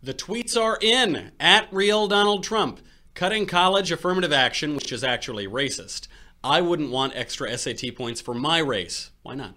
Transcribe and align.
The 0.00 0.14
tweets 0.14 0.56
are 0.56 0.78
in 0.80 1.32
at 1.40 1.66
real 1.72 2.06
Donald 2.06 2.44
Trump. 2.44 2.80
Cutting 3.14 3.46
college 3.46 3.90
affirmative 3.90 4.32
action, 4.32 4.76
which 4.76 4.92
is 4.92 5.02
actually 5.02 5.48
racist. 5.48 6.06
I 6.44 6.60
wouldn't 6.60 6.92
want 6.92 7.16
extra 7.16 7.58
SAT 7.58 7.96
points 7.96 8.20
for 8.20 8.32
my 8.32 8.58
race. 8.58 9.10
Why 9.22 9.34
not? 9.34 9.56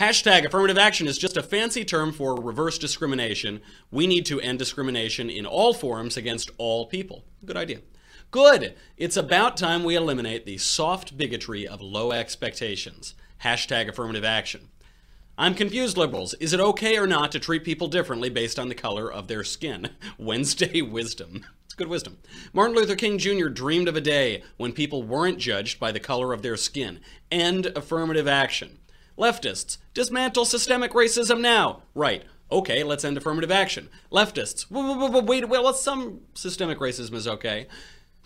Hashtag 0.00 0.44
affirmative 0.44 0.76
action 0.76 1.06
is 1.06 1.18
just 1.18 1.36
a 1.36 1.42
fancy 1.42 1.84
term 1.84 2.12
for 2.12 2.34
reverse 2.34 2.78
discrimination. 2.78 3.60
We 3.92 4.08
need 4.08 4.26
to 4.26 4.40
end 4.40 4.58
discrimination 4.58 5.30
in 5.30 5.46
all 5.46 5.72
forms 5.72 6.16
against 6.16 6.50
all 6.58 6.86
people. 6.86 7.24
Good 7.44 7.56
idea. 7.56 7.78
Good. 8.32 8.74
It's 8.96 9.16
about 9.16 9.56
time 9.56 9.84
we 9.84 9.94
eliminate 9.94 10.46
the 10.46 10.58
soft 10.58 11.16
bigotry 11.16 11.68
of 11.68 11.80
low 11.80 12.10
expectations. 12.10 13.14
Hashtag 13.44 13.88
affirmative 13.88 14.24
action. 14.24 14.70
I'm 15.40 15.54
confused, 15.54 15.96
liberals. 15.96 16.34
Is 16.34 16.52
it 16.52 16.60
okay 16.60 16.98
or 16.98 17.06
not 17.06 17.32
to 17.32 17.40
treat 17.40 17.64
people 17.64 17.88
differently 17.88 18.28
based 18.28 18.58
on 18.58 18.68
the 18.68 18.74
color 18.74 19.10
of 19.10 19.26
their 19.26 19.42
skin? 19.42 19.88
Wednesday 20.18 20.82
wisdom. 20.82 21.46
It's 21.64 21.72
good 21.72 21.88
wisdom. 21.88 22.18
Martin 22.52 22.76
Luther 22.76 22.94
King 22.94 23.16
Jr. 23.16 23.48
dreamed 23.48 23.88
of 23.88 23.96
a 23.96 24.02
day 24.02 24.42
when 24.58 24.74
people 24.74 25.02
weren't 25.02 25.38
judged 25.38 25.80
by 25.80 25.92
the 25.92 25.98
color 25.98 26.34
of 26.34 26.42
their 26.42 26.58
skin. 26.58 27.00
End 27.30 27.72
affirmative 27.74 28.28
action. 28.28 28.80
Leftists, 29.16 29.78
dismantle 29.94 30.44
systemic 30.44 30.92
racism 30.92 31.40
now. 31.40 31.84
Right. 31.94 32.24
Okay, 32.52 32.82
let's 32.82 33.06
end 33.06 33.16
affirmative 33.16 33.50
action. 33.50 33.88
Leftists, 34.12 34.66
wait, 35.26 35.48
well, 35.48 35.72
some 35.72 36.20
systemic 36.34 36.80
racism 36.80 37.14
is 37.14 37.26
okay. 37.26 37.66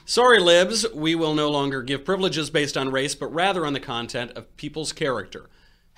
Sorry, 0.04 0.40
libs, 0.40 0.84
we 0.92 1.14
will 1.14 1.34
no 1.34 1.48
longer 1.48 1.80
give 1.80 2.04
privileges 2.04 2.50
based 2.50 2.76
on 2.76 2.90
race, 2.90 3.14
but 3.14 3.32
rather 3.32 3.64
on 3.64 3.72
the 3.72 3.78
content 3.78 4.32
of 4.32 4.56
people's 4.56 4.92
character. 4.92 5.48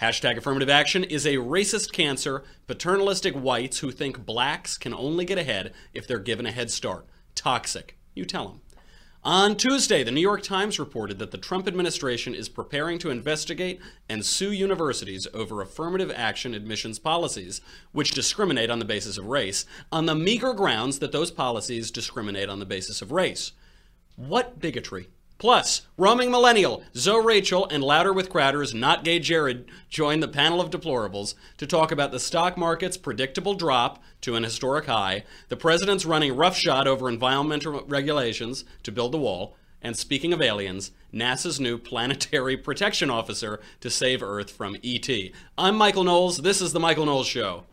Hashtag 0.00 0.36
affirmative 0.36 0.68
action 0.68 1.04
is 1.04 1.24
a 1.24 1.36
racist 1.36 1.92
cancer, 1.92 2.44
paternalistic 2.66 3.34
whites 3.34 3.78
who 3.78 3.90
think 3.90 4.26
blacks 4.26 4.76
can 4.76 4.92
only 4.92 5.24
get 5.24 5.38
ahead 5.38 5.72
if 5.94 6.06
they're 6.06 6.18
given 6.18 6.44
a 6.44 6.52
head 6.52 6.70
start. 6.70 7.06
Toxic. 7.34 7.96
You 8.14 8.26
tell 8.26 8.48
them. 8.48 8.60
On 9.24 9.56
Tuesday, 9.56 10.04
the 10.04 10.12
New 10.12 10.20
York 10.20 10.42
Times 10.42 10.78
reported 10.78 11.18
that 11.18 11.30
the 11.30 11.38
Trump 11.38 11.66
administration 11.66 12.34
is 12.34 12.48
preparing 12.48 12.98
to 12.98 13.10
investigate 13.10 13.80
and 14.08 14.24
sue 14.24 14.52
universities 14.52 15.26
over 15.32 15.62
affirmative 15.62 16.12
action 16.14 16.54
admissions 16.54 16.98
policies, 16.98 17.62
which 17.92 18.12
discriminate 18.12 18.70
on 18.70 18.78
the 18.78 18.84
basis 18.84 19.16
of 19.16 19.26
race, 19.26 19.64
on 19.90 20.04
the 20.04 20.14
meager 20.14 20.52
grounds 20.52 20.98
that 20.98 21.10
those 21.10 21.30
policies 21.30 21.90
discriminate 21.90 22.50
on 22.50 22.60
the 22.60 22.66
basis 22.66 23.00
of 23.00 23.10
race. 23.10 23.52
What 24.14 24.60
bigotry? 24.60 25.08
Plus, 25.38 25.82
roaming 25.98 26.30
millennial 26.30 26.82
Zo 26.96 27.18
Rachel 27.18 27.68
and 27.68 27.84
Louder 27.84 28.12
with 28.12 28.30
Crowder's 28.30 28.72
Not 28.72 29.04
Gay 29.04 29.18
Jared 29.18 29.66
join 29.90 30.20
the 30.20 30.28
panel 30.28 30.62
of 30.62 30.70
deplorables 30.70 31.34
to 31.58 31.66
talk 31.66 31.92
about 31.92 32.10
the 32.10 32.18
stock 32.18 32.56
market's 32.56 32.96
predictable 32.96 33.52
drop 33.52 34.02
to 34.22 34.34
an 34.34 34.44
historic 34.44 34.86
high, 34.86 35.24
the 35.48 35.56
president's 35.56 36.06
running 36.06 36.34
roughshod 36.34 36.88
over 36.88 37.08
environmental 37.08 37.84
regulations 37.86 38.64
to 38.82 38.90
build 38.90 39.12
the 39.12 39.18
wall, 39.18 39.56
and 39.82 39.94
speaking 39.94 40.32
of 40.32 40.40
aliens, 40.40 40.90
NASA's 41.12 41.60
new 41.60 41.76
planetary 41.76 42.56
protection 42.56 43.10
officer 43.10 43.60
to 43.80 43.90
save 43.90 44.22
Earth 44.22 44.50
from 44.50 44.76
ET. 44.82 45.08
I'm 45.58 45.76
Michael 45.76 46.04
Knowles. 46.04 46.38
This 46.38 46.62
is 46.62 46.72
The 46.72 46.80
Michael 46.80 47.04
Knowles 47.04 47.26
Show. 47.26 47.64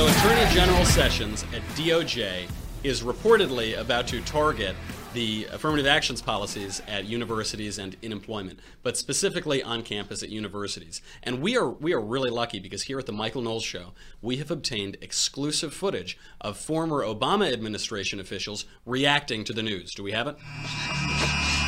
So, 0.00 0.06
Attorney 0.06 0.50
General 0.54 0.86
Sessions 0.86 1.44
at 1.54 1.60
DOJ 1.76 2.48
is 2.82 3.02
reportedly 3.02 3.78
about 3.78 4.06
to 4.06 4.22
target 4.22 4.74
the 5.12 5.46
affirmative 5.52 5.84
actions 5.84 6.22
policies 6.22 6.80
at 6.88 7.04
universities 7.04 7.76
and 7.76 7.94
in 8.00 8.10
employment, 8.10 8.60
but 8.82 8.96
specifically 8.96 9.62
on 9.62 9.82
campus 9.82 10.22
at 10.22 10.30
universities. 10.30 11.02
And 11.22 11.42
we 11.42 11.54
are 11.58 11.68
we 11.68 11.92
are 11.92 12.00
really 12.00 12.30
lucky 12.30 12.60
because 12.60 12.84
here 12.84 12.98
at 12.98 13.04
the 13.04 13.12
Michael 13.12 13.42
Knowles 13.42 13.62
Show, 13.62 13.92
we 14.22 14.38
have 14.38 14.50
obtained 14.50 14.96
exclusive 15.02 15.74
footage 15.74 16.16
of 16.40 16.56
former 16.56 17.04
Obama 17.04 17.52
administration 17.52 18.20
officials 18.20 18.64
reacting 18.86 19.44
to 19.44 19.52
the 19.52 19.62
news. 19.62 19.92
Do 19.92 20.02
we 20.02 20.12
have 20.12 20.28
it? 20.28 21.59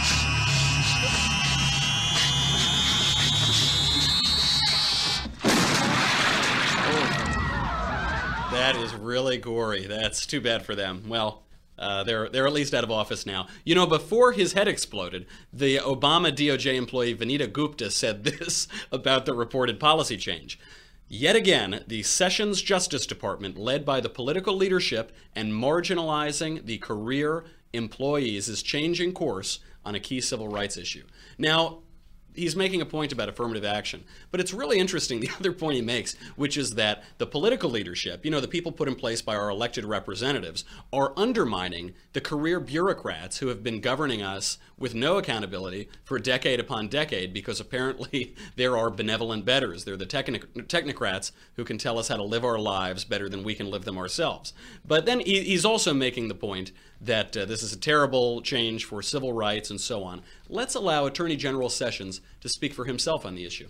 That 8.52 8.76
is 8.76 8.94
really 8.94 9.38
gory. 9.38 9.86
That's 9.86 10.26
too 10.26 10.40
bad 10.40 10.64
for 10.64 10.74
them. 10.74 11.04
Well, 11.08 11.42
uh, 11.78 12.04
they're 12.04 12.28
they're 12.28 12.46
at 12.46 12.52
least 12.52 12.74
out 12.74 12.84
of 12.84 12.90
office 12.90 13.24
now. 13.24 13.46
You 13.64 13.74
know, 13.74 13.86
before 13.86 14.32
his 14.32 14.52
head 14.52 14.68
exploded, 14.68 15.26
the 15.52 15.78
Obama 15.78 16.30
DOJ 16.30 16.74
employee 16.76 17.14
Vanita 17.14 17.50
Gupta 17.50 17.90
said 17.90 18.24
this 18.24 18.68
about 18.92 19.24
the 19.24 19.32
reported 19.32 19.80
policy 19.80 20.18
change. 20.18 20.60
Yet 21.08 21.34
again, 21.34 21.82
the 21.88 22.02
Sessions 22.02 22.60
Justice 22.60 23.06
Department, 23.06 23.56
led 23.56 23.86
by 23.86 24.00
the 24.00 24.10
political 24.10 24.54
leadership 24.54 25.12
and 25.34 25.52
marginalizing 25.52 26.66
the 26.66 26.78
career 26.78 27.44
employees, 27.72 28.48
is 28.48 28.62
changing 28.62 29.14
course 29.14 29.60
on 29.84 29.94
a 29.94 30.00
key 30.00 30.20
civil 30.20 30.48
rights 30.48 30.76
issue. 30.76 31.04
Now, 31.38 31.78
he's 32.34 32.56
making 32.56 32.80
a 32.80 32.86
point 32.86 33.12
about 33.12 33.28
affirmative 33.28 33.64
action. 33.64 34.04
But 34.30 34.40
it's 34.40 34.52
really 34.52 34.78
interesting 34.78 35.20
the 35.20 35.30
other 35.38 35.52
point 35.52 35.76
he 35.76 35.82
makes, 35.82 36.16
which 36.36 36.56
is 36.56 36.72
that 36.72 37.04
the 37.18 37.26
political 37.26 37.70
leadership, 37.70 38.24
you 38.24 38.30
know, 38.30 38.40
the 38.40 38.48
people 38.48 38.72
put 38.72 38.88
in 38.88 38.94
place 38.94 39.22
by 39.22 39.36
our 39.36 39.50
elected 39.50 39.84
representatives, 39.84 40.64
are 40.92 41.12
undermining 41.16 41.94
the 42.12 42.20
career 42.20 42.60
bureaucrats 42.60 43.38
who 43.38 43.48
have 43.48 43.62
been 43.62 43.80
governing 43.80 44.22
us 44.22 44.58
with 44.78 44.94
no 44.94 45.18
accountability 45.18 45.88
for 46.04 46.18
decade 46.18 46.60
upon 46.60 46.88
decade 46.88 47.32
because 47.32 47.60
apparently 47.60 48.34
there 48.56 48.76
are 48.76 48.90
benevolent 48.90 49.44
betters. 49.44 49.84
They're 49.84 49.96
the 49.96 50.06
technocrats 50.06 51.32
who 51.54 51.64
can 51.64 51.78
tell 51.78 51.98
us 51.98 52.08
how 52.08 52.16
to 52.16 52.22
live 52.22 52.44
our 52.44 52.58
lives 52.58 53.04
better 53.04 53.28
than 53.28 53.44
we 53.44 53.54
can 53.54 53.70
live 53.70 53.84
them 53.84 53.98
ourselves. 53.98 54.52
But 54.84 55.06
then 55.06 55.20
he's 55.20 55.64
also 55.64 55.94
making 55.94 56.28
the 56.28 56.34
point 56.34 56.72
that 57.02 57.36
uh, 57.36 57.44
this 57.44 57.62
is 57.62 57.72
a 57.72 57.78
terrible 57.78 58.40
change 58.42 58.84
for 58.84 59.02
civil 59.02 59.32
rights 59.32 59.70
and 59.70 59.80
so 59.80 60.04
on. 60.04 60.22
Let's 60.48 60.74
allow 60.74 61.06
Attorney 61.06 61.36
General 61.36 61.68
Sessions 61.68 62.20
to 62.40 62.48
speak 62.48 62.74
for 62.74 62.84
himself 62.84 63.26
on 63.26 63.34
the 63.34 63.44
issue. 63.44 63.68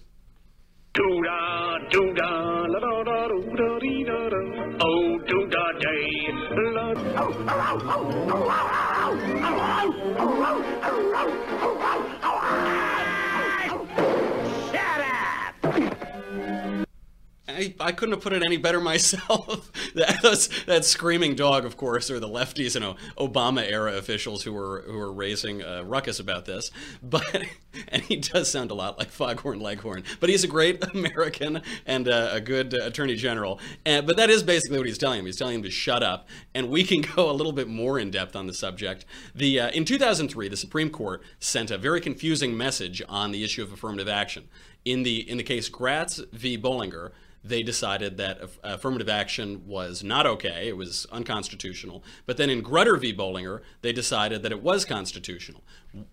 I, 17.63 17.75
I 17.81 17.93
couldn't 17.93 18.15
have 18.15 18.23
put 18.23 18.33
it 18.33 18.43
any 18.43 18.57
better 18.57 18.81
myself. 18.81 19.71
that, 19.95 20.49
that 20.67 20.85
screaming 20.85 21.35
dog, 21.35 21.65
of 21.65 21.77
course, 21.77 22.11
are 22.11 22.21
the 22.21 22.29
lefties 22.29 22.77
and 22.77 22.97
Obama 23.17 23.63
era 23.63 23.97
officials 23.97 24.43
who 24.43 24.53
were 24.53 24.83
who 24.87 24.99
were 24.99 25.13
raising 25.13 25.63
a 25.63 25.85
ruckus 25.85 26.19
about 26.19 26.45
this. 26.45 26.71
But 27.03 27.45
and 27.89 28.03
he 28.03 28.17
does 28.17 28.51
sound 28.51 28.71
a 28.71 28.75
lot 28.75 28.99
like 28.99 29.11
Foghorn 29.11 29.61
Leghorn. 29.61 30.05
But 30.21 30.31
he's 30.31 30.45
a 30.45 30.49
great 30.49 30.83
American 30.95 31.63
and 31.87 32.09
a, 32.09 32.35
a 32.35 32.41
good 32.41 32.75
uh, 32.75 32.85
attorney 32.85 33.17
general. 33.17 33.61
And, 33.85 34.07
but 34.07 34.17
that 34.17 34.31
is 34.31 34.43
basically 34.43 34.79
what 34.79 34.87
he's 34.87 34.99
telling 34.99 35.21
him. 35.21 35.27
He's 35.27 35.37
telling 35.37 35.57
him 35.57 35.63
to 35.63 35.71
shut 35.71 36.03
up. 36.03 36.29
And 36.55 36.69
we 36.69 36.85
can 36.85 37.01
go 37.01 37.31
a 37.31 37.33
little 37.33 37.53
bit 37.53 37.69
more 37.69 37.99
in 37.99 38.11
depth 38.11 38.37
on 38.37 38.47
the 38.47 38.55
subject. 38.55 39.05
The 39.35 39.61
uh, 39.61 39.71
in 39.71 39.85
2003, 39.85 40.49
the 40.49 40.57
Supreme 40.57 40.91
Court 40.91 41.23
sent 41.39 41.71
a 41.71 41.79
very 41.79 42.01
confusing 42.01 42.57
message 42.57 43.03
on 43.09 43.33
the 43.33 43.45
issue 43.45 43.63
of 43.63 43.73
affirmative 43.73 44.09
action. 44.09 44.49
In 44.85 45.05
the 45.05 45.29
in 45.31 45.37
the 45.37 45.45
case 45.45 45.69
Gratz 45.69 46.21
v. 46.33 46.59
Bollinger 46.59 47.13
they 47.45 47.63
decided 47.63 48.17
that 48.17 48.41
affirmative 48.63 49.09
action 49.09 49.67
was 49.67 50.05
not 50.05 50.27
okay, 50.27 50.69
it 50.69 50.77
was 50.77 51.07
unconstitutional. 51.11 52.05
But 52.25 52.37
then 52.37 52.51
in 52.51 52.63
Grutter 52.63 53.01
v. 53.01 53.13
Bollinger, 53.13 53.61
they 53.81 53.93
decided 53.93 54.43
that 54.43 54.53
it 54.53 54.63
was 54.63 54.85
constitutional. 54.85 55.63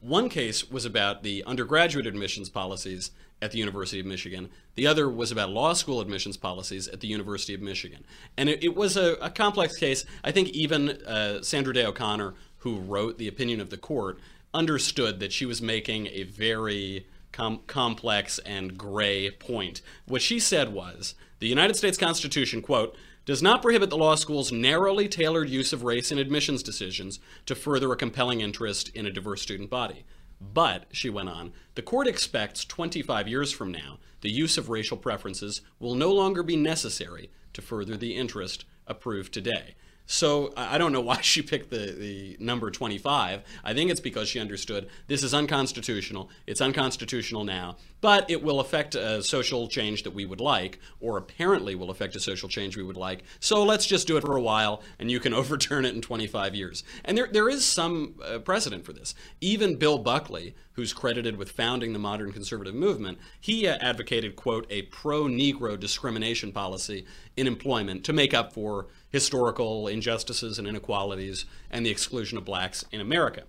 One 0.02 0.30
case 0.30 0.70
was 0.70 0.86
about 0.86 1.24
the 1.24 1.44
undergraduate 1.46 2.08
admissions 2.08 2.50
policies 2.50 3.12
at 3.42 3.52
the 3.52 3.58
University 3.58 4.00
of 4.00 4.06
Michigan. 4.06 4.50
The 4.76 4.88
other 4.88 5.10
was 5.10 5.32
about 5.32 5.50
law 5.50 5.74
school 5.74 6.02
admissions 6.02 6.36
policies 6.36 6.88
at 6.88 7.00
the 7.00 7.08
University 7.08 7.54
of 7.54 7.62
Michigan. 7.62 8.04
And 8.36 8.50
it, 8.50 8.64
it 8.64 8.76
was 8.76 8.98
a, 8.98 9.14
a, 9.22 9.30
complex 9.30 9.78
case. 9.78 10.06
I 10.24 10.32
think 10.32 10.50
even 10.50 10.90
uh, 11.04 11.42
Sandra 11.42 11.74
Day 11.74 11.86
O'Connor, 11.86 12.34
who 12.58 12.80
wrote 12.80 13.18
the 13.18 13.28
opinion 13.28 13.62
of 13.62 13.70
the 13.70 13.78
court, 13.78 14.20
understood 14.54 15.20
that 15.20 15.32
she 15.32 15.46
was 15.46 15.62
making 15.62 16.08
a 16.08 16.24
very 16.24 17.06
com- 17.40 17.62
complex 17.68 18.38
and 18.40 18.78
gray 18.78 19.32
point. 19.32 19.82
What 20.06 20.22
she 20.22 20.40
said 20.40 20.74
was 20.74 21.16
the 21.40 21.48
United 21.48 21.76
States 21.76 21.98
Constitution, 21.98 22.62
quote, 22.62 22.96
does 23.26 23.42
not 23.42 23.62
prohibit 23.62 23.90
the 23.90 23.98
law 23.98 24.16
school's 24.16 24.52
narrowly 24.52 25.08
tailored 25.08 25.50
use 25.50 25.72
of 25.72 25.84
race 25.84 26.12
in 26.12 26.18
admissions 26.18 26.64
decisions 26.64 27.20
to 27.46 27.56
further 27.56 27.92
a 27.92 27.96
compelling 27.96 28.42
interest 28.42 28.90
in 28.90 29.06
a 29.06 29.12
diverse 29.12 29.42
student 29.42 29.70
body. 29.70 30.04
But, 30.42 30.86
she 30.92 31.10
went 31.10 31.30
on, 31.30 31.54
the 31.76 31.82
court 31.82 32.08
expects 32.08 32.66
25 32.66 33.28
years 33.28 33.52
from 33.52 33.72
now 33.72 34.00
the 34.22 34.30
use 34.30 34.58
of 34.58 34.70
racial 34.70 34.98
preferences 34.98 35.62
will 35.80 35.96
no 35.96 36.12
longer 36.12 36.44
be 36.44 36.58
necessary 36.58 37.30
to 37.54 37.62
further 37.62 37.96
the 37.96 38.16
interest 38.16 38.66
approved 38.86 39.34
today. 39.34 39.76
So 40.12 40.52
I 40.58 40.80
don't 40.80 40.92
know 40.92 41.02
why 41.10 41.22
she 41.22 41.44
picked 41.44 41.70
the, 41.70 41.92
the 41.92 42.38
number 42.40 42.72
25. 42.72 43.44
I 43.64 43.74
think 43.76 43.92
it's 43.92 44.00
because 44.00 44.28
she 44.28 44.40
understood 44.40 44.90
this 45.08 45.22
is 45.24 45.36
unconstitutional. 45.36 46.32
It's 46.48 46.62
unconstitutional 46.62 47.44
now, 47.44 47.78
but 48.02 48.30
it 48.30 48.42
will 48.44 48.60
affect 48.60 48.96
a 48.96 49.22
social 49.22 49.68
change 49.68 50.04
that 50.04 50.12
we 50.12 50.26
would 50.26 50.40
like, 50.40 50.80
or 51.00 51.18
apparently 51.18 51.76
will 51.76 51.90
affect 51.90 52.16
a 52.16 52.20
social 52.20 52.50
change 52.50 52.78
we 52.78 52.84
would 52.84 52.98
like. 52.98 53.24
So 53.40 53.64
let's 53.64 53.86
just 53.86 54.08
do 54.08 54.18
it 54.18 54.22
for 54.22 54.36
a 54.36 54.42
while, 54.42 54.82
and 54.98 55.12
you 55.12 55.20
can 55.20 55.34
overturn 55.40 55.86
it 55.86 55.96
in 55.96 56.02
25 56.02 56.56
years. 56.56 56.84
And 57.04 57.18
there, 57.18 57.28
there 57.28 57.50
is 57.50 57.66
some 57.66 58.16
uh, 58.24 58.40
precedent 58.40 58.86
for 58.86 58.94
this. 58.94 59.16
Even 59.42 59.76
Bill 59.76 59.98
Buckley, 59.98 60.56
who's 60.74 60.94
credited 60.94 61.38
with 61.38 61.52
founding 61.52 61.94
the 61.94 62.00
modern 62.00 62.32
conservative 62.32 62.76
movement, 62.76 63.18
he 63.40 63.68
uh, 63.68 63.78
advocated, 63.82 64.36
quote, 64.36 64.66
a 64.70 64.84
pro 64.84 65.24
Negro 65.24 65.80
discrimination 65.80 66.52
policy 66.52 67.06
in 67.36 67.48
employment 67.48 68.04
to 68.06 68.14
make 68.14 68.34
up 68.34 68.54
for 68.54 68.88
historical 69.10 69.88
injustices 69.88 70.58
and 70.60 70.68
inequalities 70.68 71.46
and 71.70 71.86
the 71.86 71.90
exclusion 71.90 72.38
of 72.38 72.46
blacks 72.46 72.86
in 72.92 73.02
America. 73.02 73.44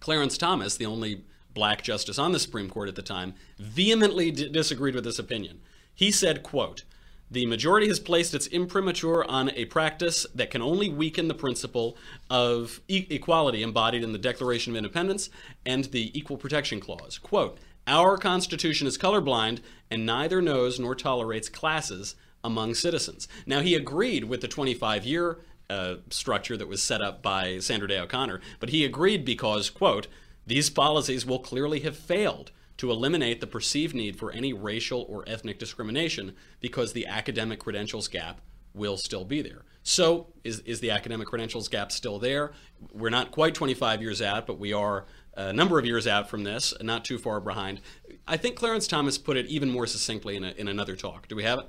Clarence 0.00 0.36
Thomas, 0.36 0.76
the 0.76 0.86
only 0.86 1.24
black 1.54 1.82
justice 1.82 2.18
on 2.18 2.32
the 2.32 2.38
Supreme 2.38 2.68
Court 2.68 2.88
at 2.88 2.96
the 2.96 3.02
time, 3.02 3.34
vehemently 3.58 4.30
disagreed 4.30 4.94
with 4.94 5.04
this 5.04 5.18
opinion. 5.18 5.60
He 5.94 6.10
said, 6.10 6.42
quote, 6.42 6.84
the 7.30 7.46
majority 7.46 7.88
has 7.88 7.98
placed 7.98 8.34
its 8.34 8.46
imprimatur 8.46 9.24
on 9.24 9.50
a 9.50 9.64
practice 9.64 10.26
that 10.34 10.50
can 10.50 10.60
only 10.60 10.88
weaken 10.88 11.28
the 11.28 11.34
principle 11.34 11.96
of 12.28 12.80
e- 12.86 13.06
equality 13.10 13.62
embodied 13.62 14.04
in 14.04 14.12
the 14.12 14.18
Declaration 14.18 14.72
of 14.72 14.76
Independence 14.76 15.30
and 15.64 15.86
the 15.86 16.16
Equal 16.16 16.36
Protection 16.36 16.80
Clause. 16.80 17.18
Quote, 17.18 17.58
Our 17.86 18.18
Constitution 18.18 18.86
is 18.86 18.98
colorblind 18.98 19.60
and 19.90 20.04
neither 20.04 20.42
knows 20.42 20.78
nor 20.78 20.94
tolerates 20.94 21.48
classes 21.48 22.14
among 22.44 22.74
citizens. 22.74 23.26
Now, 23.46 23.60
he 23.60 23.74
agreed 23.74 24.24
with 24.24 24.42
the 24.42 24.48
25 24.48 25.04
year 25.04 25.38
uh, 25.70 25.96
structure 26.10 26.56
that 26.58 26.68
was 26.68 26.82
set 26.82 27.00
up 27.00 27.22
by 27.22 27.58
Sandra 27.58 27.88
Day 27.88 27.98
O'Connor, 27.98 28.40
but 28.60 28.68
he 28.68 28.84
agreed 28.84 29.24
because, 29.24 29.70
quote, 29.70 30.08
these 30.46 30.70
policies 30.70 31.24
will 31.24 31.38
clearly 31.38 31.80
have 31.80 31.96
failed 31.96 32.50
to 32.76 32.90
eliminate 32.90 33.40
the 33.40 33.46
perceived 33.46 33.94
need 33.94 34.16
for 34.16 34.32
any 34.32 34.52
racial 34.52 35.06
or 35.08 35.24
ethnic 35.26 35.58
discrimination 35.58 36.34
because 36.60 36.92
the 36.92 37.06
academic 37.06 37.60
credentials 37.60 38.08
gap 38.08 38.40
will 38.74 38.96
still 38.96 39.24
be 39.24 39.40
there. 39.40 39.62
So, 39.84 40.28
is, 40.42 40.60
is 40.60 40.80
the 40.80 40.90
academic 40.90 41.28
credentials 41.28 41.68
gap 41.68 41.92
still 41.92 42.18
there? 42.18 42.52
We're 42.92 43.10
not 43.10 43.30
quite 43.30 43.54
25 43.54 44.02
years 44.02 44.20
out, 44.20 44.46
but 44.46 44.58
we 44.58 44.72
are 44.72 45.04
a 45.36 45.52
number 45.52 45.78
of 45.78 45.84
years 45.84 46.06
out 46.06 46.28
from 46.28 46.42
this, 46.44 46.74
not 46.80 47.04
too 47.04 47.18
far 47.18 47.40
behind. 47.40 47.80
I 48.26 48.36
think 48.36 48.56
Clarence 48.56 48.86
Thomas 48.86 49.18
put 49.18 49.36
it 49.36 49.46
even 49.46 49.70
more 49.70 49.86
succinctly 49.86 50.36
in, 50.36 50.44
a, 50.44 50.50
in 50.52 50.68
another 50.68 50.96
talk. 50.96 51.28
Do 51.28 51.36
we 51.36 51.44
have 51.44 51.60
it? 51.60 51.66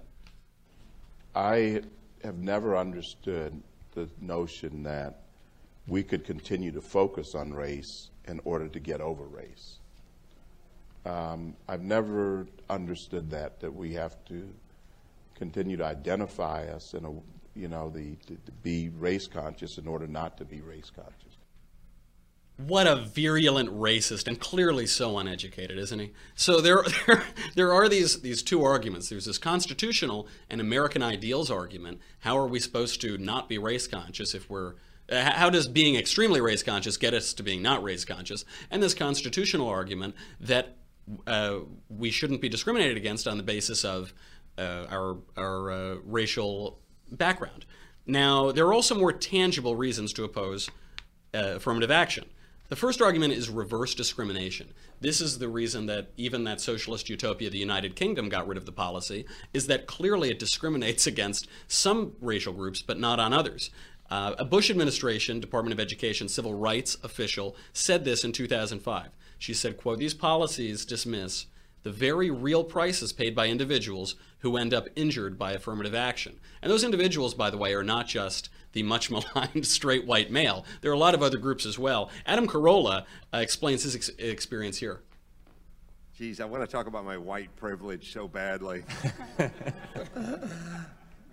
I 1.36 1.82
have 2.24 2.38
never 2.38 2.78
understood 2.78 3.62
the 3.94 4.10
notion 4.22 4.84
that 4.84 5.22
we 5.88 6.02
could 6.02 6.24
continue 6.24 6.72
to 6.72 6.82
focus 6.82 7.36
on 7.36 7.54
race 7.54 8.10
in 8.28 8.40
order 8.44 8.68
to 8.68 8.80
get 8.80 9.02
over 9.02 9.24
race. 9.24 9.78
Um, 11.06 11.56
I've 11.68 11.84
never 11.84 12.48
understood 12.70 13.30
that, 13.32 13.60
that 13.60 13.74
we 13.74 13.94
have 13.94 14.16
to 14.26 14.50
continue 15.36 15.78
to 15.78 15.86
identify 15.86 16.66
us 16.68 16.94
in 16.94 17.06
a, 17.06 17.12
you 17.56 17.68
know, 17.68 17.90
the, 17.90 18.16
to, 18.28 18.34
to 18.34 18.52
be 18.64 18.90
race 18.90 19.28
conscious 19.28 19.78
in 19.78 19.88
order 19.88 20.08
not 20.08 20.38
to 20.38 20.46
be 20.46 20.62
race 20.62 20.92
conscious. 20.96 21.38
What 22.58 22.88
a 22.88 22.96
virulent 22.96 23.70
racist 23.70 24.28
and 24.28 24.40
clearly 24.40 24.88
so 24.88 25.18
uneducated, 25.18 25.78
isn't 25.78 26.00
he? 26.00 26.14
So 26.36 26.62
there, 26.62 26.84
there, 27.06 27.24
there 27.56 27.74
are 27.74 27.90
these, 27.90 28.22
these 28.22 28.42
two 28.42 28.64
arguments. 28.64 29.10
There's 29.10 29.26
this 29.26 29.38
constitutional 29.38 30.28
and 30.50 30.62
American 30.62 31.04
ideals 31.04 31.52
argument. 31.52 32.00
How 32.20 32.38
are 32.38 32.48
we 32.48 32.62
supposed 32.62 33.02
to 33.02 33.18
not 33.18 33.50
be 33.50 33.58
race 33.58 33.88
conscious 33.88 34.34
if 34.34 34.50
we're 34.50 34.76
how 35.12 35.50
does 35.50 35.68
being 35.68 35.96
extremely 35.96 36.42
race 36.42 36.64
conscious 36.64 36.98
get 36.98 37.14
us 37.14 37.34
to 37.34 37.44
being 37.44 37.62
not 37.62 37.84
race 37.84 38.06
conscious? 38.06 38.46
And 38.72 38.82
this 38.82 38.94
constitutional 38.94 39.68
argument 39.68 40.16
that 40.40 40.78
uh, 41.28 41.60
we 41.90 42.12
shouldn't 42.12 42.42
be 42.42 42.50
discriminated 42.50 42.98
against 42.98 43.28
on 43.28 43.38
the 43.38 43.44
basis 43.44 43.86
of 43.86 44.14
uh, 44.58 44.86
our, 44.90 45.18
our 45.38 45.72
uh, 45.72 45.96
racial 46.06 46.80
background. 47.12 47.66
Now, 48.08 48.52
there 48.52 48.66
are 48.66 48.74
also 48.74 48.96
more 48.96 49.14
tangible 49.14 49.76
reasons 49.76 50.14
to 50.14 50.24
oppose 50.24 50.70
uh, 51.34 51.56
affirmative 51.56 51.92
action. 51.92 52.26
The 52.68 52.76
first 52.76 53.00
argument 53.00 53.34
is 53.34 53.50
reverse 53.50 53.94
discrimination. 53.94 54.74
This 55.00 55.22
is 55.22 55.38
the 55.38 55.48
reason 55.48 55.86
that 55.86 56.10
even 56.18 56.46
that 56.46 56.60
socialist 56.60 57.10
utopia, 57.10 57.52
the 57.52 57.60
United 57.60 57.96
Kingdom, 57.96 58.28
got 58.28 58.48
rid 58.48 58.58
of 58.58 58.66
the 58.66 58.72
policy, 58.72 59.26
is 59.54 59.68
that 59.68 59.86
clearly 59.86 60.32
it 60.32 60.40
discriminates 60.40 61.06
against 61.08 61.48
some 61.68 62.14
racial 62.22 62.54
groups 62.54 62.82
but 62.82 63.00
not 63.00 63.20
on 63.20 63.34
others. 63.34 63.70
Uh, 64.10 64.36
a 64.38 64.46
Bush 64.46 64.70
administration, 64.70 65.40
Department 65.40 65.74
of 65.74 65.80
Education 65.80 66.30
civil 66.30 66.54
rights 66.54 66.98
official 67.04 67.56
said 67.74 68.06
this 68.06 68.24
in 68.24 68.32
2005. 68.32 69.10
She 69.38 69.54
said, 69.54 69.78
quote, 69.78 70.00
these 70.00 70.14
policies 70.14 70.86
dismiss 70.86 71.48
the 71.84 71.92
very 71.92 72.32
real 72.32 72.64
prices 72.64 73.14
paid 73.14 73.36
by 73.36 73.48
individuals 73.48 74.16
who 74.40 74.58
end 74.58 74.74
up 74.74 74.88
injured 74.96 75.38
by 75.38 75.52
affirmative 75.52 75.94
action. 75.94 76.40
And 76.62 76.72
those 76.72 76.84
individuals, 76.84 77.36
by 77.36 77.52
the 77.52 77.58
way, 77.58 77.74
are 77.74 77.84
not 77.84 78.08
just 78.08 78.50
the 78.74 78.82
much 78.84 79.12
maligned 79.12 79.68
straight 79.68 80.06
white 80.06 80.32
male. 80.32 80.66
There 80.82 80.90
are 80.90 80.96
a 80.96 81.00
lot 81.00 81.14
of 81.14 81.22
other 81.22 81.38
groups 81.38 81.66
as 81.66 81.78
well. 81.78 82.10
Adam 82.26 82.48
Carolla 82.48 83.06
uh, 83.34 83.38
explains 83.38 83.84
his 83.84 83.96
ex- 83.96 84.10
experience 84.18 84.80
here. 84.80 85.02
Geez, 86.18 86.40
I 86.40 86.46
want 86.46 86.64
to 86.64 86.68
talk 86.68 86.88
about 86.88 87.06
my 87.06 87.18
white 87.18 87.56
privilege 87.56 88.14
so 88.14 88.28
badly. 88.28 88.84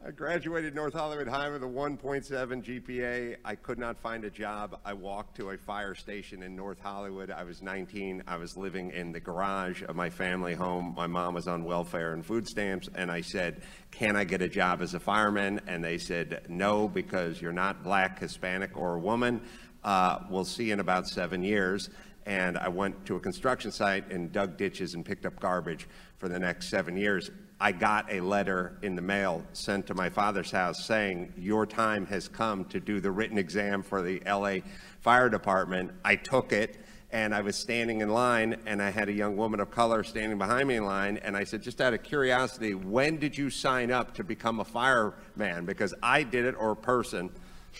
I 0.04 0.10
graduated 0.10 0.74
North 0.74 0.94
Hollywood 0.94 1.28
High 1.28 1.48
with 1.48 1.62
a 1.62 1.66
1.7 1.66 2.26
GPA. 2.28 3.36
I 3.44 3.54
could 3.54 3.78
not 3.78 4.00
find 4.00 4.24
a 4.24 4.30
job. 4.30 4.80
I 4.84 4.94
walked 4.94 5.36
to 5.36 5.50
a 5.50 5.56
fire 5.56 5.94
station 5.94 6.42
in 6.42 6.56
North 6.56 6.80
Hollywood. 6.80 7.30
I 7.30 7.44
was 7.44 7.62
19. 7.62 8.24
I 8.26 8.36
was 8.36 8.56
living 8.56 8.90
in 8.90 9.12
the 9.12 9.20
garage 9.20 9.84
of 9.84 9.94
my 9.94 10.10
family 10.10 10.54
home. 10.54 10.92
My 10.96 11.06
mom 11.06 11.34
was 11.34 11.46
on 11.46 11.62
welfare 11.64 12.14
and 12.14 12.26
food 12.26 12.48
stamps, 12.48 12.88
and 12.96 13.12
I 13.12 13.20
said, 13.20 13.62
Can 13.92 14.16
I 14.16 14.24
get 14.24 14.42
a 14.42 14.48
job 14.48 14.82
as 14.82 14.94
a 14.94 14.98
fireman? 14.98 15.60
And 15.68 15.84
they 15.84 15.98
said, 15.98 16.46
No, 16.48 16.88
because 16.88 17.40
you're 17.40 17.52
not 17.52 17.84
black, 17.84 18.18
Hispanic, 18.18 18.76
or 18.76 18.96
a 18.96 18.98
woman. 18.98 19.40
Uh, 19.84 20.18
we'll 20.28 20.44
see 20.44 20.72
in 20.72 20.80
about 20.80 21.06
seven 21.06 21.44
years 21.44 21.90
and 22.26 22.56
I 22.58 22.68
went 22.68 23.04
to 23.06 23.16
a 23.16 23.20
construction 23.20 23.70
site 23.70 24.10
and 24.10 24.32
dug 24.32 24.56
ditches 24.56 24.94
and 24.94 25.04
picked 25.04 25.26
up 25.26 25.38
garbage 25.40 25.88
for 26.16 26.28
the 26.28 26.38
next 26.38 26.68
seven 26.68 26.96
years. 26.96 27.30
I 27.60 27.72
got 27.72 28.12
a 28.12 28.20
letter 28.20 28.78
in 28.82 28.96
the 28.96 29.02
mail 29.02 29.44
sent 29.52 29.86
to 29.86 29.94
my 29.94 30.10
father's 30.10 30.50
house 30.50 30.84
saying, 30.84 31.32
Your 31.36 31.66
time 31.66 32.06
has 32.06 32.28
come 32.28 32.64
to 32.66 32.80
do 32.80 33.00
the 33.00 33.10
written 33.10 33.38
exam 33.38 33.82
for 33.82 34.02
the 34.02 34.20
LA 34.26 34.68
Fire 35.00 35.28
Department. 35.28 35.92
I 36.04 36.16
took 36.16 36.52
it 36.52 36.78
and 37.12 37.34
I 37.34 37.42
was 37.42 37.56
standing 37.56 38.00
in 38.00 38.08
line 38.08 38.56
and 38.66 38.82
I 38.82 38.90
had 38.90 39.08
a 39.08 39.12
young 39.12 39.36
woman 39.36 39.60
of 39.60 39.70
color 39.70 40.02
standing 40.02 40.38
behind 40.38 40.66
me 40.66 40.76
in 40.76 40.84
line 40.84 41.18
and 41.18 41.36
I 41.36 41.44
said, 41.44 41.62
just 41.62 41.80
out 41.80 41.92
of 41.94 42.02
curiosity, 42.02 42.74
when 42.74 43.18
did 43.18 43.36
you 43.36 43.50
sign 43.50 43.90
up 43.90 44.14
to 44.14 44.24
become 44.24 44.60
a 44.60 44.64
fireman? 44.64 45.66
Because 45.66 45.94
I 46.02 46.22
did 46.22 46.46
it 46.46 46.54
or 46.58 46.72
a 46.72 46.76
person 46.76 47.30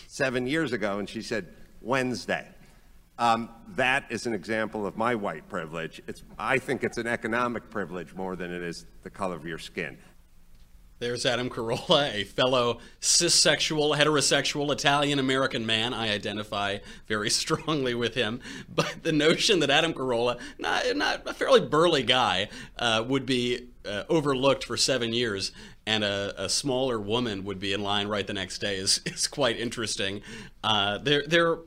seven 0.07 0.47
years 0.47 0.73
ago. 0.73 0.99
And 0.99 1.09
she 1.09 1.23
said, 1.23 1.49
Wednesday. 1.81 2.47
Um, 3.23 3.51
that 3.77 4.07
is 4.11 4.27
an 4.27 4.35
example 4.35 4.85
of 4.85 4.97
my 4.97 5.15
white 5.15 5.49
privilege. 5.49 6.03
It's, 6.09 6.25
I 6.41 6.59
think 6.59 6.83
it's 6.83 6.99
an 6.99 7.07
economic 7.07 7.71
privilege 7.71 8.15
more 8.15 8.35
than 8.35 8.53
it 8.53 8.63
is 8.63 8.85
the 9.05 9.11
color 9.11 9.37
of 9.37 9.47
your 9.47 9.61
skin. 9.61 9.97
There's 10.99 11.25
Adam 11.25 11.49
Carolla, 11.49 12.13
a 12.13 12.25
fellow 12.25 12.81
cissexual, 13.01 13.97
heterosexual 13.97 14.73
Italian 14.73 15.21
American 15.21 15.65
man. 15.65 15.95
I 15.95 16.13
identify 16.13 16.79
very 17.07 17.31
strongly 17.43 17.95
with 17.95 18.17
him. 18.17 18.41
But 18.69 19.05
the 19.05 19.13
notion 19.13 19.61
that 19.61 19.71
Adam 19.71 19.95
Carolla, 19.95 20.41
not, 20.59 20.85
not 20.97 21.23
a 21.25 21.33
fairly 21.33 21.61
burly 21.61 22.03
guy, 22.03 22.49
uh, 22.77 23.05
would 23.07 23.25
be 23.25 23.69
uh, 23.87 24.03
overlooked 24.09 24.65
for 24.65 24.77
seven 24.77 25.13
years 25.13 25.53
and 25.87 26.03
a, 26.03 26.35
a, 26.37 26.49
smaller 26.49 27.01
woman 27.01 27.45
would 27.45 27.59
be 27.59 27.73
in 27.73 27.83
line 27.83 28.07
right 28.07 28.27
the 28.27 28.33
next 28.33 28.59
day 28.59 28.77
is, 28.77 29.01
is 29.07 29.27
quite 29.27 29.59
interesting. 29.59 30.23
Uh, 30.63 30.99
there, 30.99 31.25
there 31.27 31.59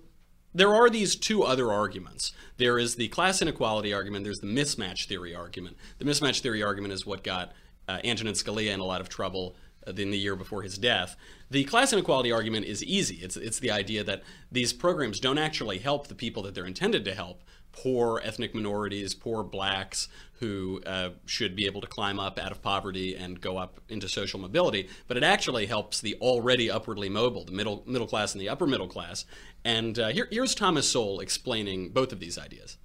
there 0.56 0.74
are 0.74 0.90
these 0.90 1.18
two 1.18 1.44
other 1.44 1.72
arguments. 1.72 2.32
There 2.58 2.80
is 2.80 2.96
the 2.96 3.10
class 3.10 3.42
inequality 3.42 3.94
argument, 3.94 4.24
there's 4.24 4.40
the 4.40 4.48
mismatch 4.48 5.06
theory 5.06 5.36
argument. 5.36 5.76
The 6.00 6.06
mismatch 6.06 6.40
theory 6.40 6.64
argument 6.64 6.94
is 6.94 7.06
what 7.06 7.24
got 7.24 7.52
uh, 7.90 8.00
Antonin 8.06 8.34
Scalia 8.34 8.74
in 8.74 8.80
a 8.80 8.86
lot 8.86 9.02
of 9.02 9.10
trouble 9.10 9.58
uh, 9.86 9.92
in 9.92 10.12
the 10.12 10.18
year 10.18 10.38
before 10.38 10.62
his 10.62 10.78
death. 10.78 11.18
The 11.52 11.66
class 11.66 11.92
inequality 11.92 12.32
argument 12.32 12.66
is 12.68 12.82
easy. 12.84 13.16
It's, 13.16 13.36
it's 13.36 13.60
the 13.60 13.70
idea 13.70 14.06
that 14.06 14.24
these 14.50 14.72
programs 14.72 15.20
don't 15.20 15.38
actually 15.38 15.80
help 15.80 16.08
the 16.08 16.16
people 16.16 16.42
that 16.44 16.56
they're 16.56 16.66
intended 16.66 17.04
to 17.04 17.14
help 17.14 17.44
poor 17.76 18.22
ethnic 18.24 18.54
minorities, 18.54 19.14
poor 19.14 19.44
blacks 19.44 20.08
who 20.40 20.82
uh, 20.86 21.10
should 21.26 21.56
be 21.56 21.66
able 21.66 21.82
to 21.82 21.88
climb 21.88 22.20
up 22.20 22.38
out 22.38 22.52
of 22.52 22.62
poverty 22.62 23.16
and 23.16 23.40
go 23.40 23.58
up 23.58 23.80
into 23.88 24.08
social 24.08 24.40
mobility, 24.40 24.90
but 25.08 25.16
it 25.18 25.24
actually 25.24 25.66
helps 25.66 26.02
the 26.02 26.16
already 26.16 26.70
upwardly 26.70 27.10
mobile, 27.10 27.46
the 27.46 27.52
middle 27.52 27.84
middle 27.86 28.08
class 28.08 28.34
and 28.34 28.42
the 28.42 28.50
upper 28.50 28.68
middle 28.68 28.88
class. 28.88 29.26
And 29.64 29.98
uh, 29.98 30.10
here, 30.10 30.28
here's 30.32 30.54
Thomas 30.54 30.90
Sowell 30.90 31.20
explaining 31.20 31.90
both 31.90 32.12
of 32.12 32.20
these 32.20 32.38
ideas. 32.38 32.78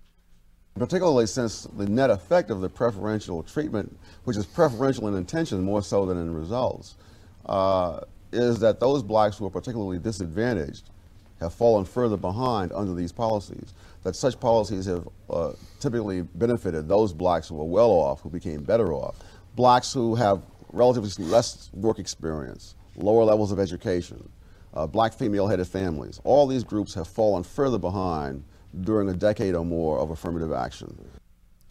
Particularly 0.77 1.27
since 1.27 1.65
the 1.77 1.87
net 1.87 2.11
effect 2.11 2.51
of 2.51 2.61
the 2.61 2.69
preferential 2.69 3.43
treatment, 3.43 3.99
which 4.25 4.37
is 4.37 4.47
preferential 4.47 5.09
in 5.09 5.15
intention 5.15 5.63
more 5.63 5.83
so 5.83 6.07
than 6.07 6.17
in 6.17 6.33
results, 6.33 6.95
uh, 7.47 8.01
is 8.33 8.61
that 8.61 8.79
those 8.79 9.03
blacks 9.03 9.37
who 9.37 9.47
are 9.47 9.51
particularly 9.51 9.99
disadvantaged 9.99 10.89
have 11.41 11.53
fallen 11.53 11.85
further 11.85 12.17
behind 12.17 12.71
under 12.73 12.95
these 12.95 13.13
policies. 13.13 13.73
That 14.03 14.17
such 14.17 14.41
policies 14.41 14.87
have 14.87 15.07
uh, 15.29 15.53
typically 15.79 16.23
benefited 16.23 16.89
those 16.89 17.13
blacks 17.13 17.49
who 17.49 17.61
are 17.61 17.65
well 17.65 17.91
off, 17.91 18.23
who 18.23 18.31
became 18.31 18.63
better 18.63 18.93
off. 18.93 19.17
Blacks 19.57 19.93
who 19.93 20.15
have 20.15 20.43
relatively 20.73 21.25
less 21.25 21.71
work 21.75 21.99
experience, 21.99 22.75
lower 22.97 23.25
levels 23.25 23.53
of 23.53 23.59
education, 23.59 24.29
uh, 24.73 24.87
black 24.87 25.13
female-headed 25.13 25.67
families. 25.67 26.21
All 26.25 26.47
these 26.47 26.65
groups 26.65 26.95
have 26.95 27.09
fallen 27.09 27.43
further 27.43 27.79
behind 27.79 28.45
during 28.83 29.09
a 29.09 29.15
decade 29.15 29.55
or 29.55 29.65
more 29.65 29.99
of 29.99 30.11
affirmative 30.11 30.53
action. 30.53 30.97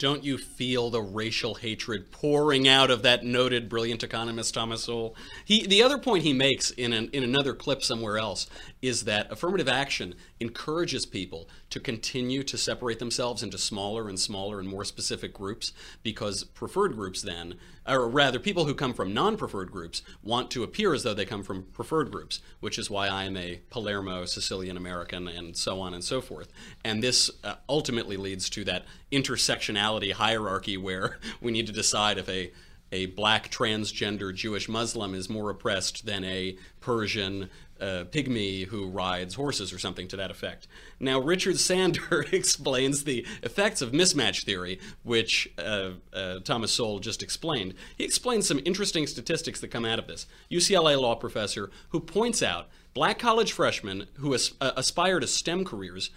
Don't 0.00 0.24
you 0.24 0.38
feel 0.38 0.88
the 0.88 1.02
racial 1.02 1.56
hatred 1.56 2.10
pouring 2.10 2.66
out 2.66 2.90
of 2.90 3.02
that 3.02 3.22
noted 3.22 3.68
brilliant 3.68 4.02
economist 4.02 4.54
Thomas 4.54 4.84
Sowell? 4.84 5.14
He, 5.44 5.66
the 5.66 5.82
other 5.82 5.98
point 5.98 6.24
he 6.24 6.32
makes 6.32 6.70
in, 6.70 6.94
an, 6.94 7.10
in 7.12 7.22
another 7.22 7.52
clip 7.52 7.82
somewhere 7.82 8.16
else 8.16 8.46
is 8.82 9.04
that 9.04 9.30
affirmative 9.30 9.68
action 9.68 10.14
encourages 10.38 11.04
people 11.04 11.48
to 11.68 11.78
continue 11.78 12.42
to 12.42 12.56
separate 12.56 12.98
themselves 12.98 13.42
into 13.42 13.58
smaller 13.58 14.08
and 14.08 14.18
smaller 14.18 14.58
and 14.58 14.68
more 14.68 14.84
specific 14.84 15.34
groups 15.34 15.72
because 16.02 16.44
preferred 16.44 16.94
groups 16.94 17.22
then, 17.22 17.54
or 17.86 18.08
rather 18.08 18.38
people 18.38 18.64
who 18.64 18.74
come 18.74 18.94
from 18.94 19.12
non-preferred 19.12 19.70
groups 19.70 20.02
want 20.22 20.50
to 20.50 20.62
appear 20.62 20.94
as 20.94 21.02
though 21.02 21.14
they 21.14 21.24
come 21.24 21.42
from 21.42 21.64
preferred 21.72 22.10
groups, 22.10 22.40
which 22.60 22.78
is 22.78 22.90
why 22.90 23.08
I 23.08 23.24
am 23.24 23.36
a 23.36 23.60
Palermo 23.70 24.24
Sicilian 24.24 24.76
American 24.76 25.28
and 25.28 25.56
so 25.56 25.80
on 25.80 25.94
and 25.94 26.02
so 26.02 26.20
forth. 26.20 26.52
And 26.84 27.02
this 27.02 27.30
uh, 27.44 27.56
ultimately 27.68 28.16
leads 28.16 28.48
to 28.50 28.64
that 28.64 28.86
intersectionality 29.12 30.12
hierarchy 30.12 30.76
where 30.76 31.18
we 31.40 31.52
need 31.52 31.66
to 31.66 31.72
decide 31.72 32.18
if 32.18 32.28
a 32.28 32.52
a 32.92 33.06
black 33.06 33.50
transgender 33.50 34.34
Jewish 34.34 34.68
Muslim 34.68 35.14
is 35.14 35.30
more 35.30 35.50
oppressed 35.50 36.06
than 36.06 36.24
a 36.24 36.56
Persian 36.80 37.48
uh, 37.80 38.04
pygmy 38.10 38.66
who 38.66 38.88
rides 38.88 39.34
horses 39.34 39.72
or 39.72 39.78
something 39.78 40.08
to 40.08 40.16
that 40.16 40.30
effect. 40.30 40.66
Now, 40.98 41.18
Richard 41.20 41.58
Sander 41.58 42.24
explains 42.32 43.04
the 43.04 43.26
effects 43.42 43.82
of 43.82 43.92
mismatch 43.92 44.44
theory, 44.44 44.80
which 45.02 45.48
uh, 45.58 45.90
uh, 46.12 46.40
Thomas 46.40 46.72
Sowell 46.72 46.98
just 46.98 47.22
explained. 47.22 47.74
He 47.96 48.04
explains 48.04 48.46
some 48.46 48.60
interesting 48.64 49.06
statistics 49.06 49.60
that 49.60 49.68
come 49.68 49.84
out 49.84 49.98
of 49.98 50.06
this. 50.06 50.26
UCLA 50.50 51.00
law 51.00 51.14
professor 51.14 51.70
who 51.90 52.00
points 52.00 52.42
out 52.42 52.68
black 52.94 53.18
college 53.18 53.52
freshmen 53.52 54.06
who 54.14 54.34
as- 54.34 54.54
uh, 54.60 54.72
aspire 54.76 55.20
to 55.20 55.26
STEM 55.26 55.64
careers 55.64 56.10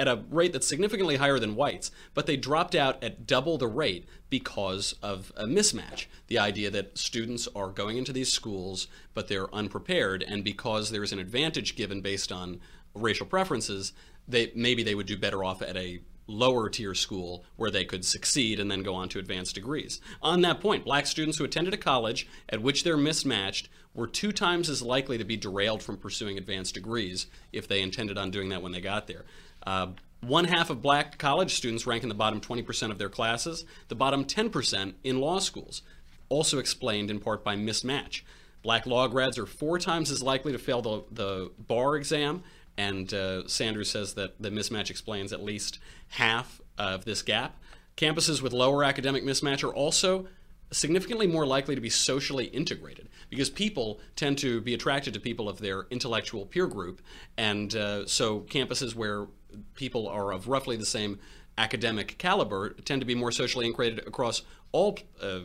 at 0.00 0.08
a 0.08 0.24
rate 0.30 0.54
that's 0.54 0.66
significantly 0.66 1.16
higher 1.16 1.38
than 1.38 1.54
whites, 1.54 1.90
but 2.14 2.24
they 2.24 2.34
dropped 2.34 2.74
out 2.74 3.04
at 3.04 3.26
double 3.26 3.58
the 3.58 3.68
rate 3.68 4.08
because 4.30 4.94
of 5.02 5.30
a 5.36 5.44
mismatch. 5.44 6.06
The 6.28 6.38
idea 6.38 6.70
that 6.70 6.96
students 6.96 7.46
are 7.54 7.68
going 7.68 7.98
into 7.98 8.10
these 8.10 8.32
schools, 8.32 8.88
but 9.12 9.28
they're 9.28 9.54
unprepared, 9.54 10.22
and 10.26 10.42
because 10.42 10.90
there's 10.90 11.12
an 11.12 11.18
advantage 11.18 11.76
given 11.76 12.00
based 12.00 12.32
on 12.32 12.60
racial 12.94 13.26
preferences, 13.26 13.92
they 14.26 14.50
maybe 14.54 14.82
they 14.82 14.94
would 14.94 15.06
do 15.06 15.18
better 15.18 15.44
off 15.44 15.60
at 15.60 15.76
a 15.76 16.00
lower 16.26 16.70
tier 16.70 16.94
school 16.94 17.44
where 17.56 17.70
they 17.70 17.84
could 17.84 18.04
succeed 18.04 18.58
and 18.58 18.70
then 18.70 18.82
go 18.82 18.94
on 18.94 19.08
to 19.10 19.18
advanced 19.18 19.54
degrees. 19.54 20.00
On 20.22 20.40
that 20.40 20.60
point, 20.60 20.84
black 20.84 21.06
students 21.06 21.36
who 21.36 21.44
attended 21.44 21.74
a 21.74 21.76
college 21.76 22.26
at 22.48 22.62
which 22.62 22.84
they're 22.84 22.96
mismatched 22.96 23.68
were 23.94 24.06
two 24.06 24.32
times 24.32 24.68
as 24.68 24.82
likely 24.82 25.18
to 25.18 25.24
be 25.24 25.36
derailed 25.36 25.82
from 25.82 25.96
pursuing 25.96 26.38
advanced 26.38 26.74
degrees 26.74 27.26
if 27.52 27.66
they 27.66 27.82
intended 27.82 28.16
on 28.16 28.30
doing 28.30 28.48
that 28.50 28.62
when 28.62 28.72
they 28.72 28.80
got 28.80 29.06
there. 29.06 29.24
Uh, 29.66 29.88
one 30.20 30.44
half 30.44 30.70
of 30.70 30.82
black 30.82 31.18
college 31.18 31.54
students 31.54 31.86
rank 31.86 32.02
in 32.02 32.08
the 32.08 32.14
bottom 32.14 32.40
20% 32.40 32.90
of 32.90 32.98
their 32.98 33.08
classes, 33.08 33.64
the 33.88 33.94
bottom 33.94 34.24
10% 34.24 34.94
in 35.02 35.20
law 35.20 35.38
schools, 35.38 35.82
also 36.28 36.58
explained 36.58 37.10
in 37.10 37.20
part 37.20 37.42
by 37.42 37.56
mismatch. 37.56 38.22
Black 38.62 38.86
law 38.86 39.08
grads 39.08 39.38
are 39.38 39.46
four 39.46 39.78
times 39.78 40.10
as 40.10 40.22
likely 40.22 40.52
to 40.52 40.58
fail 40.58 40.82
the, 40.82 41.04
the 41.10 41.50
bar 41.58 41.96
exam, 41.96 42.42
and 42.76 43.12
uh, 43.14 43.48
Sanders 43.48 43.90
says 43.90 44.14
that 44.14 44.40
the 44.40 44.50
mismatch 44.50 44.90
explains 44.90 45.32
at 45.32 45.42
least 45.42 45.78
half 46.08 46.60
of 46.78 47.04
this 47.04 47.22
gap. 47.22 47.58
Campuses 47.96 48.42
with 48.42 48.52
lower 48.52 48.84
academic 48.84 49.24
mismatch 49.24 49.64
are 49.64 49.74
also 49.74 50.26
significantly 50.72 51.26
more 51.26 51.46
likely 51.46 51.74
to 51.74 51.80
be 51.80 51.90
socially 51.90 52.46
integrated 52.46 53.08
because 53.28 53.50
people 53.50 54.00
tend 54.14 54.38
to 54.38 54.60
be 54.60 54.72
attracted 54.72 55.12
to 55.14 55.20
people 55.20 55.48
of 55.48 55.58
their 55.58 55.86
intellectual 55.90 56.46
peer 56.46 56.66
group. 56.66 57.02
And 57.36 57.74
uh, 57.74 58.06
so 58.06 58.40
campuses 58.40 58.94
where 58.94 59.26
people 59.74 60.08
are 60.08 60.32
of 60.32 60.48
roughly 60.48 60.76
the 60.76 60.86
same 60.86 61.18
academic 61.58 62.16
caliber 62.18 62.70
tend 62.70 63.00
to 63.00 63.06
be 63.06 63.14
more 63.14 63.32
socially 63.32 63.66
integrated 63.66 63.98
across 64.06 64.42
all 64.72 64.98
uh, 65.22 65.40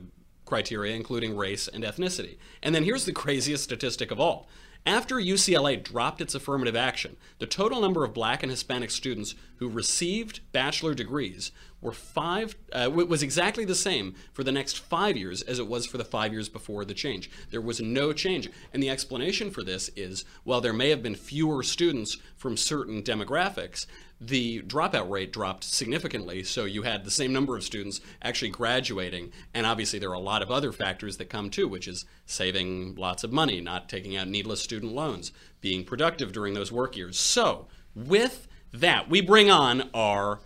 criteria, 0.45 0.95
including 0.95 1.35
race 1.35 1.67
and 1.67 1.83
ethnicity. 1.83 2.37
And 2.63 2.73
then 2.73 2.83
here's 2.83 3.05
the 3.05 3.11
craziest 3.11 3.63
statistic 3.63 4.11
of 4.11 4.19
all. 4.19 4.47
After 4.85 5.15
UCLA 5.15 5.83
dropped 5.83 6.21
its 6.21 6.35
affirmative 6.35 6.75
action, 6.75 7.17
the 7.39 7.47
total 7.47 7.81
number 7.81 8.03
of 8.03 8.13
black 8.13 8.43
and 8.43 8.51
Hispanic 8.51 8.91
students 8.91 9.33
who 9.55 9.67
received 9.67 10.41
bachelor 10.51 10.93
degrees 10.93 11.51
were 11.85 11.93
five 11.93 12.55
uh, 12.73 12.89
was 12.91 13.23
exactly 13.23 13.63
the 13.63 13.75
same 13.75 14.15
for 14.33 14.43
the 14.43 14.51
next 14.51 14.79
five 14.79 15.15
years 15.15 15.41
as 15.43 15.59
it 15.59 15.67
was 15.67 15.85
for 15.85 15.97
the 15.97 16.03
five 16.03 16.33
years 16.33 16.49
before 16.49 16.83
the 16.83 16.93
change. 16.93 17.29
There 17.51 17.61
was 17.61 17.79
no 17.79 18.11
change, 18.11 18.49
and 18.73 18.83
the 18.83 18.89
explanation 18.89 19.51
for 19.51 19.63
this 19.63 19.89
is 19.95 20.25
while 20.43 20.59
there 20.59 20.73
may 20.73 20.89
have 20.89 21.03
been 21.03 21.15
fewer 21.15 21.63
students 21.63 22.17
from 22.35 22.57
certain 22.57 23.03
demographics, 23.03 23.85
the 24.19 24.61
dropout 24.63 25.09
rate 25.09 25.31
dropped 25.31 25.63
significantly. 25.63 26.43
So 26.43 26.65
you 26.65 26.83
had 26.83 27.03
the 27.03 27.11
same 27.11 27.33
number 27.33 27.55
of 27.55 27.63
students 27.63 28.01
actually 28.21 28.51
graduating. 28.51 29.31
And 29.53 29.65
obviously, 29.65 29.99
there 29.99 30.09
are 30.09 30.13
a 30.13 30.19
lot 30.19 30.41
of 30.41 30.51
other 30.51 30.71
factors 30.71 31.17
that 31.17 31.29
come 31.29 31.49
too, 31.49 31.67
which 31.67 31.87
is 31.87 32.05
saving 32.25 32.95
lots 32.95 33.23
of 33.23 33.31
money, 33.31 33.61
not 33.61 33.89
taking 33.89 34.15
out 34.15 34.27
needless 34.27 34.61
student 34.61 34.93
loans, 34.93 35.31
being 35.61 35.83
productive 35.83 36.31
during 36.31 36.53
those 36.53 36.71
work 36.71 36.95
years. 36.95 37.19
So, 37.19 37.67
with 37.93 38.47
that, 38.71 39.09
we 39.09 39.21
bring 39.21 39.51
on 39.51 39.89
our 39.93 40.39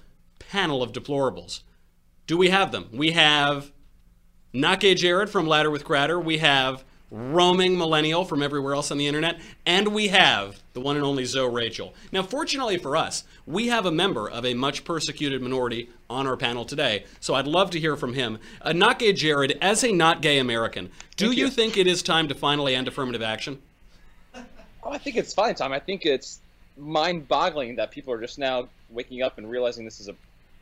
panel 0.50 0.82
of 0.82 0.91
deplorables. 0.91 1.62
Do 2.25 2.38
we 2.38 2.50
have 2.50 2.72
them? 2.72 2.89
We 2.91 3.12
have 3.12 3.72
Nake 4.53 4.96
Jared 4.96 5.29
from 5.29 5.48
Louder 5.48 5.70
with 5.70 5.86
Crowder. 5.86 6.20
We 6.20 6.39
have 6.39 6.84
roaming 7.12 7.77
millennial 7.77 8.24
from 8.24 8.44
everywhere 8.44 8.74
else 8.74 8.91
on 8.91 8.98
the 8.98 9.08
internet, 9.08 9.39
and 9.65 9.89
we 9.89 10.10
have 10.10 10.62
the 10.74 10.79
one 10.79 10.96
and 10.96 11.06
only 11.06 11.25
Zo 11.25 11.46
Rachel. 11.48 11.94
Now, 12.12 12.22
fortunately 12.22 12.77
for 12.77 12.96
us, 12.96 13.24
we 13.48 13.68
have 13.68 13.86
a 13.86 13.91
member 13.91 14.29
of 14.29 14.46
a 14.46 14.53
much 14.53 14.84
persecuted 14.84 15.41
minority 15.41 15.89
on 16.10 16.27
our 16.27 16.38
panel 16.38 16.65
today, 16.65 17.06
so 17.20 17.34
I'd 17.34 17.48
love 17.48 17.72
to 17.72 17.79
hear 17.79 17.96
from 17.96 18.13
him. 18.13 18.38
Uh, 18.62 18.74
not 18.74 19.00
gay 19.00 19.13
Jared, 19.13 19.58
as 19.60 19.84
a 19.84 19.91
not 19.91 20.22
gay 20.22 20.38
American, 20.38 20.91
do 21.15 21.32
you. 21.32 21.46
you 21.46 21.50
think 21.50 21.77
it 21.77 21.88
is 21.88 22.03
time 22.03 22.27
to 22.27 22.36
finally 22.36 22.75
end 22.75 22.88
affirmative 22.88 23.22
action? 23.22 23.62
Oh, 24.82 24.91
I 24.91 24.98
think 24.98 25.18
it's 25.18 25.34
fine, 25.34 25.56
Tom. 25.56 25.74
I 25.74 25.79
think 25.79 26.06
it's 26.06 26.39
mind-boggling 26.77 27.75
that 27.75 27.91
people 27.91 28.13
are 28.13 28.22
just 28.22 28.39
now 28.39 28.70
waking 28.89 29.22
up 29.22 29.38
and 29.38 29.51
realizing 29.51 29.84
this 29.84 30.00
is 30.00 30.08
a 30.08 30.15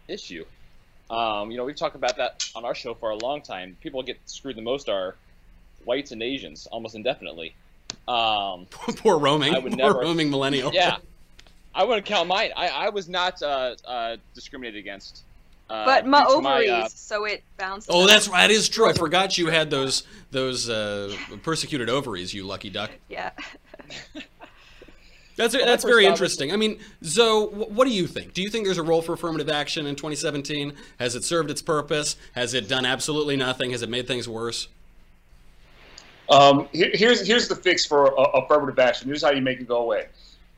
issue. 0.07 0.45
Um, 1.09 1.51
you 1.51 1.57
know, 1.57 1.63
we've 1.63 1.75
talked 1.75 1.95
about 1.95 2.17
that 2.17 2.49
on 2.55 2.65
our 2.65 2.75
show 2.75 2.93
for 2.93 3.11
a 3.11 3.15
long 3.15 3.41
time. 3.41 3.77
People 3.81 4.03
get 4.03 4.17
screwed 4.25 4.57
the 4.57 4.61
most 4.61 4.89
are 4.89 5.15
whites 5.85 6.11
and 6.11 6.21
Asians 6.21 6.67
almost 6.67 6.95
indefinitely. 6.95 7.55
Um, 8.07 8.67
poor 8.69 9.17
roaming, 9.17 9.55
I 9.55 9.59
would 9.59 9.73
poor 9.73 9.77
never, 9.77 9.99
roaming 9.99 10.29
millennial. 10.29 10.73
Yeah, 10.73 10.97
I 11.75 11.83
wouldn't 11.85 12.05
count 12.05 12.27
mine. 12.27 12.51
I, 12.55 12.67
I 12.67 12.89
was 12.89 13.07
not 13.07 13.41
uh, 13.41 13.75
uh, 13.85 14.17
discriminated 14.33 14.79
against. 14.79 15.23
Uh, 15.69 15.85
but 15.85 16.05
my 16.05 16.23
ovaries, 16.23 16.69
my, 16.69 16.75
uh, 16.75 16.87
so 16.87 17.25
it 17.25 17.43
bounced. 17.57 17.89
Oh, 17.91 18.07
that's 18.07 18.29
right. 18.29 18.47
That 18.47 18.51
is 18.53 18.69
true. 18.69 18.89
I 18.89 18.93
forgot 18.93 19.37
you 19.37 19.47
had 19.47 19.69
those 19.69 20.03
those 20.31 20.69
uh, 20.69 21.15
persecuted 21.43 21.89
ovaries. 21.89 22.33
You 22.33 22.45
lucky 22.45 22.69
duck. 22.69 22.91
Yeah. 23.09 23.31
That's 25.37 25.53
that's 25.53 25.83
very 25.83 26.05
interesting. 26.05 26.51
I 26.51 26.57
mean, 26.57 26.79
Zo, 27.03 27.45
what 27.45 27.85
do 27.85 27.93
you 27.93 28.07
think? 28.07 28.33
Do 28.33 28.41
you 28.41 28.49
think 28.49 28.65
there's 28.65 28.79
a 28.79 28.83
role 28.83 29.03
for 29.03 29.13
affirmative 29.13 29.49
action 29.49 29.85
in 29.85 29.95
2017? 29.95 30.73
Has 30.99 31.15
it 31.15 31.23
served 31.23 31.51
its 31.51 31.61
purpose? 31.61 32.17
Has 32.33 32.55
it 32.55 32.67
done 32.67 32.85
absolutely 32.85 33.37
nothing? 33.37 33.69
Has 33.69 33.83
it 33.83 33.89
made 33.89 34.07
things 34.07 34.27
worse? 34.27 34.67
Um, 36.29 36.67
here's 36.73 37.25
here's 37.25 37.47
the 37.47 37.55
fix 37.55 37.85
for 37.85 38.19
uh, 38.19 38.41
affirmative 38.41 38.79
action. 38.79 39.07
Here's 39.07 39.23
how 39.23 39.31
you 39.31 39.41
make 39.41 39.61
it 39.61 39.67
go 39.67 39.77
away. 39.77 40.07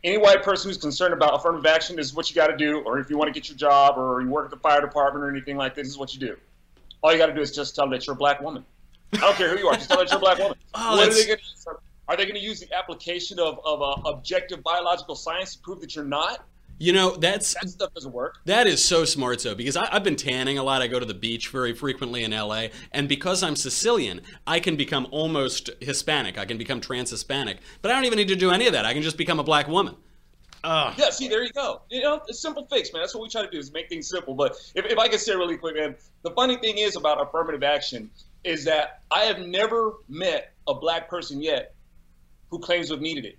Any 0.05 0.17
white 0.17 0.43
person 0.43 0.69
who's 0.69 0.77
concerned 0.77 1.13
about 1.13 1.35
affirmative 1.35 1.65
action 1.65 1.99
is 1.99 2.13
what 2.13 2.29
you 2.29 2.35
got 2.35 2.47
to 2.47 2.55
do, 2.55 2.79
or 2.79 2.99
if 2.99 3.09
you 3.09 3.17
want 3.17 3.27
to 3.33 3.37
get 3.37 3.49
your 3.49 3.57
job, 3.57 3.97
or 3.97 4.21
you 4.21 4.29
work 4.29 4.45
at 4.45 4.51
the 4.51 4.57
fire 4.57 4.79
department, 4.79 5.25
or 5.25 5.29
anything 5.29 5.57
like 5.57 5.75
this, 5.75 5.87
this 5.87 5.91
is 5.91 5.97
what 5.97 6.13
you 6.13 6.21
do. 6.21 6.37
All 7.01 7.11
you 7.11 7.17
got 7.17 7.27
to 7.27 7.33
do 7.33 7.41
is 7.41 7.51
just 7.51 7.75
tell 7.75 7.83
them 7.83 7.91
that 7.91 8.07
you're 8.07 8.13
a 8.13 8.17
black 8.17 8.39
woman. 8.41 8.63
I 9.13 9.17
don't 9.17 9.35
care 9.35 9.49
who 9.49 9.57
you 9.59 9.67
are, 9.67 9.75
just 9.75 9.89
tell 9.89 9.97
them 9.97 10.07
that 10.07 10.11
you're 10.11 10.19
a 10.19 10.21
black 10.21 10.39
woman. 10.39 10.57
Oh, 10.73 10.95
what 10.95 11.09
are 11.09 11.13
they 11.13 11.25
going 11.25 11.39
to 11.39 11.79
Are 12.09 12.17
they 12.17 12.23
going 12.23 12.35
to 12.35 12.41
use 12.41 12.59
the 12.59 12.75
application 12.75 13.39
of, 13.39 13.59
of 13.63 13.83
uh, 13.83 14.09
objective 14.09 14.63
biological 14.63 15.15
science 15.15 15.55
to 15.55 15.61
prove 15.61 15.79
that 15.81 15.95
you're 15.95 16.03
not? 16.03 16.43
You 16.79 16.91
know, 16.91 17.15
that's 17.15 17.53
that 17.55 17.69
stuff 17.69 17.93
doesn't 17.93 18.13
work. 18.13 18.37
That 18.45 18.65
is 18.65 18.83
so 18.83 19.05
smart, 19.05 19.43
though, 19.43 19.53
because 19.53 19.77
I, 19.77 19.85
have 19.91 20.03
been 20.03 20.15
tanning 20.15 20.57
a 20.57 20.63
lot. 20.63 20.81
I 20.81 20.87
go 20.87 20.99
to 20.99 21.05
the 21.05 21.13
beach 21.13 21.49
very 21.49 21.73
frequently 21.73 22.23
in 22.23 22.31
LA, 22.31 22.67
and 22.93 23.07
because 23.07 23.43
I'm 23.43 23.55
Sicilian, 23.55 24.21
I 24.47 24.59
can 24.59 24.75
become 24.75 25.07
almost 25.11 25.69
Hispanic. 25.81 26.39
I 26.39 26.45
can 26.45 26.57
become 26.57 26.81
trans-Hispanic, 26.81 27.57
but 27.81 27.91
I 27.91 27.95
don't 27.95 28.05
even 28.05 28.17
need 28.17 28.29
to 28.29 28.35
do 28.35 28.49
any 28.49 28.65
of 28.65 28.73
that. 28.73 28.85
I 28.85 28.93
can 28.93 29.03
just 29.03 29.17
become 29.17 29.39
a 29.39 29.43
black 29.43 29.67
woman. 29.67 29.95
Uh, 30.63 30.93
yeah, 30.97 31.09
see, 31.09 31.27
there 31.27 31.43
you 31.43 31.51
go. 31.51 31.81
You 31.89 32.01
know, 32.01 32.21
a 32.27 32.33
simple 32.33 32.65
fix, 32.71 32.91
man. 32.91 33.01
That's 33.03 33.13
what 33.13 33.23
we 33.23 33.29
try 33.29 33.43
to 33.43 33.51
do 33.51 33.59
is 33.59 33.71
make 33.71 33.87
things 33.89 34.09
simple. 34.09 34.33
But 34.33 34.55
if, 34.73 34.85
if 34.85 34.97
I 34.97 35.09
can 35.09 35.19
say 35.19 35.35
really 35.35 35.57
quick, 35.57 35.75
man, 35.75 35.95
the 36.23 36.31
funny 36.31 36.57
thing 36.57 36.79
is 36.79 36.95
about 36.95 37.21
affirmative 37.21 37.61
action 37.61 38.09
is 38.45 38.63
that 38.65 39.01
I 39.11 39.25
have 39.25 39.39
never 39.39 39.95
met 40.07 40.53
a 40.67 40.73
black 40.73 41.09
person 41.09 41.41
yet 41.41 41.75
who 42.49 42.59
claims 42.59 42.87
to 42.87 42.93
have 42.93 43.01
needed 43.01 43.25
it. 43.25 43.37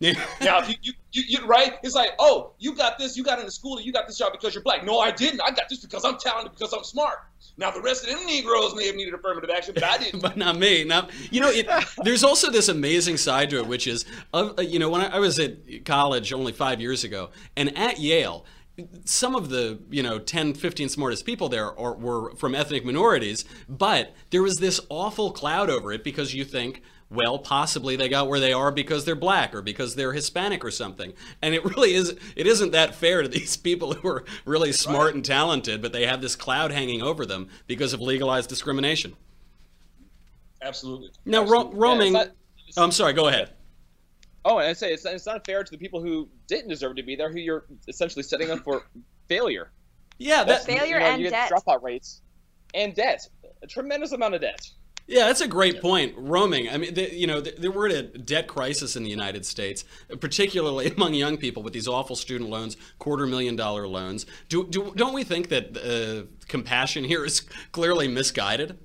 Yeah. 0.00 0.14
now, 0.42 0.58
if 0.58 0.68
you, 0.68 0.74
you, 0.82 0.92
you, 1.12 1.22
you, 1.28 1.46
right, 1.46 1.78
it's 1.82 1.94
like, 1.94 2.10
oh, 2.18 2.52
you 2.58 2.74
got 2.74 2.98
this, 2.98 3.16
you 3.16 3.22
got 3.22 3.38
into 3.38 3.50
school, 3.50 3.80
you 3.80 3.92
got 3.92 4.06
this 4.06 4.18
job 4.18 4.32
because 4.32 4.54
you're 4.54 4.62
black. 4.62 4.84
No, 4.84 4.98
I 4.98 5.10
didn't. 5.10 5.40
I 5.40 5.50
got 5.50 5.68
this 5.68 5.80
because 5.80 6.04
I'm 6.04 6.18
talented, 6.18 6.52
because 6.52 6.72
I'm 6.72 6.84
smart. 6.84 7.20
Now, 7.56 7.70
the 7.70 7.80
rest 7.80 8.04
of 8.04 8.10
them 8.10 8.26
Negroes 8.26 8.74
may 8.74 8.86
have 8.86 8.96
needed 8.96 9.14
affirmative 9.14 9.50
action, 9.54 9.74
but 9.74 9.84
I 9.84 9.98
didn't. 9.98 10.20
but 10.22 10.36
not 10.36 10.58
me. 10.58 10.84
Not, 10.84 11.10
you 11.30 11.40
know, 11.40 11.48
it, 11.48 11.68
there's 12.02 12.24
also 12.24 12.50
this 12.50 12.68
amazing 12.68 13.16
side 13.16 13.50
to 13.50 13.58
it, 13.58 13.66
which 13.66 13.86
is, 13.86 14.04
uh, 14.32 14.52
you 14.58 14.78
know, 14.78 14.90
when 14.90 15.00
I, 15.00 15.16
I 15.16 15.18
was 15.20 15.38
at 15.38 15.84
college 15.84 16.32
only 16.32 16.52
five 16.52 16.80
years 16.80 17.04
ago, 17.04 17.30
and 17.56 17.76
at 17.78 18.00
Yale, 18.00 18.44
some 19.04 19.36
of 19.36 19.50
the 19.50 19.78
you 19.88 20.02
know 20.02 20.18
10 20.18 20.54
15 20.54 20.88
smartest 20.88 21.24
people 21.24 21.48
there 21.48 21.78
are, 21.78 21.94
were 21.94 22.34
from 22.34 22.56
ethnic 22.56 22.84
minorities 22.84 23.44
but 23.68 24.12
there 24.30 24.42
was 24.42 24.56
this 24.56 24.80
awful 24.88 25.30
cloud 25.30 25.70
over 25.70 25.92
it 25.92 26.02
because 26.02 26.34
you 26.34 26.44
think 26.44 26.82
well, 27.10 27.38
possibly 27.38 27.96
they 27.96 28.08
got 28.08 28.28
where 28.28 28.40
they 28.40 28.52
are 28.52 28.70
because 28.70 29.04
they're 29.04 29.14
black 29.14 29.54
or 29.54 29.62
because 29.62 29.94
they're 29.94 30.12
Hispanic 30.12 30.64
or 30.64 30.70
something. 30.70 31.12
And 31.42 31.54
it 31.54 31.64
really 31.64 31.94
is, 31.94 32.16
it 32.36 32.46
isn't 32.46 32.72
that 32.72 32.94
fair 32.94 33.22
to 33.22 33.28
these 33.28 33.56
people 33.58 33.94
who 33.94 34.08
are 34.08 34.24
really 34.44 34.72
smart 34.72 35.06
right. 35.06 35.14
and 35.14 35.24
talented, 35.24 35.82
but 35.82 35.92
they 35.92 36.06
have 36.06 36.20
this 36.20 36.36
cloud 36.36 36.72
hanging 36.72 37.02
over 37.02 37.24
them 37.26 37.48
because 37.66 37.92
of 37.92 38.00
legalized 38.00 38.48
discrimination. 38.48 39.14
Absolutely. 40.62 41.10
Now, 41.24 41.42
Absolutely. 41.42 41.74
Ro- 41.74 41.88
roaming, 41.88 42.12
yeah, 42.14 42.18
not, 42.24 42.30
oh, 42.76 42.84
I'm 42.84 42.92
sorry, 42.92 43.12
go 43.12 43.28
ahead. 43.28 43.50
Oh, 44.46 44.58
and 44.58 44.68
I 44.68 44.72
say 44.72 44.92
it's, 44.92 45.04
it's 45.04 45.26
not 45.26 45.44
fair 45.46 45.64
to 45.64 45.70
the 45.70 45.78
people 45.78 46.02
who 46.02 46.28
didn't 46.48 46.68
deserve 46.68 46.96
to 46.96 47.02
be 47.02 47.16
there, 47.16 47.30
who 47.30 47.38
you're 47.38 47.64
essentially 47.88 48.22
setting 48.22 48.50
up 48.50 48.60
for 48.60 48.86
failure. 49.28 49.70
Yeah, 50.18 50.44
that, 50.44 50.64
failure 50.64 50.98
you 50.98 51.00
know, 51.00 51.06
and 51.06 51.22
you 51.22 51.30
debt. 51.30 51.50
dropout 51.50 51.82
rates 51.82 52.22
and 52.74 52.94
debt, 52.94 53.26
a 53.62 53.66
tremendous 53.66 54.12
amount 54.12 54.34
of 54.34 54.40
debt. 54.40 54.70
Yeah, 55.06 55.26
that's 55.26 55.42
a 55.42 55.48
great 55.48 55.82
point. 55.82 56.14
Roaming. 56.16 56.70
I 56.70 56.78
mean, 56.78 56.94
the, 56.94 57.14
you 57.14 57.26
know, 57.26 57.40
the, 57.42 57.70
we're 57.70 57.88
at 57.88 57.94
a 57.94 58.02
debt 58.02 58.48
crisis 58.48 58.96
in 58.96 59.02
the 59.02 59.10
United 59.10 59.44
States, 59.44 59.84
particularly 60.18 60.86
among 60.96 61.12
young 61.14 61.36
people 61.36 61.62
with 61.62 61.74
these 61.74 61.86
awful 61.86 62.16
student 62.16 62.48
loans, 62.48 62.76
quarter 62.98 63.26
million 63.26 63.54
dollar 63.54 63.86
loans. 63.86 64.24
Do, 64.48 64.66
do 64.66 64.92
don't 64.96 65.12
we 65.12 65.22
think 65.22 65.50
that 65.50 65.76
uh, 65.76 66.26
compassion 66.48 67.04
here 67.04 67.24
is 67.24 67.40
clearly 67.72 68.08
misguided? 68.08 68.78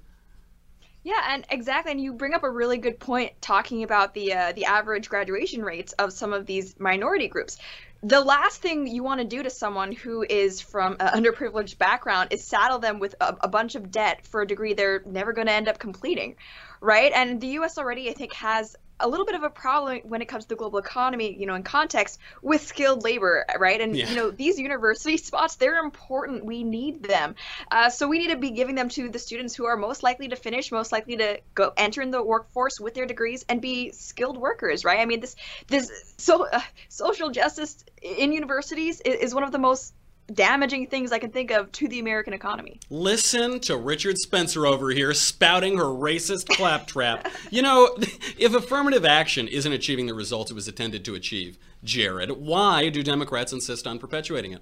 Yeah, 1.03 1.23
and 1.29 1.45
exactly, 1.49 1.93
and 1.93 2.01
you 2.01 2.11
bring 2.11 2.33
up 2.33 2.43
a 2.43 2.49
really 2.49 2.77
good 2.77 2.99
point 2.99 3.31
talking 3.41 3.83
about 3.83 4.13
the 4.13 4.33
uh, 4.33 4.51
the 4.51 4.65
average 4.65 5.09
graduation 5.09 5.63
rates 5.63 5.93
of 5.93 6.11
some 6.11 6.33
of 6.33 6.45
these 6.45 6.77
minority 6.79 7.29
groups 7.29 7.57
the 8.01 8.21
last 8.21 8.61
thing 8.61 8.87
you 8.87 9.03
want 9.03 9.19
to 9.19 9.27
do 9.27 9.43
to 9.43 9.49
someone 9.49 9.91
who 9.91 10.25
is 10.27 10.61
from 10.61 10.95
an 10.99 11.23
underprivileged 11.23 11.77
background 11.77 12.29
is 12.31 12.43
saddle 12.43 12.79
them 12.79 12.99
with 12.99 13.15
a, 13.19 13.35
a 13.41 13.47
bunch 13.47 13.75
of 13.75 13.91
debt 13.91 14.25
for 14.25 14.41
a 14.41 14.47
degree 14.47 14.73
they're 14.73 15.01
never 15.05 15.33
going 15.33 15.47
to 15.47 15.53
end 15.53 15.67
up 15.67 15.79
completing, 15.79 16.35
right? 16.79 17.11
And 17.13 17.41
the 17.41 17.47
U.S. 17.47 17.77
already, 17.77 18.09
I 18.09 18.13
think, 18.13 18.33
has 18.33 18.75
a 18.99 19.07
little 19.07 19.25
bit 19.25 19.35
of 19.35 19.43
a 19.43 19.49
problem 19.49 20.01
when 20.03 20.21
it 20.21 20.27
comes 20.27 20.45
to 20.45 20.49
the 20.49 20.55
global 20.55 20.79
economy, 20.79 21.35
you 21.37 21.45
know, 21.45 21.55
in 21.55 21.63
context 21.63 22.19
with 22.41 22.65
skilled 22.65 23.03
labor, 23.03 23.45
right? 23.57 23.79
And 23.79 23.95
yeah. 23.95 24.09
you 24.09 24.15
know, 24.15 24.31
these 24.31 24.59
university 24.59 25.17
spots, 25.17 25.55
they're 25.55 25.79
important. 25.79 26.45
We 26.45 26.63
need 26.63 27.03
them. 27.03 27.35
Uh, 27.71 27.89
so 27.89 28.07
we 28.07 28.19
need 28.19 28.29
to 28.29 28.37
be 28.37 28.51
giving 28.51 28.75
them 28.75 28.89
to 28.89 29.09
the 29.09 29.19
students 29.19 29.55
who 29.55 29.65
are 29.65 29.77
most 29.77 30.03
likely 30.03 30.27
to 30.29 30.35
finish, 30.35 30.71
most 30.71 30.91
likely 30.91 31.17
to 31.17 31.39
go 31.55 31.71
enter 31.77 32.01
in 32.01 32.11
the 32.11 32.21
workforce 32.21 32.79
with 32.79 32.93
their 32.93 33.05
degrees 33.05 33.45
and 33.47 33.61
be 33.61 33.91
skilled 33.91 34.37
workers, 34.37 34.83
right? 34.83 34.99
I 34.99 35.05
mean, 35.05 35.19
this 35.19 35.35
this 35.67 36.13
so 36.17 36.47
uh, 36.47 36.59
social 36.89 37.29
justice 37.29 37.83
in 38.01 38.31
universities 38.31 39.01
is, 39.01 39.15
is 39.15 39.35
one 39.35 39.43
of 39.43 39.51
the 39.51 39.59
most 39.59 39.93
damaging 40.33 40.87
things 40.87 41.11
I 41.11 41.19
can 41.19 41.31
think 41.31 41.51
of 41.51 41.71
to 41.73 41.87
the 41.87 41.99
American 41.99 42.33
economy. 42.33 42.79
Listen 42.89 43.59
to 43.61 43.77
Richard 43.77 44.17
Spencer 44.17 44.65
over 44.65 44.89
here 44.89 45.13
spouting 45.13 45.77
her 45.77 45.85
racist 45.85 46.47
claptrap. 46.47 47.27
you 47.49 47.61
know, 47.61 47.95
if 48.37 48.53
affirmative 48.53 49.05
action 49.05 49.47
isn't 49.47 49.71
achieving 49.71 50.07
the 50.07 50.13
results 50.13 50.51
it 50.51 50.53
was 50.53 50.67
intended 50.67 51.05
to 51.05 51.15
achieve, 51.15 51.57
Jared, 51.83 52.31
why 52.31 52.89
do 52.89 53.03
Democrats 53.03 53.53
insist 53.53 53.87
on 53.87 53.99
perpetuating 53.99 54.53
it? 54.53 54.61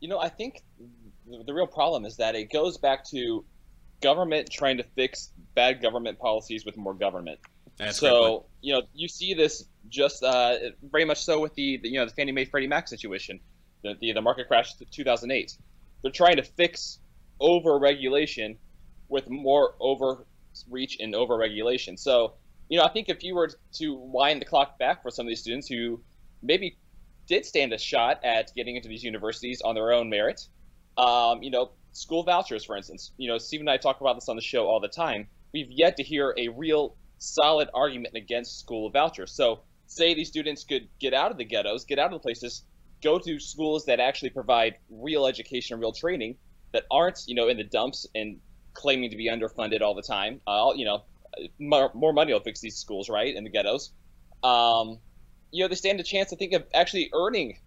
You 0.00 0.08
know, 0.08 0.18
I 0.18 0.28
think 0.28 0.62
the 1.26 1.52
real 1.52 1.66
problem 1.66 2.04
is 2.04 2.16
that 2.16 2.34
it 2.34 2.50
goes 2.52 2.78
back 2.78 3.04
to 3.10 3.44
government 4.00 4.50
trying 4.50 4.78
to 4.78 4.82
fix 4.82 5.30
bad 5.54 5.82
government 5.82 6.18
policies 6.18 6.64
with 6.64 6.76
more 6.76 6.94
government. 6.94 7.38
That's 7.76 7.98
so 7.98 8.46
you 8.60 8.74
know 8.74 8.82
you 8.94 9.08
see 9.08 9.32
this 9.34 9.64
just 9.88 10.22
uh, 10.22 10.56
very 10.82 11.04
much 11.04 11.22
so 11.22 11.40
with 11.40 11.54
the, 11.54 11.78
the 11.78 11.88
you 11.88 11.98
know 11.98 12.04
the 12.04 12.12
Fannie 12.12 12.32
Mae 12.32 12.44
Freddie 12.44 12.66
Mac 12.66 12.88
situation 12.88 13.40
the, 13.82 13.94
the, 14.00 14.12
the 14.12 14.20
market 14.20 14.48
crash 14.48 14.74
2008. 14.74 15.56
They're 16.02 16.10
trying 16.10 16.36
to 16.36 16.42
fix 16.42 16.98
over 17.40 17.78
regulation 17.78 18.58
with 19.08 19.28
more 19.28 19.74
overreach 19.80 20.98
and 21.00 21.14
over 21.14 21.36
regulation. 21.36 21.96
So, 21.96 22.34
you 22.68 22.78
know, 22.78 22.84
I 22.84 22.90
think 22.90 23.08
if 23.08 23.22
you 23.22 23.34
were 23.34 23.50
to 23.74 23.94
wind 23.94 24.40
the 24.40 24.46
clock 24.46 24.78
back 24.78 25.02
for 25.02 25.10
some 25.10 25.26
of 25.26 25.28
these 25.28 25.40
students 25.40 25.68
who 25.68 26.00
maybe 26.42 26.78
did 27.26 27.44
stand 27.44 27.72
a 27.72 27.78
shot 27.78 28.24
at 28.24 28.52
getting 28.54 28.76
into 28.76 28.88
these 28.88 29.02
universities 29.02 29.60
on 29.64 29.74
their 29.74 29.92
own 29.92 30.08
merit, 30.08 30.46
um, 30.96 31.42
you 31.42 31.50
know, 31.50 31.70
school 31.92 32.22
vouchers, 32.22 32.64
for 32.64 32.76
instance. 32.76 33.12
You 33.16 33.28
know, 33.28 33.38
Steve 33.38 33.60
and 33.60 33.70
I 33.70 33.76
talk 33.76 34.00
about 34.00 34.14
this 34.14 34.28
on 34.28 34.36
the 34.36 34.42
show 34.42 34.66
all 34.66 34.80
the 34.80 34.88
time. 34.88 35.26
We've 35.52 35.70
yet 35.70 35.96
to 35.96 36.02
hear 36.02 36.34
a 36.38 36.48
real 36.48 36.96
solid 37.18 37.68
argument 37.74 38.14
against 38.14 38.60
school 38.60 38.90
vouchers. 38.90 39.32
So, 39.32 39.60
say 39.86 40.14
these 40.14 40.28
students 40.28 40.62
could 40.62 40.88
get 41.00 41.12
out 41.12 41.32
of 41.32 41.36
the 41.36 41.44
ghettos, 41.44 41.84
get 41.84 41.98
out 41.98 42.06
of 42.06 42.12
the 42.12 42.20
places 42.20 42.62
go 43.02 43.18
to 43.18 43.38
schools 43.38 43.86
that 43.86 44.00
actually 44.00 44.30
provide 44.30 44.76
real 44.90 45.26
education 45.26 45.78
real 45.78 45.92
training 45.92 46.36
that 46.72 46.84
aren't, 46.90 47.24
you 47.26 47.34
know, 47.34 47.48
in 47.48 47.56
the 47.56 47.64
dumps 47.64 48.06
and 48.14 48.38
claiming 48.74 49.10
to 49.10 49.16
be 49.16 49.28
underfunded 49.28 49.80
all 49.80 49.94
the 49.94 50.02
time. 50.02 50.40
Uh, 50.46 50.72
you 50.74 50.84
know, 50.84 51.02
more, 51.58 51.90
more, 51.94 52.12
money 52.12 52.32
will 52.32 52.40
fix 52.40 52.60
these 52.60 52.76
schools, 52.76 53.08
right, 53.08 53.34
in 53.34 53.44
the 53.44 53.50
ghettos. 53.50 53.92
Um, 54.42 54.98
you 55.50 55.64
know, 55.64 55.68
they 55.68 55.74
stand 55.74 56.00
a 56.00 56.04
chance, 56.04 56.32
I 56.32 56.36
think, 56.36 56.52
of 56.52 56.64
actually 56.74 57.10
earning 57.12 57.58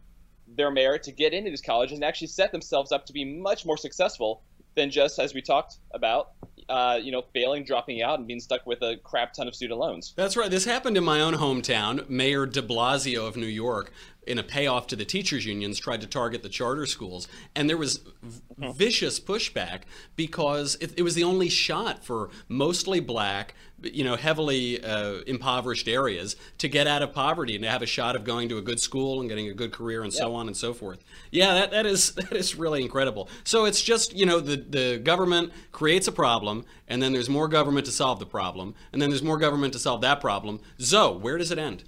their 0.48 0.72
merit 0.72 1.04
to 1.04 1.12
get 1.12 1.34
into 1.34 1.50
these 1.50 1.62
colleges 1.62 1.96
and 1.96 2.04
actually 2.04 2.28
set 2.28 2.52
themselves 2.52 2.91
up 2.91 3.06
to 3.08 3.13
be 3.13 3.26
much 3.26 3.65
more 3.65 3.78
successful 3.78 4.43
than 4.76 4.89
just, 4.89 5.19
as 5.19 5.34
we 5.34 5.41
talked 5.41 5.78
about, 5.93 6.32
uh, 6.67 7.00
you 7.02 7.12
know, 7.12 7.24
failing, 7.34 7.63
dropping 7.63 8.02
out, 8.02 8.17
and 8.17 8.28
being 8.28 8.39
stuck 8.39 8.65
with 8.65 8.82
a 8.82 8.98
crap 9.04 9.34
ton 9.34 9.48
of 9.48 9.56
student 9.56 9.80
loans. 9.80 10.13
That's 10.15 10.36
right. 10.36 10.50
This 10.50 10.65
happened 10.65 10.98
in 10.98 11.04
my 11.04 11.19
own 11.19 11.36
hometown. 11.36 12.10
Mayor 12.10 12.46
de 12.46 12.62
Blasio 12.62 13.28
of 13.28 13.36
New 13.36 13.46
York 13.46 13.91
in 14.28 14.38
a 14.38 14.44
payoff 14.44 14.88
to 14.88 14.96
the 14.96 15.06
teachers 15.06 15.46
unions 15.46 15.80
tried 15.80 16.02
to 16.02 16.08
target 16.08 16.44
the 16.44 16.50
charter 16.50 16.86
schools. 16.86 17.28
And 17.56 17.70
there 17.70 17.78
was 17.78 18.02
v- 18.22 18.72
vicious 18.72 19.20
pushback 19.20 19.82
because 20.16 20.76
it, 20.82 20.94
it, 20.98 21.02
was 21.02 21.16
the 21.16 21.24
only 21.24 21.50
shot 21.50 22.04
for 22.04 22.30
mostly 22.48 23.00
black 23.00 23.54
you 23.82 24.04
know 24.04 24.16
heavily 24.16 24.84
uh, 24.84 25.22
impoverished 25.28 25.88
areas 25.88 26.36
to 26.58 26.70
get 26.70 26.88
out 26.88 27.02
of 27.02 27.14
poverty 27.14 27.56
and 27.56 27.64
to 27.64 27.70
have 27.70 27.82
a 27.82 27.86
shot 27.86 28.16
of 28.16 28.24
going 28.24 28.48
to 28.50 28.58
a 28.58 28.62
good 28.62 28.80
school 28.80 29.20
and 29.20 29.30
getting 29.30 29.50
a 29.50 29.54
good 29.54 29.74
career 29.74 30.04
and 30.04 30.14
yeah. 30.14 30.20
so 30.20 30.36
on 30.36 30.48
and 30.48 30.56
so 30.56 30.74
forth. 30.74 31.04
Yeah 31.32 31.54
that, 31.54 31.72
that 31.72 31.86
is 31.86 32.12
that 32.16 32.34
is 32.34 32.56
really 32.56 32.82
incredible. 32.82 33.30
So 33.44 33.66
it's 33.66 33.82
just 33.82 34.16
you 34.16 34.26
know 34.26 34.40
the, 34.40 34.58
the 34.58 35.00
government 35.00 35.52
creates 35.72 36.08
a 36.08 36.12
problem 36.12 36.66
and 36.88 37.02
then 37.02 37.14
there's 37.14 37.30
more 37.30 37.48
government 37.48 37.86
to 37.88 37.92
solve 37.92 38.20
the 38.20 38.26
problem 38.26 38.76
and 38.92 39.02
then 39.02 39.10
there's 39.10 39.24
more 39.24 39.38
government 39.38 39.74
to 39.74 39.80
solve 39.80 40.02
that 40.02 40.22
problem. 40.22 40.60
So 40.78 41.12
where 41.12 41.38
does 41.38 41.52
it 41.52 41.58
end 41.58 41.84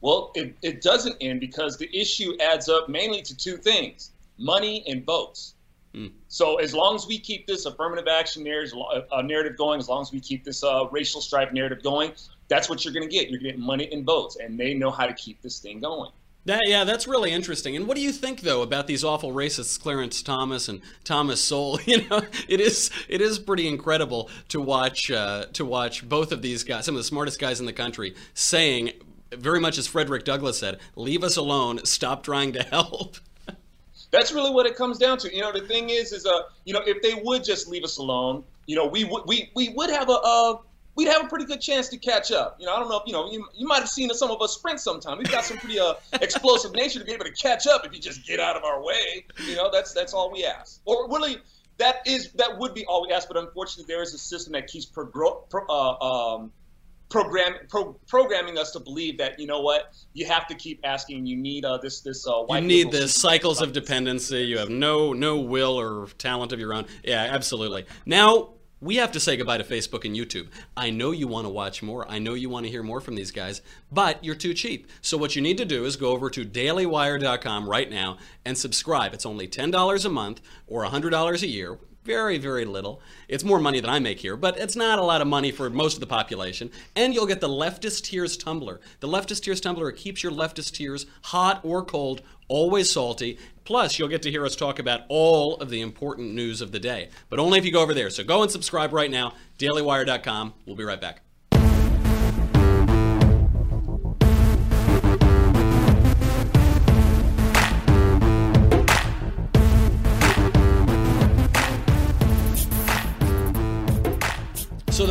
well, 0.00 0.32
it, 0.34 0.56
it 0.62 0.82
doesn't 0.82 1.16
end 1.20 1.40
because 1.40 1.76
the 1.76 1.88
issue 1.96 2.36
adds 2.40 2.68
up 2.68 2.88
mainly 2.88 3.22
to 3.22 3.36
two 3.36 3.56
things 3.56 4.10
money 4.38 4.84
and 4.86 5.04
votes. 5.04 5.54
Mm. 5.94 6.12
So 6.28 6.56
as 6.56 6.74
long 6.74 6.94
as 6.94 7.06
we 7.06 7.18
keep 7.18 7.46
this 7.46 7.64
affirmative 7.64 8.06
action 8.06 8.44
narrative, 8.44 8.78
uh, 9.10 9.22
narrative 9.22 9.56
going, 9.56 9.80
as 9.80 9.88
long 9.88 10.02
as 10.02 10.12
we 10.12 10.20
keep 10.20 10.44
this 10.44 10.62
uh, 10.62 10.86
racial 10.90 11.20
stripe 11.20 11.52
narrative 11.52 11.82
going, 11.82 12.12
that's 12.48 12.68
what 12.68 12.84
you're 12.84 12.92
going 12.92 13.08
to 13.08 13.12
get. 13.12 13.30
You're 13.30 13.40
getting 13.40 13.60
money 13.60 13.88
and 13.90 14.04
votes, 14.04 14.36
and 14.36 14.60
they 14.60 14.74
know 14.74 14.90
how 14.90 15.06
to 15.06 15.14
keep 15.14 15.40
this 15.40 15.58
thing 15.58 15.80
going. 15.80 16.10
That, 16.44 16.60
yeah, 16.66 16.84
that's 16.84 17.08
really 17.08 17.32
interesting. 17.32 17.74
And 17.74 17.88
what 17.88 17.96
do 17.96 18.00
you 18.00 18.12
think 18.12 18.42
though 18.42 18.62
about 18.62 18.86
these 18.86 19.02
awful 19.02 19.32
racists, 19.32 19.80
Clarence 19.80 20.22
Thomas 20.22 20.68
and 20.68 20.80
Thomas 21.02 21.40
Sowell? 21.42 21.80
You 21.86 22.08
know, 22.08 22.22
it 22.48 22.60
is 22.60 22.90
it 23.08 23.20
is 23.20 23.40
pretty 23.40 23.66
incredible 23.66 24.30
to 24.50 24.60
watch 24.60 25.10
uh, 25.10 25.46
to 25.54 25.64
watch 25.64 26.08
both 26.08 26.30
of 26.30 26.42
these 26.42 26.62
guys, 26.62 26.84
some 26.84 26.94
of 26.94 27.00
the 27.00 27.04
smartest 27.04 27.40
guys 27.40 27.58
in 27.58 27.66
the 27.66 27.72
country, 27.72 28.14
saying 28.34 28.92
very 29.38 29.60
much 29.60 29.78
as 29.78 29.86
Frederick 29.86 30.24
Douglass 30.24 30.58
said, 30.58 30.78
leave 30.94 31.24
us 31.24 31.36
alone, 31.36 31.84
stop 31.84 32.22
trying 32.22 32.52
to 32.52 32.62
help. 32.62 33.16
That's 34.10 34.32
really 34.32 34.50
what 34.50 34.66
it 34.66 34.76
comes 34.76 34.98
down 34.98 35.18
to. 35.18 35.34
You 35.34 35.42
know, 35.42 35.52
the 35.52 35.60
thing 35.60 35.90
is, 35.90 36.12
is 36.12 36.26
uh, 36.26 36.42
you 36.64 36.72
know, 36.72 36.80
if 36.86 37.02
they 37.02 37.20
would 37.22 37.44
just 37.44 37.68
leave 37.68 37.84
us 37.84 37.98
alone, 37.98 38.44
you 38.66 38.76
know, 38.76 38.86
we 38.86 39.04
would 39.04 39.24
we 39.26 39.50
we 39.54 39.70
would 39.70 39.90
have 39.90 40.08
a 40.08 40.12
uh, 40.12 40.56
we'd 40.96 41.08
have 41.08 41.24
a 41.24 41.28
pretty 41.28 41.44
good 41.44 41.60
chance 41.60 41.88
to 41.88 41.98
catch 41.98 42.32
up. 42.32 42.56
You 42.58 42.66
know, 42.66 42.74
I 42.74 42.80
don't 42.80 42.88
know 42.88 42.96
if 42.96 43.02
you 43.06 43.12
know, 43.12 43.30
you, 43.30 43.46
you 43.54 43.66
might 43.66 43.80
have 43.80 43.88
seen 43.88 44.10
some 44.10 44.30
of 44.30 44.40
us 44.40 44.54
sprint 44.54 44.80
sometime. 44.80 45.18
We've 45.18 45.30
got 45.30 45.44
some 45.44 45.58
pretty 45.58 45.78
uh, 45.78 45.94
explosive 46.14 46.72
nature 46.72 46.98
to 46.98 47.04
be 47.04 47.12
able 47.12 47.26
to 47.26 47.32
catch 47.32 47.66
up 47.66 47.86
if 47.86 47.92
you 47.92 48.00
just 48.00 48.26
get 48.26 48.40
out 48.40 48.56
of 48.56 48.64
our 48.64 48.82
way. 48.82 49.24
You 49.46 49.56
know, 49.56 49.70
that's 49.70 49.92
that's 49.92 50.14
all 50.14 50.32
we 50.32 50.44
ask. 50.44 50.80
Or 50.84 51.08
really, 51.08 51.38
that 51.78 51.96
is 52.06 52.32
that 52.32 52.58
would 52.58 52.74
be 52.74 52.84
all 52.86 53.06
we 53.06 53.12
ask. 53.12 53.28
But 53.28 53.36
unfortunately, 53.36 53.92
there 53.92 54.02
is 54.02 54.14
a 54.14 54.18
system 54.18 54.54
that 54.54 54.66
keeps 54.66 54.86
pro, 54.86 55.44
uh, 55.68 55.72
um, 56.00 56.52
program 57.08 57.54
pro, 57.68 57.92
programming 58.08 58.58
us 58.58 58.72
to 58.72 58.80
believe 58.80 59.18
that 59.18 59.38
you 59.38 59.46
know 59.46 59.60
what 59.60 59.94
you 60.12 60.26
have 60.26 60.46
to 60.46 60.54
keep 60.54 60.80
asking 60.84 61.26
you 61.26 61.36
need 61.36 61.64
uh, 61.64 61.78
this 61.78 62.00
this 62.00 62.26
uh, 62.26 62.42
you 62.48 62.60
need 62.60 62.90
the 62.90 63.06
cycles 63.06 63.62
of 63.62 63.72
dependency 63.72 64.38
you 64.42 64.58
have 64.58 64.70
no 64.70 65.12
no 65.12 65.38
will 65.38 65.78
or 65.78 66.08
talent 66.18 66.52
of 66.52 66.58
your 66.58 66.74
own 66.74 66.84
yeah 67.04 67.28
absolutely 67.30 67.84
now 68.06 68.50
we 68.80 68.96
have 68.96 69.12
to 69.12 69.20
say 69.20 69.36
goodbye 69.36 69.56
to 69.56 69.64
Facebook 69.64 70.04
and 70.04 70.14
YouTube. 70.14 70.48
I 70.76 70.90
know 70.90 71.10
you 71.10 71.26
want 71.26 71.46
to 71.46 71.50
watch 71.50 71.82
more. 71.82 72.08
I 72.10 72.18
know 72.18 72.34
you 72.34 72.50
want 72.50 72.66
to 72.66 72.70
hear 72.70 72.82
more 72.82 73.00
from 73.00 73.14
these 73.14 73.30
guys, 73.30 73.62
but 73.90 74.22
you're 74.22 74.34
too 74.34 74.52
cheap. 74.52 74.86
So 75.00 75.16
what 75.16 75.34
you 75.34 75.40
need 75.40 75.56
to 75.58 75.64
do 75.64 75.86
is 75.86 75.96
go 75.96 76.10
over 76.10 76.28
to 76.28 76.44
dailywire.com 76.44 77.68
right 77.68 77.90
now 77.90 78.18
and 78.44 78.56
subscribe. 78.56 79.14
It's 79.14 79.24
only 79.24 79.48
$10 79.48 80.04
a 80.04 80.08
month 80.10 80.42
or 80.66 80.84
$100 80.84 81.42
a 81.42 81.46
year. 81.46 81.78
Very, 82.06 82.38
very 82.38 82.64
little. 82.64 83.00
It's 83.26 83.42
more 83.42 83.58
money 83.58 83.80
than 83.80 83.90
I 83.90 83.98
make 83.98 84.20
here, 84.20 84.36
but 84.36 84.56
it's 84.60 84.76
not 84.76 85.00
a 85.00 85.04
lot 85.04 85.20
of 85.20 85.26
money 85.26 85.50
for 85.50 85.68
most 85.68 85.94
of 85.94 86.00
the 86.00 86.06
population. 86.06 86.70
And 86.94 87.12
you'll 87.12 87.26
get 87.26 87.40
the 87.40 87.48
Leftist 87.48 88.04
Tears 88.04 88.36
Tumbler. 88.36 88.80
The 89.00 89.08
Leftist 89.08 89.42
Tears 89.42 89.60
Tumbler 89.60 89.90
keeps 89.90 90.22
your 90.22 90.30
leftist 90.30 90.74
tears 90.74 91.06
hot 91.22 91.60
or 91.64 91.84
cold, 91.84 92.22
always 92.46 92.92
salty. 92.92 93.40
Plus, 93.64 93.98
you'll 93.98 94.06
get 94.06 94.22
to 94.22 94.30
hear 94.30 94.46
us 94.46 94.54
talk 94.54 94.78
about 94.78 95.00
all 95.08 95.56
of 95.56 95.68
the 95.68 95.80
important 95.80 96.32
news 96.32 96.60
of 96.60 96.70
the 96.70 96.78
day, 96.78 97.08
but 97.28 97.40
only 97.40 97.58
if 97.58 97.64
you 97.64 97.72
go 97.72 97.82
over 97.82 97.92
there. 97.92 98.08
So 98.10 98.22
go 98.22 98.42
and 98.42 98.52
subscribe 98.52 98.92
right 98.92 99.10
now, 99.10 99.32
dailywire.com. 99.58 100.54
We'll 100.64 100.76
be 100.76 100.84
right 100.84 101.00
back. 101.00 101.25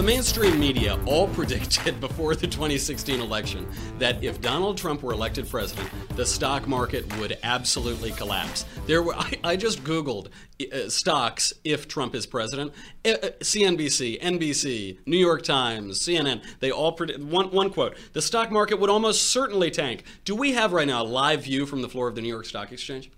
Mainstream 0.05 0.59
media 0.59 0.99
all 1.07 1.27
predicted 1.35 1.99
before 1.99 2.35
the 2.35 2.45
2016 2.45 3.19
election 3.19 3.65
that 3.97 4.23
if 4.23 4.39
Donald 4.39 4.77
Trump 4.77 5.01
were 5.01 5.13
elected 5.13 5.49
president, 5.49 5.89
the 6.15 6.25
stock 6.25 6.67
market 6.67 7.17
would 7.17 7.37
absolutely 7.41 8.11
collapse. 8.11 8.65
There 8.85 9.01
were 9.01 9.15
I, 9.15 9.33
I 9.43 9.55
just 9.55 9.83
googled 9.83 10.27
uh, 10.61 10.89
stocks 10.89 11.53
if 11.63 11.87
Trump 11.87 12.13
is 12.13 12.25
president. 12.27 12.71
Uh, 13.03 13.09
uh, 13.09 13.29
CNBC, 13.39 14.21
NBC, 14.21 14.99
New 15.07 15.17
York 15.17 15.41
Times, 15.41 15.99
CNN, 15.99 16.43
they 16.59 16.69
all 16.69 16.91
predict 16.91 17.19
one 17.19 17.49
one 17.49 17.71
quote, 17.71 17.97
the 18.13 18.21
stock 18.21 18.51
market 18.51 18.79
would 18.79 18.89
almost 18.91 19.31
certainly 19.31 19.71
tank. 19.71 20.03
Do 20.23 20.35
we 20.35 20.53
have 20.53 20.71
right 20.71 20.87
now 20.87 21.01
a 21.01 21.03
live 21.03 21.43
view 21.45 21.65
from 21.65 21.81
the 21.81 21.89
floor 21.89 22.07
of 22.07 22.15
the 22.15 22.21
New 22.21 22.29
York 22.29 22.45
Stock 22.45 22.71
Exchange? 22.71 23.09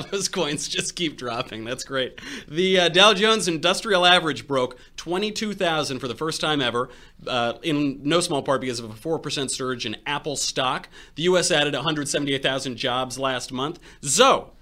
Those 0.10 0.28
coins 0.28 0.68
just 0.68 0.96
keep 0.96 1.16
dropping. 1.16 1.64
That's 1.64 1.84
great. 1.84 2.20
The 2.48 2.80
uh, 2.80 2.88
Dow 2.88 3.14
Jones 3.14 3.48
Industrial 3.48 4.04
Average 4.04 4.46
broke 4.46 4.78
22,000 4.96 5.98
for 5.98 6.08
the 6.08 6.14
first 6.14 6.40
time 6.40 6.60
ever, 6.60 6.88
uh, 7.26 7.54
in 7.62 8.00
no 8.02 8.20
small 8.20 8.42
part 8.42 8.60
because 8.60 8.80
of 8.80 8.90
a 8.90 8.94
4% 8.94 9.50
surge 9.50 9.86
in 9.86 9.96
Apple 10.06 10.36
stock. 10.36 10.88
The 11.14 11.24
U.S. 11.24 11.50
added 11.50 11.74
178,000 11.74 12.76
jobs 12.76 13.18
last 13.18 13.52
month. 13.52 13.78
So, 14.02 14.52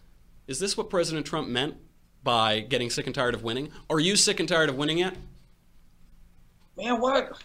is 0.47 0.59
this 0.59 0.77
what 0.77 0.91
President 0.91 1.27
Trump 1.27 1.49
meant 1.49 1.77
by 2.23 2.61
getting 2.61 2.91
sick 2.91 3.07
and 3.07 3.15
tired 3.15 3.35
of 3.35 3.43
winning? 3.43 3.71
Are 3.89 4.01
you 4.01 4.17
sick 4.17 4.41
and 4.41 4.49
tired 4.49 4.69
of 4.69 4.77
winning 4.77 4.99
yet? 4.99 5.17
Man, 6.77 7.01
what? 7.01 7.43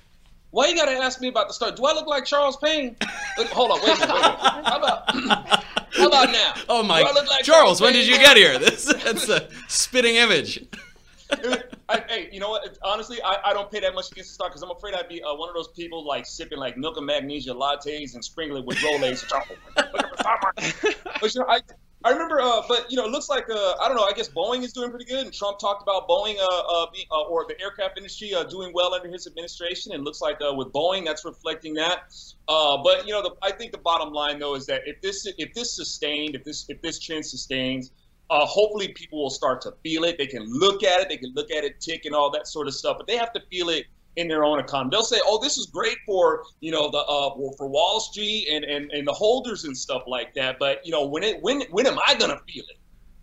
Why 0.52 0.68
you 0.68 0.76
gotta 0.76 0.94
ask 0.94 1.22
me 1.22 1.28
about 1.28 1.48
the 1.48 1.54
start? 1.54 1.76
Do 1.76 1.86
I 1.86 1.94
look 1.94 2.08
like 2.08 2.26
Charles 2.26 2.58
Payne? 2.58 2.96
Hold 3.38 3.72
on, 3.72 3.80
wait 3.82 3.98
a 3.98 4.00
minute. 4.00 4.16
Wait 4.16 4.24
a 4.24 4.26
minute. 4.26 4.66
How 4.66 4.78
about, 4.78 5.64
how 5.94 6.08
about 6.08 6.32
now? 6.32 6.54
Oh 6.70 6.84
my! 6.84 7.02
Do 7.02 7.08
I 7.08 7.12
look 7.12 7.30
like 7.30 7.44
Charles, 7.44 7.82
when 7.82 7.94
Payne? 7.94 8.02
did 8.02 8.10
you 8.10 8.18
get 8.18 8.38
here? 8.38 8.58
This 8.60 8.86
that's 8.86 9.30
a 9.30 9.50
spitting 9.68 10.16
image. 10.16 10.66
I, 11.90 12.04
hey, 12.08 12.30
you 12.32 12.40
know 12.40 12.50
what? 12.50 12.78
Honestly, 12.84 13.22
I, 13.24 13.38
I 13.46 13.54
don't 13.54 13.72
pay 13.72 13.80
that 13.82 13.94
much 13.94 14.12
against 14.12 14.32
the 14.32 14.34
stock 14.34 14.50
because 14.50 14.62
I'm 14.62 14.72
afraid 14.72 14.94
I'd 14.96 15.08
be 15.10 15.22
uh, 15.24 15.34
one 15.36 15.50
of 15.50 15.56
those 15.56 15.70
people 15.70 16.06
like 16.06 16.26
sipping 16.26 16.58
like 16.58 16.78
milk 16.78 16.98
and 16.98 17.06
magnesia 17.06 17.54
lattes 17.54 18.14
and 18.14 18.24
sprinkling 18.24 18.66
with 18.66 18.78
Rolaids. 18.78 19.30
Look 19.78 20.04
at 20.04 20.12
the 20.12 20.18
stock 20.18 20.42
market. 20.44 20.98
But 21.22 21.34
you 21.34 21.42
know, 21.42 21.48
I, 21.48 21.62
I 22.06 22.12
remember, 22.12 22.40
uh, 22.40 22.62
but 22.66 22.90
you 22.90 22.96
know, 22.96 23.06
it 23.06 23.12
looks 23.12 23.28
like 23.28 23.50
uh, 23.50 23.74
I 23.82 23.90
don't 23.90 23.98
know. 23.98 24.06
I 24.06 24.14
guess 24.14 24.30
Boeing 24.30 24.64
is 24.64 24.72
doing 24.72 24.90
pretty 24.90 25.04
good, 25.04 25.26
and 25.26 25.34
Trump 25.34 25.60
talked 25.60 25.84
about 25.84 26.08
Boeing, 26.08 26.38
uh, 26.40 26.46
uh, 26.46 26.86
be, 26.94 27.06
uh 27.12 27.24
or 27.24 27.46
the 27.46 27.60
aircraft 27.62 27.98
industry, 27.98 28.34
uh, 28.34 28.46
doing 28.46 28.72
well 28.74 28.94
under 28.94 29.10
his 29.10 29.28
administration, 29.28 29.92
and 29.92 30.06
looks 30.06 30.22
like 30.22 30.40
with 30.40 30.72
Boeing, 30.72 31.04
that's 31.06 31.26
reflecting 31.26 31.74
that. 31.74 32.14
But 32.48 33.06
you 33.06 33.12
know, 33.12 33.22
the, 33.22 33.32
I 33.42 33.52
think 33.52 33.74
the 33.74 33.80
bottom 33.80 34.14
line 34.14 34.40
though 34.40 34.56
is 34.56 34.66
that 34.68 34.84
if 34.86 35.02
this 35.02 35.28
if 35.38 35.54
this 35.54 35.76
sustained, 35.76 36.36
if 36.36 36.46
this 36.46 36.66
if 36.70 36.82
this 36.82 37.00
trend 37.00 37.26
sustains, 37.26 37.92
hopefully 38.30 38.94
people 38.94 39.22
will 39.22 39.30
start 39.30 39.60
to 39.64 39.74
feel 39.84 40.06
it. 40.06 40.18
They 40.18 40.28
can 40.28 40.46
look 40.50 40.84
at 40.84 41.02
it, 41.02 41.10
they 41.10 41.18
can 41.18 41.34
look 41.36 41.52
at 41.52 41.66
it 41.66 41.82
tick 41.82 42.06
and 42.06 42.16
all 42.16 42.32
that 42.32 42.48
sort 42.48 42.68
of 42.68 42.76
stuff, 42.76 42.96
but 42.98 43.08
they 43.08 43.18
have 43.18 43.34
to 43.34 43.42
feel 43.52 43.68
it 43.68 43.88
in 44.16 44.28
their 44.28 44.44
own 44.44 44.60
economy. 44.60 44.90
They'll 44.92 45.04
say, 45.04 45.20
"Oh, 45.26 45.42
this 45.42 45.58
is 45.58 45.68
great 45.68 45.98
for 46.06 46.44
you 46.60 46.72
know 46.72 46.90
the 46.90 47.00
uh, 47.00 47.36
for 47.58 47.68
Wall 47.68 48.00
Street 48.00 48.48
and, 48.52 48.64
and 48.66 48.92
and 48.92 49.08
the 49.08 49.14
holders 49.14 49.66
and 49.66 49.78
stuff 49.78 50.04
like 50.08 50.34
that." 50.36 50.58
But 50.60 50.86
you 50.86 50.92
know, 50.92 51.06
when 51.06 51.24
it 51.24 51.42
when 51.42 51.62
when 51.72 51.88
am 51.88 52.00
I 52.06 52.16
gonna 52.16 52.40
feel 52.48 52.64
it? 52.70 52.78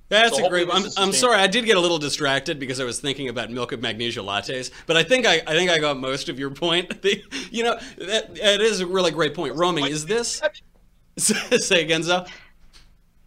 That's 0.09 0.37
So 0.37 0.47
a 0.47 0.49
great. 0.49 0.69
I'm, 0.73 0.85
I'm 0.97 1.13
sorry, 1.13 1.37
I 1.37 1.49
did 1.49 1.65
get 1.65 1.77
a 1.77 1.81
little 1.81 1.99
distracted 1.99 2.61
because 2.61 2.79
I 2.79 2.85
was 2.85 3.01
thinking 3.01 3.29
about 3.29 3.51
milk 3.51 3.73
of 3.73 3.83
magnesia 3.83 4.21
lattes. 4.21 4.71
But 4.87 4.97
I 4.97 5.03
think 5.03 5.27
I, 5.27 5.43
I 5.47 5.55
think 5.55 5.69
I 5.69 5.81
got 5.81 5.99
most 5.99 6.29
of 6.29 6.39
your 6.39 6.51
point. 6.51 6.93
The, 7.07 7.23
you 7.51 7.63
know, 7.63 7.79
that, 7.99 8.35
that 8.37 8.61
is 8.61 8.81
a 8.81 8.87
really 8.87 9.11
great 9.11 9.35
point. 9.35 9.55
Roaming 9.55 9.87
is 9.87 10.07
this? 10.07 10.41
Say 11.19 11.83
again, 11.83 12.03
Zo. 12.03 12.25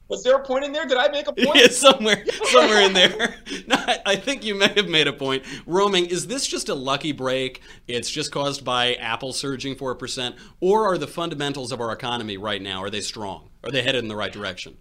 Was 0.10 0.24
there 0.24 0.36
a 0.36 0.43
point 0.43 0.65
in 0.65 0.72
there? 0.72 0.86
Did 0.86 0.98
I 0.98 1.08
make 1.10 1.28
a 1.28 1.34
point? 1.45 1.56
Yeah, 1.56 1.67
somewhere, 1.67 2.26
somewhere 2.52 2.82
in 2.82 2.93
there. 2.93 3.36
No, 3.67 3.76
I, 3.78 4.00
I 4.06 4.15
think 4.15 4.43
you 4.43 4.56
may 4.56 4.69
have 4.69 4.88
made 4.88 5.08
a 5.08 5.13
point. 5.13 5.43
Roaming, 5.67 6.08
is 6.08 6.26
this 6.28 6.48
just 6.48 6.69
a 6.69 6.76
lucky 6.76 7.12
break? 7.12 7.62
It's 7.88 8.10
just 8.10 8.32
caused 8.32 8.65
by 8.65 8.95
Apple 8.95 9.32
surging 9.34 9.76
four 9.76 9.93
percent, 9.95 10.36
or 10.60 10.86
are 10.86 10.98
the 10.98 11.08
fundamentals 11.08 11.72
of 11.72 11.80
our 11.80 11.91
economy 11.91 12.38
right 12.38 12.62
now 12.62 12.82
are 12.82 12.89
they 12.89 13.02
strong? 13.02 13.50
Are 13.63 13.69
they 13.69 13.84
headed 13.84 14.04
in 14.04 14.08
the 14.08 14.15
right 14.15 14.32
direction? 14.34 14.78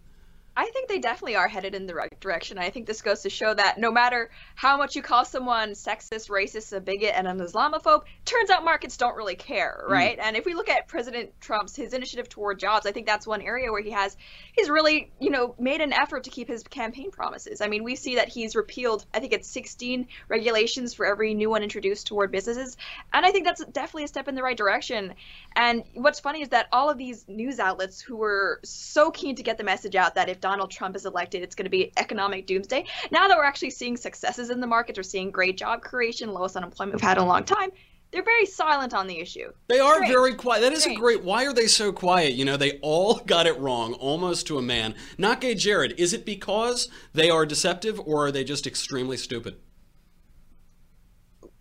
I 0.58 0.70
think 0.70 0.88
they 0.88 0.98
definitely 0.98 1.36
are 1.36 1.46
headed 1.46 1.76
in 1.76 1.86
the 1.86 1.94
right 1.94 2.18
direction. 2.18 2.58
I 2.58 2.70
think 2.70 2.86
this 2.86 3.00
goes 3.00 3.22
to 3.22 3.30
show 3.30 3.54
that 3.54 3.78
no 3.78 3.92
matter 3.92 4.28
how 4.56 4.76
much 4.76 4.96
you 4.96 5.02
call 5.02 5.24
someone 5.24 5.70
sexist, 5.70 6.28
racist, 6.30 6.76
a 6.76 6.80
bigot, 6.80 7.12
and 7.14 7.28
an 7.28 7.38
Islamophobe, 7.38 8.02
turns 8.24 8.50
out 8.50 8.64
markets 8.64 8.96
don't 8.96 9.14
really 9.14 9.36
care, 9.36 9.84
mm. 9.86 9.88
right? 9.92 10.18
And 10.20 10.36
if 10.36 10.44
we 10.44 10.54
look 10.54 10.68
at 10.68 10.88
President 10.88 11.30
Trump's 11.40 11.76
his 11.76 11.94
initiative 11.94 12.28
toward 12.28 12.58
jobs, 12.58 12.86
I 12.86 12.90
think 12.90 13.06
that's 13.06 13.24
one 13.24 13.40
area 13.40 13.70
where 13.70 13.80
he 13.80 13.92
has 13.92 14.16
he's 14.52 14.68
really 14.68 15.12
you 15.20 15.30
know 15.30 15.54
made 15.60 15.80
an 15.80 15.92
effort 15.92 16.24
to 16.24 16.30
keep 16.30 16.48
his 16.48 16.64
campaign 16.64 17.12
promises. 17.12 17.60
I 17.60 17.68
mean, 17.68 17.84
we 17.84 17.94
see 17.94 18.16
that 18.16 18.28
he's 18.28 18.56
repealed 18.56 19.06
I 19.14 19.20
think 19.20 19.34
it's 19.34 19.46
16 19.46 20.08
regulations 20.26 20.92
for 20.92 21.06
every 21.06 21.34
new 21.34 21.50
one 21.50 21.62
introduced 21.62 22.08
toward 22.08 22.32
businesses, 22.32 22.76
and 23.12 23.24
I 23.24 23.30
think 23.30 23.44
that's 23.44 23.64
definitely 23.64 24.04
a 24.04 24.08
step 24.08 24.26
in 24.26 24.34
the 24.34 24.42
right 24.42 24.56
direction. 24.56 25.14
And 25.54 25.84
what's 25.94 26.18
funny 26.18 26.42
is 26.42 26.48
that 26.48 26.66
all 26.72 26.90
of 26.90 26.98
these 26.98 27.28
news 27.28 27.60
outlets 27.60 28.00
who 28.00 28.16
were 28.16 28.58
so 28.64 29.12
keen 29.12 29.36
to 29.36 29.44
get 29.44 29.56
the 29.56 29.64
message 29.64 29.94
out 29.94 30.16
that 30.16 30.28
if 30.28 30.40
Donald 30.48 30.70
Trump 30.70 30.96
is 30.96 31.04
elected, 31.04 31.42
it's 31.42 31.54
going 31.54 31.66
to 31.66 31.70
be 31.70 31.92
economic 31.98 32.46
doomsday. 32.46 32.86
Now 33.10 33.28
that 33.28 33.36
we're 33.36 33.44
actually 33.44 33.68
seeing 33.68 33.98
successes 33.98 34.48
in 34.48 34.60
the 34.60 34.66
markets, 34.66 34.98
we're 34.98 35.02
seeing 35.02 35.30
great 35.30 35.58
job 35.58 35.82
creation, 35.82 36.32
lowest 36.32 36.56
unemployment 36.56 36.94
we've 36.94 37.02
had 37.02 37.18
in 37.18 37.24
a 37.24 37.26
long 37.26 37.44
time. 37.44 37.68
They're 38.12 38.24
very 38.24 38.46
silent 38.46 38.94
on 38.94 39.06
the 39.06 39.18
issue. 39.20 39.52
They 39.68 39.78
are 39.78 39.96
Strange. 39.96 40.10
very 40.10 40.34
quiet. 40.36 40.62
That 40.62 40.72
is 40.72 40.86
a 40.86 40.94
great. 40.94 41.22
Why 41.22 41.44
are 41.44 41.52
they 41.52 41.66
so 41.66 41.92
quiet? 41.92 42.32
You 42.32 42.46
know, 42.46 42.56
they 42.56 42.78
all 42.80 43.16
got 43.26 43.46
it 43.46 43.58
wrong 43.58 43.92
almost 43.92 44.46
to 44.46 44.56
a 44.56 44.62
man. 44.62 44.94
Not 45.18 45.42
gay 45.42 45.54
Jared. 45.54 45.92
Is 45.98 46.14
it 46.14 46.24
because 46.24 46.88
they 47.12 47.28
are 47.28 47.44
deceptive 47.44 48.00
or 48.00 48.28
are 48.28 48.32
they 48.32 48.42
just 48.44 48.66
extremely 48.66 49.18
stupid? 49.18 49.56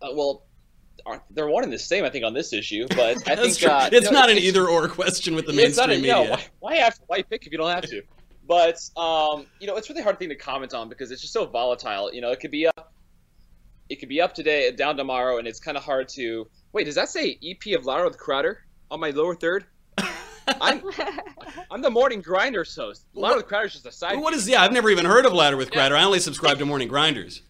Uh, 0.02 0.12
well, 0.14 0.46
aren't- 1.06 1.24
they're 1.30 1.50
one 1.50 1.66
and 1.66 1.74
the 1.74 1.78
same, 1.78 2.06
I 2.06 2.10
think, 2.10 2.24
on 2.24 2.34
this 2.34 2.54
issue. 2.54 2.88
But 2.88 3.28
I 3.30 3.36
think 3.36 3.62
uh, 3.66 3.90
it's 3.92 4.06
you 4.06 4.14
know, 4.14 4.20
not 4.22 4.30
an 4.30 4.38
either 4.38 4.66
or 4.70 4.88
question 4.88 5.36
with 5.36 5.46
the 5.46 5.52
mainstream 5.52 5.90
a, 5.90 5.96
media. 5.96 6.14
no, 6.14 6.24
why, 6.30 6.46
why 6.60 6.76
have 6.78 6.98
why 7.08 7.22
pick 7.24 7.46
if 7.46 7.52
you 7.52 7.58
don't 7.58 7.70
have 7.70 7.84
to? 7.88 8.02
But 8.48 8.80
um, 8.96 9.46
you 9.60 9.68
know, 9.68 9.76
it's 9.76 9.90
a 9.90 9.94
really 9.94 10.04
hard 10.04 10.20
thing 10.20 10.30
to 10.30 10.36
comment 10.36 10.74
on 10.74 10.88
because 10.90 11.12
it's 11.12 11.22
just 11.22 11.34
so 11.34 11.46
volatile. 11.46 12.14
You 12.14 12.22
know, 12.22 12.32
it 12.32 12.40
could 12.40 12.52
be 12.52 12.66
up, 12.68 12.94
it 13.90 14.00
could 14.00 14.10
be 14.10 14.22
up 14.22 14.34
today, 14.34 14.72
down 14.72 14.96
tomorrow, 14.96 15.38
and 15.38 15.48
it's 15.48 15.60
kind 15.60 15.78
of 15.78 15.84
hard 15.84 16.08
to. 16.10 16.48
Wait, 16.72 16.86
does 16.86 16.96
that 16.96 17.10
say 17.10 17.38
EP 17.44 17.78
of 17.78 17.86
Louder 17.86 18.06
with 18.06 18.18
Crowder 18.18 18.64
on 18.90 19.00
my 19.00 19.10
lower 19.10 19.36
third? 19.36 19.66
I'm 20.62 20.82
I'm 21.72 21.82
the 21.82 21.90
morning 21.90 22.22
grinders 22.22 22.74
host. 22.76 23.06
Louder 23.14 23.38
with 23.38 23.48
Crowder's 23.48 23.74
just 23.74 23.86
a 23.86 23.92
side. 23.92 24.18
what 24.20 24.34
is? 24.34 24.48
Yeah, 24.48 24.62
I've 24.62 24.72
never 24.72 24.90
even 24.90 25.06
heard 25.06 25.26
of 25.26 25.34
Louder 25.34 25.58
with 25.58 25.72
Crowder. 25.72 25.96
I 25.96 26.04
only 26.04 26.20
subscribe 26.20 26.58
to 26.60 26.66
Morning 26.66 26.88
Grinders. 26.88 27.42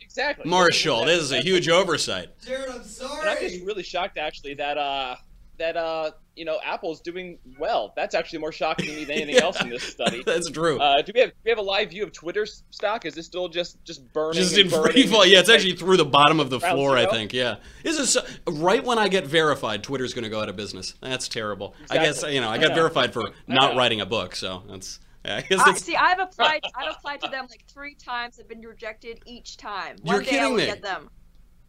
exactly 0.00 0.48
Marshall, 0.48 1.04
this 1.04 1.20
is 1.20 1.32
a 1.32 1.40
huge 1.40 1.68
oversight. 1.68 2.28
Jared, 2.44 2.70
I'm 2.70 2.80
And 2.80 3.28
I'm 3.28 3.38
just 3.38 3.64
really 3.64 3.82
shocked 3.82 4.16
actually 4.16 4.54
that 4.54 4.78
uh 4.78 5.16
that 5.58 5.76
uh 5.76 6.12
you 6.38 6.44
know 6.44 6.58
Apple's 6.64 7.00
doing 7.00 7.38
well. 7.58 7.92
That's 7.96 8.14
actually 8.14 8.38
more 8.38 8.52
shocking 8.52 8.86
to 8.86 8.92
me 8.92 9.04
than 9.04 9.18
anything 9.18 9.42
else 9.42 9.60
in 9.60 9.68
this 9.68 9.82
study. 9.82 10.22
That's 10.24 10.50
true. 10.50 10.78
Uh, 10.78 11.02
do 11.02 11.12
we 11.14 11.20
have 11.20 11.30
do 11.30 11.36
we 11.44 11.50
have 11.50 11.58
a 11.58 11.62
live 11.62 11.90
view 11.90 12.04
of 12.04 12.12
Twitter's 12.12 12.62
stock? 12.70 13.04
Is 13.04 13.14
this 13.14 13.26
still 13.26 13.48
just 13.48 13.82
just 13.84 14.10
burning? 14.12 14.40
just 14.40 14.56
in 14.56 14.68
burning 14.68 14.92
free 14.92 15.06
fall. 15.06 15.26
Yeah, 15.26 15.40
it's 15.40 15.48
like- 15.48 15.56
actually 15.58 15.76
through 15.76 15.96
the 15.96 16.04
bottom 16.04 16.40
of 16.40 16.50
the 16.50 16.58
Ground 16.58 16.76
floor. 16.76 16.96
I 16.96 17.06
think. 17.06 17.32
Yeah. 17.32 17.56
This 17.82 17.98
is 17.98 18.10
so, 18.10 18.24
right 18.48 18.82
when 18.84 18.98
I 18.98 19.08
get 19.08 19.26
verified. 19.26 19.82
Twitter's 19.82 20.14
going 20.14 20.24
to 20.24 20.30
go 20.30 20.40
out 20.40 20.48
of 20.48 20.56
business. 20.56 20.94
That's 21.00 21.28
terrible. 21.28 21.74
I 21.90 21.96
guess 21.96 22.22
you 22.22 22.40
know 22.40 22.48
I 22.48 22.54
I 22.54 22.58
got 22.58 22.68
know. 22.70 22.74
verified 22.76 23.12
for 23.12 23.30
not 23.46 23.76
writing 23.76 24.00
a 24.00 24.06
book, 24.06 24.36
so 24.36 24.62
that's 24.68 25.00
I 25.24 25.42
guess 25.42 25.60
I, 25.60 25.74
see, 25.74 25.96
I've 25.96 26.20
applied. 26.20 26.62
I've 26.74 26.94
applied 26.96 27.20
to 27.22 27.28
them 27.28 27.46
like 27.50 27.64
three 27.68 27.94
times. 27.94 28.38
I've 28.40 28.48
been 28.48 28.60
rejected 28.60 29.20
each 29.26 29.56
time. 29.56 29.96
One 30.02 30.14
You're 30.14 30.22
day 30.22 30.28
I 30.28 30.30
kidding 30.30 30.50
will 30.50 30.56
me. 30.58 30.66
Get 30.66 30.82
them. 30.82 31.10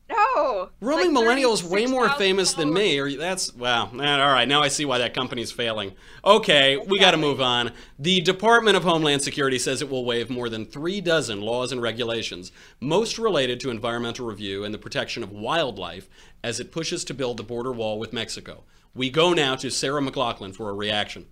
No. 0.10 0.70
roaming 0.82 1.14
like 1.14 1.14
millennial 1.14 1.54
is 1.54 1.64
way 1.64 1.86
more 1.86 2.10
famous 2.10 2.54
than 2.54 2.74
me. 2.74 2.98
Or 2.98 3.12
that's 3.12 3.54
wow. 3.54 3.86
All 3.92 3.98
right, 3.98 4.48
now 4.48 4.62
I 4.62 4.68
see 4.68 4.86
why 4.86 4.98
that 4.98 5.14
company's 5.14 5.52
failing. 5.52 5.94
Okay, 6.26 6.78
we 6.78 7.00
got 7.00 7.12
to 7.12 7.18
move 7.18 7.40
on. 7.40 7.72
The 7.98 8.22
Department 8.22 8.76
of 8.76 8.84
Homeland 8.84 9.22
Security 9.22 9.60
says 9.60 9.82
it 9.82 9.90
will 9.90 10.06
waive 10.06 10.30
more 10.30 10.50
than 10.50 10.66
three 10.66 11.02
dozen 11.02 11.42
laws 11.42 11.72
and 11.72 11.82
regulations, 11.82 12.52
most 12.80 13.20
related 13.20 13.60
to 13.62 13.70
environmental 13.70 14.26
review 14.26 14.64
and 14.64 14.74
the 14.74 14.80
protection 14.80 15.22
of 15.24 15.32
wildlife, 15.32 16.10
as 16.44 16.60
it 16.60 16.72
pushes 16.72 17.04
to 17.06 17.14
build 17.14 17.38
the 17.38 17.44
border 17.44 17.72
wall 17.72 18.00
with 18.00 18.14
Mexico. 18.14 18.64
We 18.96 19.10
go 19.10 19.34
now 19.34 19.56
to 19.58 19.70
Sarah 19.70 20.02
McLachlan 20.02 20.56
for 20.56 20.70
a 20.70 20.74
reaction. 20.74 21.28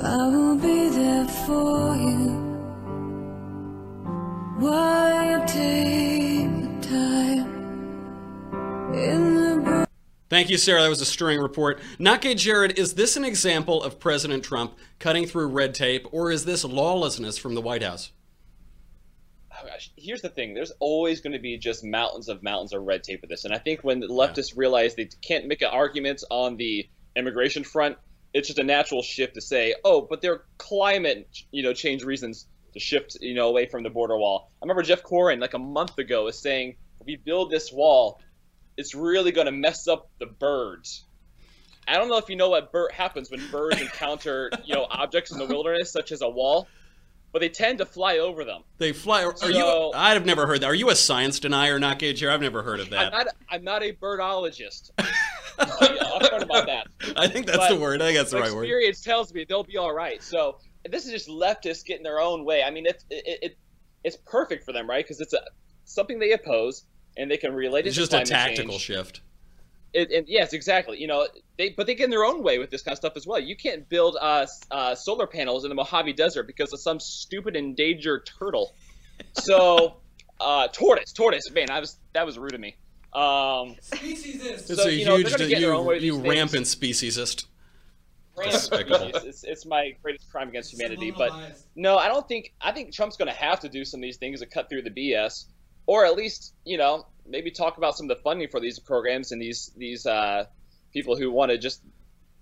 I 0.00 0.26
will 0.28 0.56
be 0.56 0.88
there 0.90 1.26
for 1.26 1.96
you 1.96 2.47
Thank 10.28 10.50
you, 10.50 10.58
Sarah. 10.58 10.82
That 10.82 10.88
was 10.88 11.00
a 11.00 11.04
stirring 11.04 11.38
report. 11.38 11.78
Nake 12.00 12.36
Jared, 12.36 12.76
is 12.76 12.94
this 12.94 13.16
an 13.16 13.24
example 13.24 13.80
of 13.80 14.00
President 14.00 14.42
Trump 14.42 14.76
cutting 14.98 15.26
through 15.26 15.46
red 15.46 15.74
tape, 15.74 16.08
or 16.10 16.32
is 16.32 16.44
this 16.44 16.64
lawlessness 16.64 17.38
from 17.38 17.54
the 17.54 17.60
White 17.60 17.84
House? 17.84 18.10
Oh, 19.52 19.64
gosh. 19.64 19.92
Here's 19.96 20.22
the 20.22 20.28
thing: 20.28 20.54
there's 20.54 20.72
always 20.80 21.20
going 21.20 21.34
to 21.34 21.38
be 21.38 21.56
just 21.56 21.84
mountains 21.84 22.28
of 22.28 22.42
mountains 22.42 22.72
of 22.72 22.82
red 22.82 23.04
tape 23.04 23.20
with 23.20 23.30
this, 23.30 23.44
and 23.44 23.54
I 23.54 23.58
think 23.58 23.84
when 23.84 24.00
the 24.00 24.08
leftists 24.08 24.56
realize 24.56 24.96
they 24.96 25.08
can't 25.22 25.46
make 25.46 25.62
an 25.62 25.70
argument 25.70 26.24
on 26.32 26.56
the 26.56 26.88
immigration 27.14 27.62
front, 27.62 27.96
it's 28.34 28.48
just 28.48 28.58
a 28.58 28.64
natural 28.64 29.02
shift 29.02 29.34
to 29.34 29.40
say, 29.40 29.76
"Oh, 29.84 30.00
but 30.00 30.20
there 30.20 30.32
are 30.32 30.44
climate, 30.58 31.28
you 31.52 31.62
know, 31.62 31.72
change 31.72 32.02
reasons 32.02 32.48
to 32.72 32.80
shift, 32.80 33.16
you 33.20 33.34
know, 33.34 33.48
away 33.48 33.66
from 33.66 33.82
the 33.82 33.90
border 33.90 34.16
wall." 34.16 34.50
I 34.60 34.64
remember 34.64 34.82
Jeff 34.82 35.02
Corwin 35.02 35.40
like 35.40 35.54
a 35.54 35.58
month 35.58 35.98
ago 35.98 36.24
was 36.24 36.38
saying, 36.38 36.76
"If 37.00 37.06
we 37.06 37.16
build 37.16 37.50
this 37.50 37.72
wall, 37.72 38.20
it's 38.76 38.94
really 38.94 39.32
going 39.32 39.46
to 39.46 39.52
mess 39.52 39.88
up 39.88 40.10
the 40.18 40.26
birds." 40.26 41.04
I 41.86 41.94
don't 41.94 42.08
know 42.08 42.18
if 42.18 42.28
you 42.28 42.36
know 42.36 42.50
what 42.50 42.70
bird 42.70 42.92
happens 42.92 43.30
when 43.30 43.46
birds 43.50 43.80
encounter, 43.80 44.50
you 44.64 44.74
know, 44.74 44.86
objects 44.90 45.30
in 45.32 45.38
the 45.38 45.46
wilderness, 45.46 45.90
such 45.90 46.12
as 46.12 46.20
a 46.20 46.28
wall, 46.28 46.68
but 47.32 47.38
they 47.40 47.48
tend 47.48 47.78
to 47.78 47.86
fly 47.86 48.18
over 48.18 48.44
them. 48.44 48.62
They 48.76 48.92
fly. 48.92 49.24
Are 49.24 49.32
you? 49.46 49.54
So- 49.54 49.92
I've 49.94 50.26
never 50.26 50.46
heard 50.46 50.60
that. 50.60 50.66
Are 50.66 50.74
you 50.74 50.90
a 50.90 50.96
science 50.96 51.40
denier, 51.40 51.78
not 51.78 51.98
Jared? 51.98 52.22
I've 52.24 52.42
never 52.42 52.62
heard 52.62 52.80
of 52.80 52.90
that. 52.90 53.06
I'm 53.06 53.12
not. 53.12 53.26
I'm 53.50 53.64
not 53.64 53.82
a 53.82 53.92
birdologist. 53.92 54.90
I'll 55.58 56.20
front 56.28 56.42
about 56.42 56.66
that. 56.66 56.86
I 57.16 57.26
think 57.28 57.46
that's 57.46 57.58
But 57.58 57.70
the 57.70 57.80
word. 57.80 58.00
I 58.00 58.06
think 58.06 58.18
that's 58.18 58.30
the 58.30 58.40
right 58.40 58.52
word. 58.52 58.62
experience 58.64 59.02
tells 59.02 59.32
me 59.32 59.44
they'll 59.48 59.64
be 59.64 59.76
all 59.76 59.92
right. 59.92 60.22
So 60.22 60.58
this 60.90 61.06
is 61.06 61.12
just 61.12 61.28
leftists 61.28 61.84
getting 61.84 62.02
their 62.02 62.20
own 62.20 62.44
way. 62.44 62.62
I 62.62 62.70
mean, 62.70 62.86
it's 62.86 63.04
it, 63.10 63.38
it 63.42 63.58
it's 64.04 64.16
perfect 64.26 64.64
for 64.64 64.72
them, 64.72 64.88
right? 64.88 65.04
Because 65.04 65.20
it's 65.20 65.32
a 65.32 65.40
something 65.84 66.18
they 66.18 66.32
oppose, 66.32 66.84
and 67.16 67.30
they 67.30 67.36
can 67.36 67.54
relate 67.54 67.86
it 67.86 67.88
It's 67.88 67.96
to 67.96 68.02
just 68.02 68.12
a 68.12 68.24
tactical 68.24 68.72
change. 68.72 68.82
shift. 68.82 69.20
It, 69.94 70.10
and 70.10 70.28
yes, 70.28 70.52
exactly. 70.52 71.00
You 71.00 71.06
know, 71.06 71.26
they 71.56 71.70
but 71.70 71.86
they 71.86 71.94
get 71.94 72.04
in 72.04 72.10
their 72.10 72.24
own 72.24 72.42
way 72.42 72.58
with 72.58 72.70
this 72.70 72.82
kind 72.82 72.92
of 72.92 72.98
stuff 72.98 73.14
as 73.16 73.26
well. 73.26 73.38
You 73.40 73.56
can't 73.56 73.88
build 73.88 74.16
uh, 74.20 74.46
uh, 74.70 74.94
solar 74.94 75.26
panels 75.26 75.64
in 75.64 75.70
the 75.70 75.74
Mojave 75.74 76.12
Desert 76.12 76.46
because 76.46 76.72
of 76.72 76.80
some 76.80 77.00
stupid 77.00 77.56
endangered 77.56 78.26
turtle. 78.38 78.74
So, 79.32 79.96
uh, 80.40 80.68
tortoise, 80.68 81.12
tortoise. 81.12 81.50
Man, 81.52 81.70
I 81.70 81.80
was 81.80 81.96
that 82.12 82.26
was 82.26 82.38
rude 82.38 82.54
of 82.54 82.60
me. 82.60 82.76
Um, 83.14 83.76
It's 83.92 84.66
So, 84.66 84.88
a 84.88 84.90
you 84.90 85.06
know, 85.06 85.16
huge, 85.16 85.34
they're 85.34 85.48
their 85.48 85.72
own 85.72 85.84
you, 85.84 85.88
way 85.88 85.98
you 86.00 86.18
rampant 86.20 86.66
speciesist. 86.66 87.46
Rant. 88.38 88.52
Despicable. 88.52 89.10
it's, 89.14 89.24
it's, 89.24 89.44
it's 89.44 89.66
my 89.66 89.94
greatest 90.02 90.30
crime 90.30 90.48
against 90.48 90.72
humanity. 90.72 91.10
But 91.10 91.32
no, 91.76 91.98
I 91.98 92.08
don't 92.08 92.26
think. 92.26 92.54
I 92.60 92.72
think 92.72 92.92
Trump's 92.92 93.16
going 93.16 93.30
to 93.30 93.38
have 93.38 93.60
to 93.60 93.68
do 93.68 93.84
some 93.84 93.98
of 93.98 94.02
these 94.02 94.16
things 94.16 94.40
to 94.40 94.46
cut 94.46 94.68
through 94.68 94.82
the 94.82 94.90
BS, 94.90 95.46
or 95.86 96.04
at 96.04 96.16
least 96.16 96.54
you 96.64 96.78
know 96.78 97.06
maybe 97.26 97.50
talk 97.50 97.76
about 97.76 97.96
some 97.96 98.10
of 98.10 98.16
the 98.16 98.22
funding 98.22 98.48
for 98.48 98.60
these 98.60 98.78
programs 98.78 99.32
and 99.32 99.40
these 99.40 99.70
these 99.76 100.06
uh, 100.06 100.44
people 100.92 101.16
who 101.16 101.30
want 101.30 101.50
to 101.50 101.58
just 101.58 101.82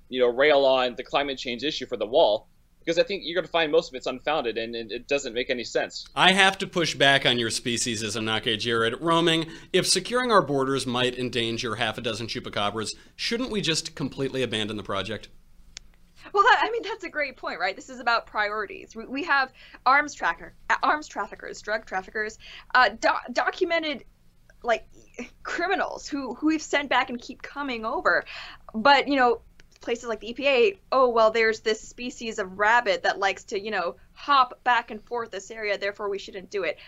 you 0.08 0.20
know 0.20 0.28
rail 0.28 0.64
on 0.64 0.94
the 0.96 1.02
climate 1.02 1.38
change 1.38 1.62
issue 1.62 1.86
for 1.86 1.96
the 1.96 2.06
wall. 2.06 2.48
Because 2.80 3.00
I 3.00 3.02
think 3.02 3.22
you're 3.24 3.34
going 3.34 3.44
to 3.44 3.50
find 3.50 3.72
most 3.72 3.90
of 3.90 3.96
it's 3.96 4.06
unfounded 4.06 4.56
and 4.58 4.76
it, 4.76 4.92
it 4.92 5.08
doesn't 5.08 5.34
make 5.34 5.50
any 5.50 5.64
sense. 5.64 6.06
I 6.14 6.30
have 6.30 6.56
to 6.58 6.68
push 6.68 6.94
back 6.94 7.26
on 7.26 7.36
your 7.36 7.50
speciesism, 7.50 8.22
Nake 8.22 8.60
Jared. 8.60 9.00
Roaming, 9.00 9.46
if 9.72 9.88
securing 9.88 10.30
our 10.30 10.40
borders 10.40 10.86
might 10.86 11.18
endanger 11.18 11.74
half 11.74 11.98
a 11.98 12.00
dozen 12.00 12.28
chupacabras, 12.28 12.94
shouldn't 13.16 13.50
we 13.50 13.60
just 13.60 13.96
completely 13.96 14.40
abandon 14.44 14.76
the 14.76 14.84
project? 14.84 15.28
Well, 16.36 16.44
that, 16.44 16.60
I 16.62 16.70
mean, 16.72 16.82
that's 16.82 17.04
a 17.04 17.08
great 17.08 17.38
point, 17.38 17.58
right? 17.58 17.74
This 17.74 17.88
is 17.88 17.98
about 17.98 18.26
priorities. 18.26 18.94
We, 18.94 19.06
we 19.06 19.24
have 19.24 19.52
arms 19.86 20.12
tracker, 20.12 20.54
arms 20.82 21.08
traffickers, 21.08 21.62
drug 21.62 21.86
traffickers, 21.86 22.38
uh, 22.74 22.90
do- 22.90 23.32
documented 23.32 24.04
like 24.62 24.86
criminals 25.42 26.08
who 26.08 26.34
who 26.34 26.48
we've 26.48 26.62
sent 26.62 26.90
back 26.90 27.08
and 27.08 27.20
keep 27.20 27.40
coming 27.42 27.84
over, 27.84 28.24
but 28.74 29.08
you 29.08 29.16
know. 29.16 29.40
Places 29.82 30.08
like 30.08 30.20
the 30.20 30.32
EPA, 30.32 30.78
oh 30.90 31.10
well, 31.10 31.30
there's 31.30 31.60
this 31.60 31.80
species 31.80 32.38
of 32.38 32.58
rabbit 32.58 33.02
that 33.02 33.18
likes 33.18 33.44
to, 33.44 33.60
you 33.60 33.70
know, 33.70 33.96
hop 34.14 34.64
back 34.64 34.90
and 34.90 35.04
forth 35.04 35.30
this 35.30 35.50
area, 35.50 35.76
therefore 35.76 36.08
we 36.08 36.18
shouldn't 36.18 36.50
do 36.50 36.64
it. 36.64 36.78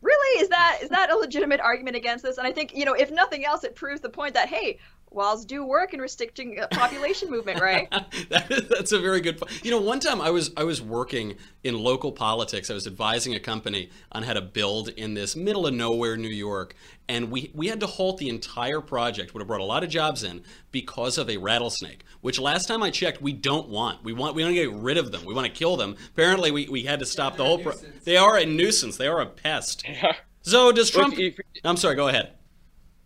Really, 0.00 0.40
is 0.40 0.48
that 0.48 0.78
is 0.80 0.88
that 0.90 1.10
a 1.10 1.16
legitimate 1.16 1.60
argument 1.60 1.96
against 1.96 2.24
this? 2.24 2.38
And 2.38 2.46
I 2.46 2.52
think, 2.52 2.74
you 2.74 2.84
know, 2.84 2.94
if 2.94 3.10
nothing 3.10 3.44
else, 3.44 3.64
it 3.64 3.74
proves 3.74 4.00
the 4.00 4.08
point 4.08 4.34
that 4.34 4.48
hey, 4.48 4.78
walls 5.10 5.44
do 5.44 5.64
work 5.64 5.92
in 5.92 6.00
restricting 6.00 6.58
uh, 6.60 6.66
population 6.70 7.30
movement, 7.30 7.60
right? 7.60 7.90
that 8.30 8.50
is, 8.50 8.68
that's 8.68 8.92
a 8.92 8.98
very 8.98 9.20
good 9.20 9.38
point. 9.38 9.64
You 9.64 9.70
know, 9.70 9.80
one 9.80 10.00
time 10.00 10.20
I 10.20 10.30
was 10.30 10.50
I 10.56 10.64
was 10.64 10.80
working 10.80 11.36
in 11.64 11.78
local 11.78 12.12
politics. 12.12 12.70
I 12.70 12.74
was 12.74 12.86
advising 12.86 13.34
a 13.34 13.40
company 13.40 13.90
on 14.12 14.22
how 14.22 14.32
to 14.32 14.40
build 14.40 14.88
in 14.90 15.14
this 15.14 15.36
middle 15.36 15.66
of 15.66 15.74
nowhere 15.74 16.16
New 16.16 16.28
York, 16.28 16.74
and 17.08 17.30
we 17.30 17.50
we 17.54 17.68
had 17.68 17.80
to 17.80 17.86
halt 17.86 18.18
the 18.18 18.28
entire 18.28 18.80
project. 18.80 19.34
Would 19.34 19.40
have 19.40 19.48
brought 19.48 19.60
a 19.60 19.64
lot 19.64 19.84
of 19.84 19.90
jobs 19.90 20.22
in 20.22 20.42
because 20.70 21.18
of 21.18 21.28
a 21.28 21.36
rattlesnake. 21.36 22.04
Which 22.20 22.38
last 22.38 22.66
time 22.66 22.82
I 22.82 22.90
checked, 22.90 23.22
we 23.22 23.32
don't 23.32 23.68
want. 23.68 24.04
We 24.04 24.12
want 24.12 24.34
we 24.34 24.42
want 24.42 24.54
to 24.54 24.62
get 24.62 24.72
rid 24.72 24.98
of 24.98 25.12
them. 25.12 25.24
We 25.24 25.34
want 25.34 25.46
to 25.46 25.52
kill 25.52 25.76
them. 25.76 25.96
Apparently, 26.12 26.50
we, 26.50 26.68
we 26.68 26.82
had 26.82 27.00
to 27.00 27.06
stop 27.06 27.36
the 27.36 27.44
whole. 27.44 27.58
Pro- 27.58 27.74
they 28.04 28.16
are 28.16 28.36
a 28.36 28.46
nuisance. 28.46 28.96
They 28.96 29.08
are 29.08 29.20
a 29.20 29.26
pest. 29.26 29.84
Yeah. 29.88 30.12
So 30.42 30.72
does 30.72 30.94
Look, 30.94 31.14
Trump? 31.14 31.18
if- 31.18 31.38
I'm 31.64 31.76
sorry. 31.76 31.96
Go 31.96 32.08
ahead. 32.08 32.32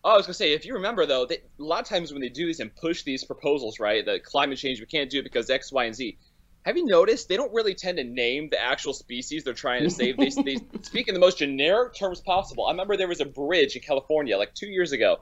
Oh, 0.05 0.11
I 0.11 0.17
was 0.19 0.27
gonna 0.27 0.35
say, 0.35 0.53
if 0.53 0.67
you 0.67 0.75
remember 0.75 1.07
though, 1.07 1.25
they, 1.25 1.37
a 1.37 1.63
lot 1.63 1.81
of 1.81 1.89
times 1.89 2.13
when 2.13 2.21
they 2.21 2.29
do 2.29 2.45
these 2.45 2.61
and 2.61 2.75
push 2.77 3.05
these 3.05 3.25
proposals, 3.25 3.81
right, 3.81 4.05
the 4.05 4.21
climate 4.21 4.59
change 4.59 4.79
we 4.79 4.85
can't 4.85 5.09
do 5.09 5.21
it 5.21 5.23
because 5.23 5.49
X, 5.49 5.73
Y, 5.73 5.85
and 5.85 5.95
Z. 5.95 6.19
Have 6.67 6.77
you 6.77 6.85
noticed 6.85 7.29
they 7.29 7.37
don't 7.37 7.53
really 7.55 7.75
tend 7.75 7.97
to 7.99 8.05
name 8.05 8.49
the 8.51 8.63
actual 8.63 8.93
species 8.93 9.45
they're 9.45 9.55
trying 9.55 9.83
to 9.83 9.91
save? 9.91 10.17
They, 10.19 10.29
they 10.29 10.59
speak 10.83 11.09
in 11.09 11.15
the 11.15 11.21
most 11.21 11.39
generic 11.39 11.95
terms 11.95 12.21
possible. 12.21 12.67
I 12.67 12.71
remember 12.71 12.97
there 12.97 13.09
was 13.09 13.21
a 13.21 13.27
bridge 13.27 13.77
in 13.77 13.83
California 13.83 14.37
like 14.37 14.55
two 14.55 14.69
years 14.69 14.93
ago. 14.93 15.21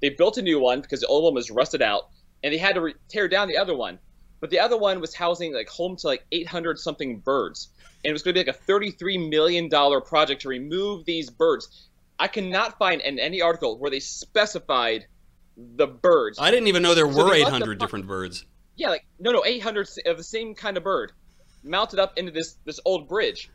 They 0.00 0.10
built 0.10 0.36
a 0.36 0.42
new 0.42 0.58
one 0.58 0.80
because 0.80 1.00
the 1.00 1.06
old 1.06 1.24
one 1.24 1.34
was 1.34 1.50
rusted 1.50 1.82
out, 1.82 2.08
and 2.42 2.52
they 2.52 2.58
had 2.58 2.74
to 2.74 2.80
re- 2.80 2.94
tear 3.08 3.28
down 3.28 3.46
the 3.46 3.56
other 3.56 3.76
one. 3.76 3.98
But 4.40 4.50
the 4.50 4.58
other 4.60 4.76
one 4.76 5.00
was 5.00 5.14
housing 5.14 5.54
like 5.54 5.68
home 5.68 5.96
to 5.96 6.08
like 6.08 6.26
800 6.32 6.78
something 6.78 7.20
birds, 7.20 7.70
and 8.04 8.10
it 8.10 8.12
was 8.12 8.22
going 8.22 8.34
to 8.34 8.40
be 8.42 8.46
like 8.46 8.56
a 8.56 8.58
33 8.58 9.28
million 9.28 9.68
dollar 9.68 10.00
project 10.00 10.42
to 10.42 10.48
remove 10.48 11.04
these 11.04 11.30
birds. 11.30 11.88
I 12.18 12.28
cannot 12.28 12.78
find 12.78 13.00
in 13.00 13.18
any 13.18 13.42
article 13.42 13.78
where 13.78 13.90
they 13.90 14.00
specified 14.00 15.06
the 15.56 15.86
birds. 15.86 16.38
I 16.40 16.50
didn't 16.50 16.68
even 16.68 16.82
know 16.82 16.94
there 16.94 17.10
So 17.10 17.24
were 17.24 17.30
they 17.30 17.42
let 17.44 17.50
the 17.50 17.56
800 17.56 17.78
different 17.78 18.06
birds. 18.06 18.44
Yeah, 18.76 18.88
like 18.90 19.04
no, 19.20 19.30
no, 19.30 19.44
800 19.44 19.88
of 20.06 20.16
the 20.16 20.24
same 20.24 20.54
kind 20.54 20.76
of 20.76 20.82
bird, 20.84 21.12
mounted 21.62 21.98
up 22.00 22.16
into 22.18 22.32
this 22.32 22.56
this 22.64 22.80
old 22.84 23.08
bridge. 23.08 23.50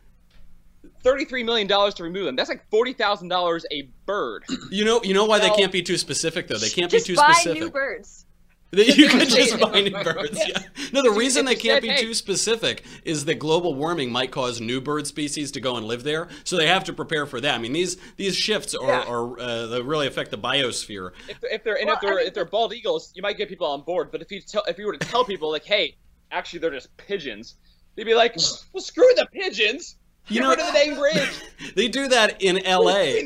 Thirty-three 1.04 1.44
million 1.44 1.68
dollars 1.68 1.94
to 1.96 2.04
remove 2.04 2.24
them. 2.26 2.38
That's 2.38 2.48
like 2.48 2.70
forty 2.72 2.94
thousand 2.94 3.28
dollars 3.28 3.66
a 3.70 3.90
bird. 4.06 4.46
You 4.72 4.86
know, 4.86 5.02
you 5.04 5.14
know 5.14 5.26
why 5.26 5.40
they 5.40 5.50
can't 5.50 5.74
be 5.74 5.82
too 5.82 5.98
specific 5.98 6.48
though. 6.48 6.58
They 6.58 6.70
can't 6.70 6.90
Just 6.90 7.06
be 7.08 7.14
too 7.14 7.18
buy 7.18 7.34
specific. 7.34 7.64
new 7.64 7.70
birds. 7.70 8.26
That 8.72 8.96
you 8.98 9.10
could 9.10 9.28
Just 9.28 9.60
buy 9.60 9.82
new 9.82 9.90
birds. 9.92 10.40
Yeah. 10.48 10.60
No, 10.94 11.02
the 11.02 11.10
reason 11.10 11.46
they 11.46 11.56
can't 11.56 11.82
be 11.82 11.96
too 11.98 12.14
specific 12.14 12.84
is 13.04 13.26
that 13.26 13.36
global 13.40 13.74
warming 13.74 14.12
might 14.12 14.32
cause 14.32 14.62
new 14.62 14.80
bird 14.80 15.08
species 15.08 15.52
to 15.54 15.60
go 15.62 15.76
and 15.76 15.88
live 15.88 16.04
there, 16.04 16.28
so 16.44 16.56
they 16.56 16.68
have 16.68 16.84
to 16.84 16.94
prepare 16.94 17.26
for 17.26 17.42
that. 17.42 17.56
I 17.56 17.58
mean, 17.58 17.74
these 17.74 17.98
these 18.18 18.36
shifts 18.36 18.76
are, 18.76 18.88
Yeah. 18.88 19.04
are 19.08 19.40
uh, 19.40 19.66
they 19.68 19.82
really 19.82 20.06
affect 20.06 20.30
the 20.30 20.38
biosphere. 20.38 21.12
If 21.28 21.42
they're, 21.42 21.52
if 21.52 21.64
they're 21.64 21.78
and 21.80 21.88
Well, 21.88 21.96
if 21.96 22.02
they're 22.02 22.12
I 22.14 22.16
mean- 22.18 22.28
if 22.28 22.34
they're 22.36 22.46
bald 22.46 22.74
eagles, 22.74 23.12
you 23.16 23.24
might 23.24 23.38
get 23.38 23.50
people 23.50 23.66
on 23.66 23.82
board. 23.82 24.12
But 24.12 24.22
if 24.22 24.32
you 24.32 24.40
tell 24.40 24.64
if 24.68 24.78
you 24.78 24.86
were 24.86 24.96
to 24.96 25.08
tell 25.08 25.26
people 25.26 25.50
like, 25.50 25.66
hey, 25.66 25.96
actually 26.32 26.60
they're 26.60 26.70
just 26.70 26.96
pigeons, 26.98 27.56
they'd 27.96 28.04
be 28.04 28.14
like, 28.14 28.36
well, 28.72 28.84
screw 28.84 29.10
the 29.16 29.28
pigeons. 29.34 29.96
You 30.28 30.36
Get 30.36 30.44
know- 30.44 30.50
rid 30.52 30.60
of 30.60 30.68
the 30.68 30.74
dang 30.74 30.96
bridge. 31.00 31.42
They 31.76 31.88
do 31.88 32.08
that 32.10 32.42
in 32.44 32.64
L.A. 32.66 33.24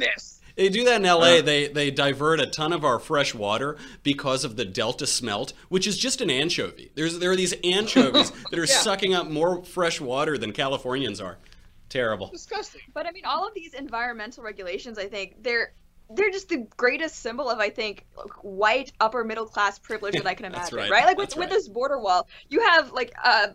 They 0.55 0.69
do 0.69 0.83
that 0.85 0.97
in 0.97 1.03
LA. 1.03 1.41
They 1.41 1.67
they 1.67 1.89
divert 1.91 2.39
a 2.39 2.45
ton 2.45 2.73
of 2.73 2.85
our 2.85 2.99
fresh 2.99 3.33
water 3.33 3.75
because 4.03 4.43
of 4.43 4.55
the 4.55 4.65
delta 4.65 5.07
smelt, 5.07 5.53
which 5.69 5.87
is 5.87 5.97
just 5.97 6.21
an 6.21 6.29
anchovy. 6.29 6.91
There's 6.95 7.17
there 7.19 7.31
are 7.31 7.35
these 7.35 7.55
anchovies 7.63 8.31
that 8.51 8.59
are 8.59 8.65
Yeah. 8.65 8.75
sucking 8.81 9.13
up 9.13 9.27
more 9.27 9.63
fresh 9.63 9.99
water 9.99 10.37
than 10.37 10.51
Californians 10.53 11.19
are. 11.19 11.37
Terrible. 11.89 12.29
Disgusting. 12.29 12.81
But 12.93 13.05
I 13.07 13.11
mean, 13.11 13.25
all 13.25 13.47
of 13.47 13.53
these 13.53 13.73
environmental 13.73 14.43
regulations, 14.43 14.97
I 14.99 15.07
think 15.07 15.41
they're 15.43 15.73
they're 16.09 16.31
just 16.31 16.49
the 16.49 16.67
greatest 16.77 17.15
symbol 17.17 17.49
of 17.49 17.59
I 17.59 17.69
think 17.69 18.05
white 18.41 18.91
upper 18.99 19.23
middle 19.23 19.45
class 19.45 19.79
privilege 19.79 20.13
that 20.15 20.27
I 20.27 20.33
can 20.35 20.45
imagine, 20.53 20.77
right. 20.77 20.89
Like 21.05 21.17
with 21.17 21.29
That's 21.29 21.35
with 21.35 21.49
this 21.49 21.67
border 21.67 21.99
wall, 21.99 22.27
you 22.49 22.61
have 22.61 22.91
like 22.91 23.13
uh 23.23 23.47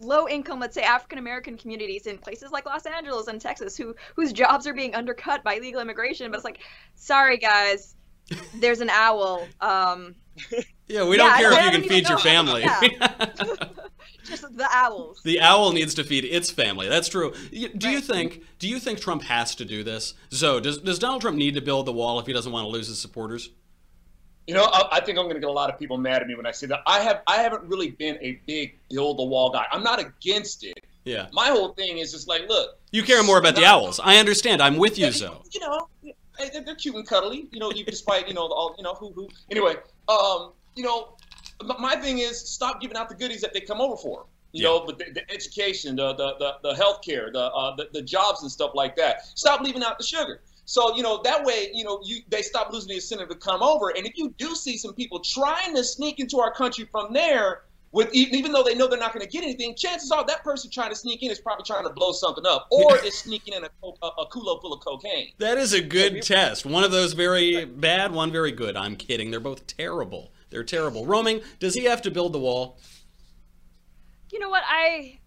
low 0.00 0.28
income, 0.28 0.60
let's 0.60 0.74
say 0.74 0.82
African 0.82 1.18
American 1.18 1.56
communities 1.56 2.06
in 2.06 2.18
places 2.18 2.50
like 2.52 2.66
Los 2.66 2.84
Angeles 2.86 3.26
and 3.28 3.40
Texas 3.40 3.76
who 3.76 3.94
whose 4.14 4.32
jobs 4.32 4.66
are 4.66 4.74
being 4.74 4.94
undercut 4.94 5.42
by 5.44 5.54
illegal 5.54 5.80
immigration, 5.80 6.30
but 6.30 6.36
it's 6.36 6.44
like, 6.44 6.60
sorry 6.94 7.38
guys, 7.38 7.94
there's 8.60 8.80
an 8.80 8.90
owl. 8.90 9.46
Um 9.60 10.14
Yeah, 10.88 11.04
we 11.08 11.16
don't 11.16 11.32
I- 11.32 11.38
care 11.38 11.52
I 11.52 11.58
if 11.58 11.64
you 11.74 11.80
can 11.80 11.88
feed 11.88 12.08
your 12.08 12.18
family. 12.32 12.62
Yeah. 12.62 12.80
just 14.24 14.42
the 14.56 14.68
owls. 14.72 15.20
the 15.24 15.40
owl 15.40 15.72
needs 15.72 15.94
to 15.94 16.04
feed 16.04 16.24
its 16.24 16.50
family. 16.50 16.88
That's 16.88 17.08
true. 17.08 17.32
Do 17.50 17.88
you 17.90 18.00
think? 18.00 18.42
Do 18.58 18.68
you 18.68 18.78
think 18.78 19.00
Trump 19.00 19.22
has 19.24 19.54
to 19.56 19.64
do 19.64 19.82
this? 19.82 20.14
So 20.30 20.60
does 20.60 20.78
does 20.78 20.98
Donald 20.98 21.22
Trump 21.22 21.36
need 21.36 21.54
to 21.54 21.60
build 21.60 21.86
the 21.86 21.92
wall 21.92 22.20
if 22.20 22.26
he 22.26 22.32
doesn't 22.32 22.52
want 22.52 22.64
to 22.64 22.68
lose 22.68 22.86
his 22.88 23.00
supporters? 23.00 23.50
You 24.46 24.54
know, 24.54 24.64
I, 24.64 24.88
I 24.92 25.00
think 25.00 25.18
I'm 25.18 25.24
going 25.24 25.34
to 25.34 25.40
get 25.40 25.48
a 25.48 25.52
lot 25.52 25.70
of 25.70 25.78
people 25.78 25.98
mad 25.98 26.22
at 26.22 26.28
me 26.28 26.34
when 26.36 26.46
I 26.46 26.52
say 26.52 26.66
that. 26.68 26.80
I 26.86 27.00
have 27.00 27.22
I 27.26 27.36
haven't 27.38 27.64
really 27.64 27.90
been 27.90 28.16
a 28.20 28.40
big 28.46 28.78
build 28.90 29.18
the 29.18 29.24
wall 29.24 29.50
guy. 29.50 29.66
I'm 29.72 29.82
not 29.82 29.98
against 30.00 30.64
it. 30.64 30.84
Yeah. 31.04 31.26
My 31.32 31.46
whole 31.48 31.72
thing 31.74 31.98
is 31.98 32.12
just 32.12 32.28
like, 32.28 32.48
look, 32.48 32.78
You 32.92 33.02
care 33.02 33.22
more 33.22 33.38
about 33.38 33.54
the 33.56 33.64
owls. 33.64 34.00
I 34.02 34.18
understand. 34.18 34.60
I'm 34.62 34.76
with 34.76 34.98
you, 34.98 35.10
Zo. 35.12 35.42
you 35.52 35.60
know, 35.60 35.88
they're, 36.38 36.74
cute 36.74 36.94
and 36.94 37.06
cuddly. 37.06 37.48
You 37.50 37.58
know, 37.60 37.70
you 37.72 37.84
despite 37.84 38.28
you 38.28 38.34
know 38.34 38.42
all 38.42 38.74
you 38.76 38.84
know 38.84 38.94
who 38.94 39.12
who. 39.12 39.28
Anyway, 39.50 39.74
um, 40.08 40.52
you 40.74 40.82
know, 40.84 41.16
my 41.78 41.96
thing 41.96 42.18
is 42.18 42.38
stop 42.40 42.80
giving 42.80 42.96
out 42.96 43.08
the 43.08 43.14
goodies 43.14 43.40
that 43.40 43.52
they 43.52 43.60
come 43.60 43.80
over 43.80 43.96
for. 43.96 44.26
You 44.52 44.62
Yeah. 44.62 44.68
know, 44.68 44.86
but 44.86 44.98
the, 44.98 45.06
the 45.12 45.30
education, 45.32 45.96
the 45.96 46.14
the 46.14 46.34
the, 46.38 46.50
the 46.62 46.74
healthcare, 46.74 47.32
the, 47.32 47.40
uh, 47.52 47.74
the 47.76 47.88
the 47.92 48.02
jobs 48.02 48.42
and 48.42 48.50
stuff 48.50 48.72
like 48.74 48.94
that. 48.96 49.26
Stop 49.38 49.60
leaving 49.60 49.82
out 49.82 49.98
the 49.98 50.04
sugar. 50.04 50.40
So 50.66 50.96
you 50.96 51.02
know 51.02 51.20
that 51.22 51.44
way, 51.44 51.70
you 51.72 51.84
know, 51.84 52.00
you 52.04 52.20
they 52.28 52.42
stop 52.42 52.72
losing 52.72 52.88
the 52.88 52.96
incentive 52.96 53.28
to 53.28 53.36
come 53.36 53.62
over. 53.62 53.90
And 53.90 54.06
if 54.06 54.12
you 54.16 54.34
do 54.36 54.54
see 54.54 54.76
some 54.76 54.94
people 54.94 55.20
trying 55.20 55.74
to 55.74 55.82
sneak 55.82 56.20
into 56.20 56.38
our 56.38 56.52
country 56.52 56.88
from 56.90 57.12
there, 57.12 57.62
with 57.92 58.12
even, 58.12 58.34
even 58.34 58.52
though 58.52 58.64
they 58.64 58.74
know 58.74 58.88
they're 58.88 58.98
not 58.98 59.14
going 59.14 59.24
to 59.24 59.30
get 59.30 59.44
anything, 59.44 59.74
chances 59.76 60.10
are 60.10 60.26
that 60.26 60.42
person 60.44 60.70
trying 60.70 60.90
to 60.90 60.96
sneak 60.96 61.22
in 61.22 61.30
is 61.30 61.40
probably 61.40 61.64
trying 61.64 61.84
to 61.84 61.92
blow 61.92 62.12
something 62.12 62.44
up, 62.44 62.66
or 62.70 62.98
is 62.98 63.16
sneaking 63.16 63.54
in 63.54 63.64
a, 63.64 63.68
co- 63.80 63.96
a, 64.02 64.06
a 64.06 64.28
culo 64.28 64.60
full 64.60 64.72
of 64.72 64.80
cocaine. 64.84 65.28
That 65.38 65.56
is 65.56 65.72
a 65.72 65.80
good 65.80 66.22
test. 66.22 66.66
One 66.66 66.84
of 66.84 66.90
those 66.90 67.12
very 67.14 67.64
bad, 67.64 68.12
one 68.12 68.32
very 68.32 68.52
good. 68.52 68.76
I'm 68.76 68.96
kidding. 68.96 69.30
They're 69.30 69.40
both 69.40 69.66
terrible. 69.66 70.32
They're 70.50 70.64
terrible. 70.64 71.06
Roaming, 71.06 71.40
does 71.58 71.74
he 71.74 71.84
have 71.84 72.02
to 72.02 72.10
build 72.10 72.32
the 72.32 72.38
wall? 72.40 72.78
you 74.32 74.40
know 74.40 74.50
what 74.50 74.64
I, 74.68 75.18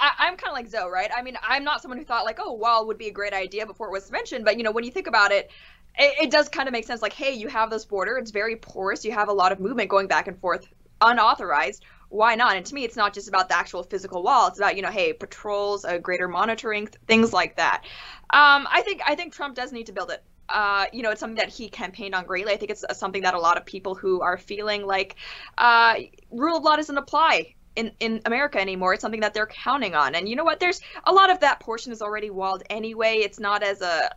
I 0.00 0.10
I'm 0.18 0.36
kind 0.36 0.50
of 0.50 0.54
like 0.54 0.68
Zo, 0.68 0.88
right? 0.88 1.10
I 1.16 1.22
mean, 1.22 1.36
I'm 1.46 1.62
not 1.64 1.82
someone 1.82 1.98
who 1.98 2.04
thought 2.04 2.24
like, 2.24 2.38
oh, 2.40 2.52
wall 2.54 2.86
would 2.86 2.98
be 2.98 3.08
a 3.08 3.12
great 3.12 3.32
idea 3.32 3.66
before 3.66 3.88
it 3.88 3.92
was 3.92 4.10
mentioned, 4.10 4.44
but 4.44 4.56
you 4.56 4.64
know, 4.64 4.72
when 4.72 4.84
you 4.84 4.90
think 4.90 5.06
about 5.06 5.30
it, 5.32 5.50
it, 5.98 6.24
it 6.24 6.30
does 6.30 6.48
kind 6.48 6.68
of 6.68 6.72
make 6.72 6.86
sense. 6.86 7.02
Like, 7.02 7.12
hey, 7.12 7.32
you 7.32 7.48
have 7.48 7.70
this 7.70 7.84
border; 7.84 8.16
it's 8.18 8.30
very 8.30 8.56
porous. 8.56 9.04
You 9.04 9.12
have 9.12 9.28
a 9.28 9.32
lot 9.32 9.52
of 9.52 9.60
movement 9.60 9.90
going 9.90 10.08
back 10.08 10.26
and 10.28 10.38
forth, 10.40 10.66
unauthorized. 11.00 11.84
Why 12.08 12.34
not? 12.34 12.56
And 12.56 12.66
to 12.66 12.74
me, 12.74 12.84
it's 12.84 12.96
not 12.96 13.14
just 13.14 13.28
about 13.28 13.48
the 13.48 13.56
actual 13.56 13.84
physical 13.84 14.22
wall. 14.22 14.48
It's 14.48 14.58
about 14.58 14.76
you 14.76 14.82
know, 14.82 14.90
hey, 14.90 15.12
patrols, 15.12 15.84
uh, 15.84 15.98
greater 15.98 16.28
monitoring, 16.28 16.86
th- 16.86 16.98
things 17.06 17.32
like 17.32 17.56
that. 17.56 17.82
Um, 18.30 18.66
I 18.70 18.82
think 18.84 19.02
I 19.06 19.14
think 19.14 19.34
Trump 19.34 19.54
does 19.54 19.72
need 19.72 19.86
to 19.86 19.92
build 19.92 20.10
it. 20.10 20.22
Uh, 20.48 20.86
you 20.92 21.02
know, 21.02 21.10
it's 21.10 21.20
something 21.20 21.36
that 21.36 21.48
he 21.48 21.68
campaigned 21.68 22.14
on 22.14 22.24
greatly. 22.24 22.52
I 22.52 22.56
think 22.56 22.72
it's 22.72 22.82
uh, 22.82 22.92
something 22.92 23.22
that 23.22 23.34
a 23.34 23.38
lot 23.38 23.56
of 23.56 23.64
people 23.64 23.94
who 23.94 24.20
are 24.20 24.36
feeling 24.36 24.84
like 24.84 25.14
uh, 25.58 25.94
rule 26.32 26.56
of 26.56 26.64
law 26.64 26.74
doesn't 26.74 26.98
apply 26.98 27.54
in, 27.76 27.92
in 28.00 28.20
America 28.24 28.60
anymore. 28.60 28.94
It's 28.94 29.02
something 29.02 29.20
that 29.20 29.34
they're 29.34 29.46
counting 29.46 29.94
on. 29.94 30.14
And 30.14 30.28
you 30.28 30.36
know 30.36 30.44
what? 30.44 30.60
There's 30.60 30.80
a 31.04 31.12
lot 31.12 31.30
of 31.30 31.40
that 31.40 31.60
portion 31.60 31.92
is 31.92 32.02
already 32.02 32.30
walled 32.30 32.62
anyway. 32.70 33.18
It's 33.18 33.40
not 33.40 33.62
as 33.62 33.80
a 33.82 34.10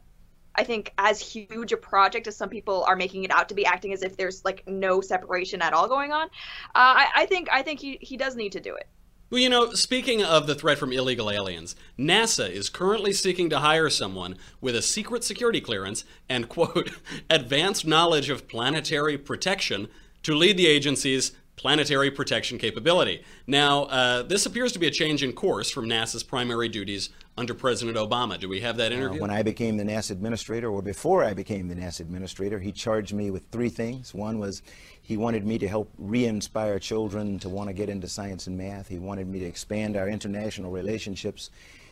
I 0.55 0.63
think 0.63 0.93
as 0.99 1.19
huge 1.19 1.71
a 1.71 1.77
project 1.77 2.27
as 2.27 2.35
some 2.35 2.49
people 2.49 2.83
are 2.83 2.95
making 2.95 3.23
it 3.23 3.31
out 3.31 3.49
to 3.49 3.55
be, 3.55 3.65
acting 3.65 3.91
as 3.91 4.03
if 4.03 4.17
there's 4.17 4.45
like 4.45 4.63
no 4.67 5.01
separation 5.01 5.63
at 5.63 5.73
all 5.73 5.87
going 5.87 6.11
on. 6.11 6.25
Uh, 6.25 6.29
I, 6.75 7.07
I 7.15 7.25
think 7.25 7.49
I 7.51 7.63
think 7.63 7.79
he, 7.79 7.97
he 8.01 8.17
does 8.17 8.35
need 8.35 8.51
to 8.51 8.59
do 8.59 8.75
it. 8.75 8.87
Well, 9.31 9.41
you 9.41 9.49
know, 9.49 9.73
speaking 9.73 10.23
of 10.23 10.45
the 10.45 10.53
threat 10.53 10.77
from 10.77 10.93
illegal 10.93 11.31
aliens, 11.31 11.75
NASA 11.97 12.47
is 12.47 12.69
currently 12.69 13.13
seeking 13.13 13.49
to 13.49 13.61
hire 13.61 13.89
someone 13.89 14.37
with 14.61 14.75
a 14.75 14.81
secret 14.83 15.23
security 15.23 15.59
clearance 15.59 16.05
and, 16.29 16.47
quote, 16.47 16.91
advanced 17.31 17.87
knowledge 17.87 18.29
of 18.29 18.47
planetary 18.47 19.17
protection 19.17 19.87
to 20.21 20.35
lead 20.35 20.55
the 20.57 20.67
agency's 20.67 21.31
planetary 21.55 22.09
protection 22.09 22.57
capability. 22.57 23.23
Now, 23.47 23.83
uh, 23.83 24.23
this 24.23 24.45
appears 24.45 24.71
to 24.73 24.79
be 24.79 24.87
a 24.87 24.91
change 24.91 25.23
in 25.23 25.33
course 25.33 25.69
from 25.69 25.87
NASA's 25.87 26.23
primary 26.23 26.67
duties 26.67 27.09
under 27.37 27.53
President 27.53 27.97
Obama. 27.97 28.39
Do 28.39 28.49
we 28.49 28.61
have 28.61 28.77
that 28.77 28.91
Uh, 28.91 28.95
interview? 28.95 29.21
when 29.21 29.29
I 29.29 29.43
became 29.43 29.77
the 29.77 29.83
NASA 29.83 30.11
administrator, 30.11 30.69
or 30.69 30.81
before 30.81 31.23
I 31.23 31.33
became 31.33 31.67
the 31.67 31.75
NASA 31.75 31.99
administrator, 32.01 32.59
he 32.59 32.71
charged 32.71 33.13
me 33.13 33.29
with 33.31 33.43
three 33.51 33.69
things. 33.69 34.13
One 34.13 34.39
was 34.39 34.61
he 35.01 35.15
wanted 35.17 35.45
me 35.45 35.57
to 35.59 35.67
help 35.67 35.91
re 35.97 36.25
inspire 36.25 36.79
children 36.79 37.37
to 37.39 37.49
want 37.49 37.69
to 37.69 37.73
get 37.73 37.89
into 37.89 38.07
science 38.07 38.47
and 38.47 38.57
math. 38.57 38.87
He 38.87 38.99
wanted 38.99 39.27
me 39.27 39.39
to 39.39 39.45
expand 39.45 39.95
our 39.95 40.09
international 40.09 40.71
relationships. 40.71 41.49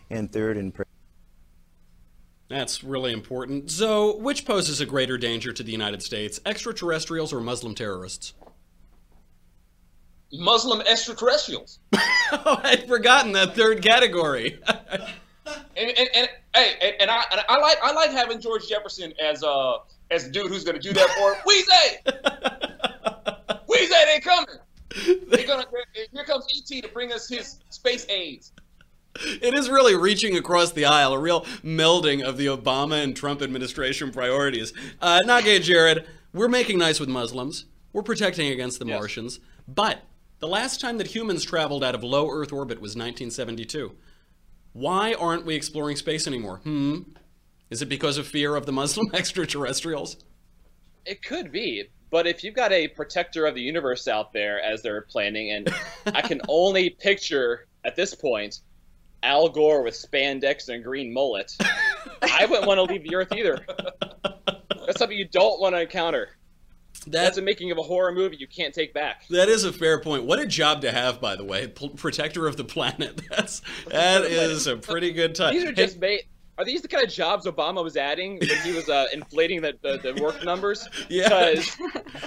And 0.10 0.32
third, 0.32 0.58
and 0.58 0.74
That's 2.50 2.84
really 2.84 3.14
important. 3.14 3.72
So, 3.72 4.18
which 4.18 4.44
poses 4.44 4.82
a 4.82 4.86
greater 4.86 5.18
danger 5.18 5.54
to 5.54 5.64
the 5.64 5.72
United 5.72 6.04
States, 6.04 6.42
extraterrestrials 6.46 7.32
or 7.32 7.40
Muslim 7.40 7.76
terrorists? 7.76 8.34
Muslim 10.34 10.82
extraterrestrials. 10.82 11.80
oh, 11.94 12.60
I'd 12.64 12.88
forgotten 12.88 13.32
that 13.34 13.56
third 13.56 13.82
category. 13.84 14.60
And, 15.76 15.90
and, 15.98 16.10
and 16.14 16.30
hey, 16.56 16.76
and, 16.82 16.96
and 17.02 17.12
I 17.12 17.24
and 17.32 17.42
I 17.50 17.58
like 17.60 17.78
I 17.84 17.92
like 17.94 18.12
having 18.12 18.40
George 18.40 18.70
Jefferson 18.70 19.12
as 19.22 19.44
uh 19.44 19.80
as 20.12 20.26
the 20.26 20.32
dude 20.32 20.48
who's 20.50 20.64
gonna 20.64 20.80
do 20.80 20.94
that 20.94 21.10
for. 21.10 21.36
Weezy, 21.50 21.98
Weezy, 23.68 24.06
they 24.06 24.20
coming. 24.20 25.26
They're 25.30 25.48
gonna 25.48 25.66
here 26.14 26.24
comes 26.24 26.46
ET 26.56 26.84
to 26.84 26.88
bring 26.90 27.12
us 27.12 27.28
his 27.28 27.60
space 27.70 28.06
aids. 28.08 28.52
It 29.16 29.54
is 29.56 29.70
really 29.70 29.96
reaching 29.96 30.38
across 30.38 30.72
the 30.72 30.86
aisle, 30.86 31.14
a 31.14 31.20
real 31.20 31.42
melding 31.64 32.22
of 32.24 32.38
the 32.38 32.46
Obama 32.46 33.04
and 33.04 33.16
Trump 33.16 33.42
administration 33.42 34.12
priorities. 34.12 34.74
Uh, 35.02 35.20
Not 35.26 35.44
Gay 35.44 35.60
Jared, 35.60 36.06
we're 36.34 36.48
making 36.48 36.78
nice 36.78 37.00
with 37.00 37.10
Muslims. 37.10 37.66
We're 37.94 38.04
protecting 38.04 38.50
against 38.52 38.80
the 38.80 38.86
Yes. 38.86 39.00
Martians. 39.00 39.40
But 39.68 40.02
the 40.42 40.48
last 40.48 40.82
time 40.82 40.98
that 40.98 41.08
humans 41.08 41.46
traveled 41.46 41.84
out 41.84 41.96
of 41.96 42.04
low 42.04 42.30
Earth 42.30 42.52
orbit 42.52 42.82
was 42.82 42.96
1972. 42.96 43.96
Why 44.74 45.14
aren't 45.14 45.46
we 45.46 45.56
exploring 45.56 45.96
space 45.96 46.26
anymore? 46.28 46.58
Hmm? 46.64 47.02
Is 47.70 47.82
it 47.82 47.88
because 47.88 48.18
of 48.18 48.28
fear 48.28 48.56
of 48.56 48.66
the 48.66 48.72
Muslim 48.72 49.08
extraterrestrials? 49.14 50.18
It 51.06 51.24
could 51.24 51.52
be, 51.52 51.86
but 52.10 52.26
if 52.26 52.44
you've 52.44 52.56
got 52.56 52.72
a 52.72 52.88
protector 52.88 53.46
of 53.46 53.54
the 53.54 53.62
universe 53.62 54.08
out 54.08 54.34
there 54.34 54.60
as 54.62 54.82
they're 54.82 55.04
planning, 55.04 55.52
and 55.52 55.74
I 56.08 56.22
can 56.22 56.42
only 56.48 56.90
picture 56.90 57.68
at 57.86 57.96
this 57.96 58.16
point 58.16 58.62
Al 59.24 59.48
Gore 59.48 59.84
with 59.84 59.94
spandex 59.94 60.70
and 60.70 60.78
a 60.78 60.84
green 60.84 61.14
mullet, 61.14 61.56
I 62.24 62.48
wouldn't 62.48 62.68
want 62.68 62.80
to 62.80 62.84
leave 62.84 63.04
the 63.04 63.16
Earth 63.16 63.32
either. 63.32 63.64
That's 64.88 64.98
something 64.98 65.18
you 65.18 65.28
don't 65.28 65.62
want 65.62 65.76
to 65.76 65.82
encounter. 65.82 66.30
That's 67.08 67.38
a 67.38 67.42
making 67.42 67.72
of 67.72 67.78
a 67.78 67.84
horror 67.84 68.12
movie 68.12 68.38
you 68.38 68.48
can't 68.48 68.74
take 68.74 68.94
back. 68.94 69.28
That 69.30 69.50
is 69.50 69.64
a 69.64 69.74
fair 69.74 70.00
point. 70.00 70.24
What 70.26 70.40
a 70.40 70.46
job 70.46 70.82
to 70.82 70.92
have, 70.92 71.20
by 71.20 71.36
the 71.36 71.44
way, 71.44 71.68
P- 71.68 71.90
protector 71.90 72.48
of 72.48 72.58
the 72.58 72.64
planet. 72.64 73.22
That's 73.30 73.62
that 73.88 74.24
is 74.24 74.68
a 74.68 74.78
pretty 74.78 75.12
good 75.12 75.36
title. 75.36 75.60
These 75.60 75.70
are 75.70 75.74
just 75.74 76.00
made. 76.00 76.24
Are 76.62 76.66
these 76.66 76.84
the 76.84 76.88
kind 76.88 77.04
of 77.04 77.12
jobs 77.12 77.48
Obama 77.48 77.84
was 77.84 77.98
adding 77.98 78.38
when 78.38 78.50
he 78.64 78.72
was 78.72 78.88
uh, 78.88 79.06
inflating 79.14 79.64
the, 79.64 79.74
the, 79.82 79.98
the 80.14 80.22
work 80.22 80.44
numbers? 80.44 80.88
Yeah. 81.10 81.28
Because 81.54 81.76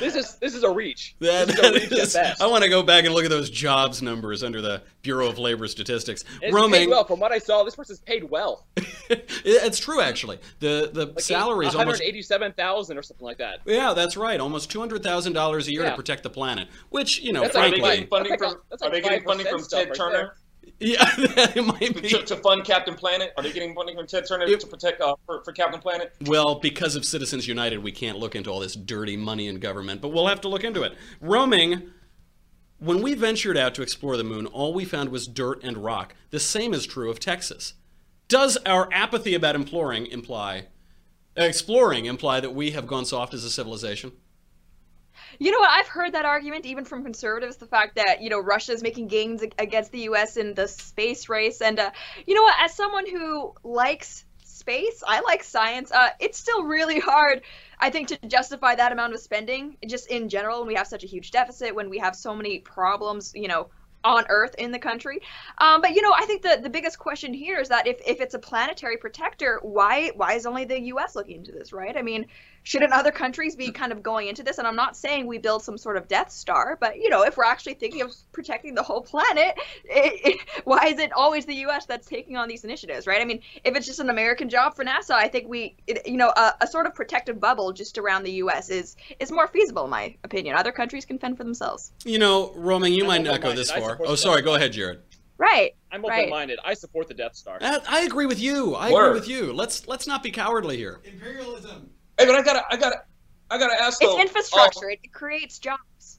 this 0.01 0.17
is 0.17 0.35
this 0.37 0.55
is 0.55 0.65
a 0.65 0.71
reach. 0.71 1.15
That, 1.21 1.47
this 1.47 1.57
is 1.59 1.65
a 1.65 1.73
reach 1.73 1.93
is- 1.93 2.17
at 2.17 2.23
best. 2.25 2.43
I 2.43 2.47
want 2.49 2.65
to 2.65 2.69
go 2.71 2.83
back 2.83 3.05
and 3.05 3.15
look 3.15 3.23
at 3.25 3.31
those 3.31 3.49
jobs 3.49 4.03
numbers 4.03 4.43
under 4.43 4.61
the 4.61 4.83
Bureau 5.03 5.29
of 5.29 5.39
Labor 5.39 5.69
Statistics. 5.69 6.25
It's 6.43 6.53
Roaming, 6.53 6.81
paid 6.81 6.89
well. 6.89 7.05
From 7.05 7.21
what 7.21 7.31
I 7.31 7.39
saw, 7.39 7.63
this 7.63 7.77
person's 7.77 8.01
paid 8.01 8.25
well. 8.29 8.67
it's 9.09 9.79
true 9.79 10.01
actually. 10.01 10.41
The 10.59 10.91
the 10.93 11.07
Like 11.07 11.21
salary 11.21 11.67
is 11.69 11.77
almost 11.77 12.03
eighty-seven 12.03 12.53
thousand 12.55 12.99
or 12.99 13.03
something 13.03 13.25
like 13.25 13.39
that. 13.39 13.61
yeah, 13.67 13.93
that's 13.95 14.17
right, 14.17 14.41
almost 14.41 14.71
two 14.71 14.81
hundred 14.81 15.05
thousand 15.05 15.35
dollars 15.35 15.69
a 15.69 15.73
year 15.73 15.85
to 15.85 15.95
protect 15.95 16.25
the 16.25 16.31
planet. 16.31 16.67
Which 16.91 17.21
you 17.21 17.33
know, 17.33 17.43
That's 17.43 17.55
Are 17.57 17.61
like 17.63 17.75
they 17.75 17.81
frankly, 17.81 17.97
getting 17.97 18.09
funding 18.11 18.31
That's 18.31 18.43
like 18.43 18.51
from? 18.53 18.61
that's 18.71 18.83
Are 18.83 18.87
like 18.87 18.93
they 19.03 19.09
getting 19.09 19.25
funding 19.25 19.47
from 19.47 19.63
Ted 19.65 19.95
Turner 19.95 20.13
there. 20.13 20.35
Yeah, 20.81 21.05
it 21.19 21.65
might 21.65 22.01
be. 22.01 22.09
to, 22.09 22.23
to 22.23 22.37
fund 22.37 22.65
Captain 22.65 22.95
Planet? 22.95 23.33
Are 23.37 23.43
they 23.43 23.53
getting 23.53 23.75
funding 23.75 23.97
from 23.97 24.07
Ted 24.07 24.25
Turner 24.29 24.45
It- 24.47 24.61
to 24.61 24.67
protect 24.67 25.01
uh, 25.01 25.17
for, 25.27 25.43
for 25.45 25.53
Captain 25.53 25.81
Planet? 25.81 26.15
Well, 26.27 26.57
because 26.57 26.97
of 26.97 27.05
Citizens 27.05 27.47
United, 27.49 27.79
we 27.83 27.93
can't 27.93 28.19
look 28.19 28.35
into 28.35 28.51
all 28.51 28.61
this 28.61 28.75
dirty 28.75 29.17
money 29.17 29.49
in 29.49 29.59
government, 29.59 30.01
but 30.01 30.09
we'll 30.09 30.27
have 30.27 30.41
to 30.43 30.49
look 30.49 30.65
into 30.65 30.83
it. 30.83 30.95
Roaming, 31.21 31.91
when 32.79 33.03
we 33.03 33.15
ventured 33.15 33.57
out 33.57 33.75
to 33.77 33.83
explore 33.83 34.17
the 34.17 34.25
moon, 34.25 34.47
all 34.47 34.75
we 34.75 34.85
found 34.85 35.09
was 35.11 35.27
dirt 35.27 35.63
and 35.63 35.79
rock. 35.79 36.15
The 36.31 36.41
same 36.41 36.75
is 36.75 36.87
true 36.87 37.11
of 37.11 37.21
Texas. 37.21 37.75
Does 38.29 38.57
our 38.67 38.89
apathy 38.93 39.35
about 39.35 39.55
imploring 39.55 40.07
imply, 40.07 40.67
exploring 41.37 42.07
imply 42.07 42.41
that 42.41 42.55
we 42.55 42.71
have 42.73 42.87
gone 42.87 43.05
soft 43.05 43.35
as 43.35 43.45
a 43.45 43.51
civilization? 43.51 44.13
You 45.39 45.51
know 45.51 45.59
what? 45.59 45.71
I've 45.71 45.89
heard 45.89 46.13
that 46.13 46.25
argument 46.25 46.67
even 46.67 46.85
from 46.85 47.03
conservatives. 47.03 47.57
The 47.57 47.67
fact 47.67 47.97
that 47.97 48.23
you 48.23 48.31
know 48.31 48.41
Russia 48.41 48.73
is 48.73 48.83
making 48.83 49.09
gains 49.09 49.43
against 49.59 49.93
the 49.93 50.01
U.S. 50.01 50.37
in 50.37 50.55
the 50.55 50.69
space 50.69 51.29
race, 51.29 51.61
and 51.61 51.79
uh, 51.79 51.91
you 52.27 52.35
know 52.35 52.43
what? 52.43 52.57
As 52.61 52.75
someone 52.75 53.07
who 53.09 53.55
likes 53.63 54.25
space. 54.65 55.03
I 55.07 55.21
like 55.21 55.43
science. 55.43 55.93
Uh, 55.93 56.09
it's 56.21 56.39
still 56.39 56.65
really 56.65 56.99
hard, 57.01 57.43
I 57.79 57.91
think, 57.91 58.09
to 58.09 58.19
justify 58.27 58.75
that 58.75 58.93
amount 58.93 59.13
of 59.13 59.21
spending 59.21 59.77
just 59.87 60.07
in 60.09 60.29
general 60.29 60.61
when 60.61 60.69
we 60.69 60.75
have 60.75 60.87
such 60.87 61.05
a 61.05 61.07
huge 61.07 61.31
deficit, 61.33 61.75
when 61.75 61.91
we 61.91 61.99
have 61.99 62.17
so 62.17 62.35
many 62.35 62.61
problems, 62.61 63.33
you 63.35 63.49
know, 63.49 63.69
on 64.05 64.25
Earth 64.29 64.55
in 64.57 64.71
the 64.71 64.79
country. 64.79 65.21
Um, 65.59 65.81
but 65.81 65.95
you 65.95 66.03
know, 66.03 66.13
I 66.15 66.25
think 66.27 66.43
the 66.43 66.61
the 66.63 66.71
biggest 66.71 66.99
question 66.99 67.35
here 67.35 67.59
is 67.59 67.69
that 67.69 67.87
if 67.87 68.01
if 68.07 68.21
it's 68.21 68.35
a 68.35 68.39
planetary 68.39 68.97
protector, 68.97 69.61
why 69.63 70.13
why 70.17 70.35
is 70.35 70.47
only 70.47 70.65
the 70.65 70.81
U.S. 70.81 71.15
looking 71.15 71.37
into 71.37 71.53
this, 71.53 71.73
right? 71.73 71.97
I 71.97 72.03
mean, 72.03 72.27
shouldn't 72.65 72.93
other 72.93 73.13
countries 73.13 73.55
be 73.55 73.71
kind 73.71 73.93
of 73.93 74.03
going 74.03 74.27
into 74.27 74.43
this? 74.43 74.59
And 74.59 74.67
I'm 74.67 74.75
not 74.75 74.97
saying 74.97 75.27
we 75.27 75.39
build 75.39 75.63
some 75.63 75.79
sort 75.79 75.97
of 75.97 76.09
Death 76.09 76.33
Star, 76.33 76.77
but 76.81 76.99
you 76.99 77.09
know, 77.09 77.23
if 77.23 77.37
we're 77.37 77.45
actually 77.45 77.75
thinking 77.75 78.03
of 78.03 78.13
protecting 78.33 78.75
the 78.75 78.83
whole 78.83 79.03
planet, 79.03 79.55
it, 79.85 80.35
it, 80.35 80.41
why 80.65 80.87
is 80.87 80.99
it 80.99 81.13
always 81.13 81.47
the 81.47 81.55
U.S. 81.57 81.87
that's 81.87 82.09
taking 82.09 82.37
on 82.37 82.49
these 82.49 82.65
initiatives, 82.65 83.07
right? 83.07 83.21
I 83.21 83.25
mean, 83.25 83.41
if 83.63 83.77
it's 83.77 83.87
just 83.87 84.01
an 84.01 84.11
American 84.11 84.49
job 84.49 84.75
for 84.75 84.85
NASA, 84.85 85.13
I 85.13 85.29
think 85.29 85.49
we, 85.49 85.77
it, 85.87 86.07
you 86.07 86.17
know, 86.17 86.33
a, 86.37 86.55
a, 86.63 86.67
sort 86.67 86.87
of 86.87 86.95
protective 86.95 87.39
bubble 87.39 87.73
just 87.73 87.99
around 87.99 88.25
the 88.25 88.33
U.S. 88.33 88.71
is 88.71 88.97
is 89.21 89.31
more 89.31 89.47
feasible, 89.47 89.85
in 89.85 89.91
my 89.91 90.17
opinion. 90.25 90.57
Other 90.57 90.73
countries 90.73 91.05
can 91.05 91.19
fend 91.19 91.37
for 91.37 91.45
themselves. 91.45 91.93
You 92.05 92.19
know, 92.19 92.53
Roaming, 92.57 92.95
you 92.95 93.03
I'm 93.03 93.09
might 93.09 93.23
not 93.23 93.43
go 93.43 93.55
this 93.55 93.71
far. 93.71 93.99
Oh, 94.05 94.15
sorry. 94.15 94.43
Go 94.43 94.55
ahead, 94.55 94.73
Jared. 94.73 95.01
Right. 95.37 95.75
I'm 95.93 96.05
open-minded. 96.05 96.59
Right. 96.65 96.71
I 96.71 96.75
support 96.75 97.09
the 97.09 97.15
Death 97.15 97.35
Star. 97.35 97.59
I 97.61 98.01
agree 98.01 98.27
with 98.27 98.41
you. 98.41 98.75
I 98.75 98.91
Word. 98.91 99.09
agree 99.09 99.21
with 99.21 99.29
you. 99.29 99.53
Let's 99.53 99.87
let's 99.87 100.07
not 100.07 100.23
be 100.23 100.31
cowardly 100.31 100.77
here. 100.77 101.01
Imperialism. 101.05 101.91
Hey, 102.19 102.27
but 102.27 102.35
I 102.35 102.43
gotta, 102.43 102.65
I 102.71 102.77
gotta, 102.77 103.03
I 103.51 103.59
gotta 103.59 103.81
ask. 103.81 104.01
Though, 104.01 104.19
it's 104.19 104.23
infrastructure. 104.23 104.89
Uh, 104.89 104.97
it 105.03 105.13
creates 105.13 105.59
jobs. 105.59 106.19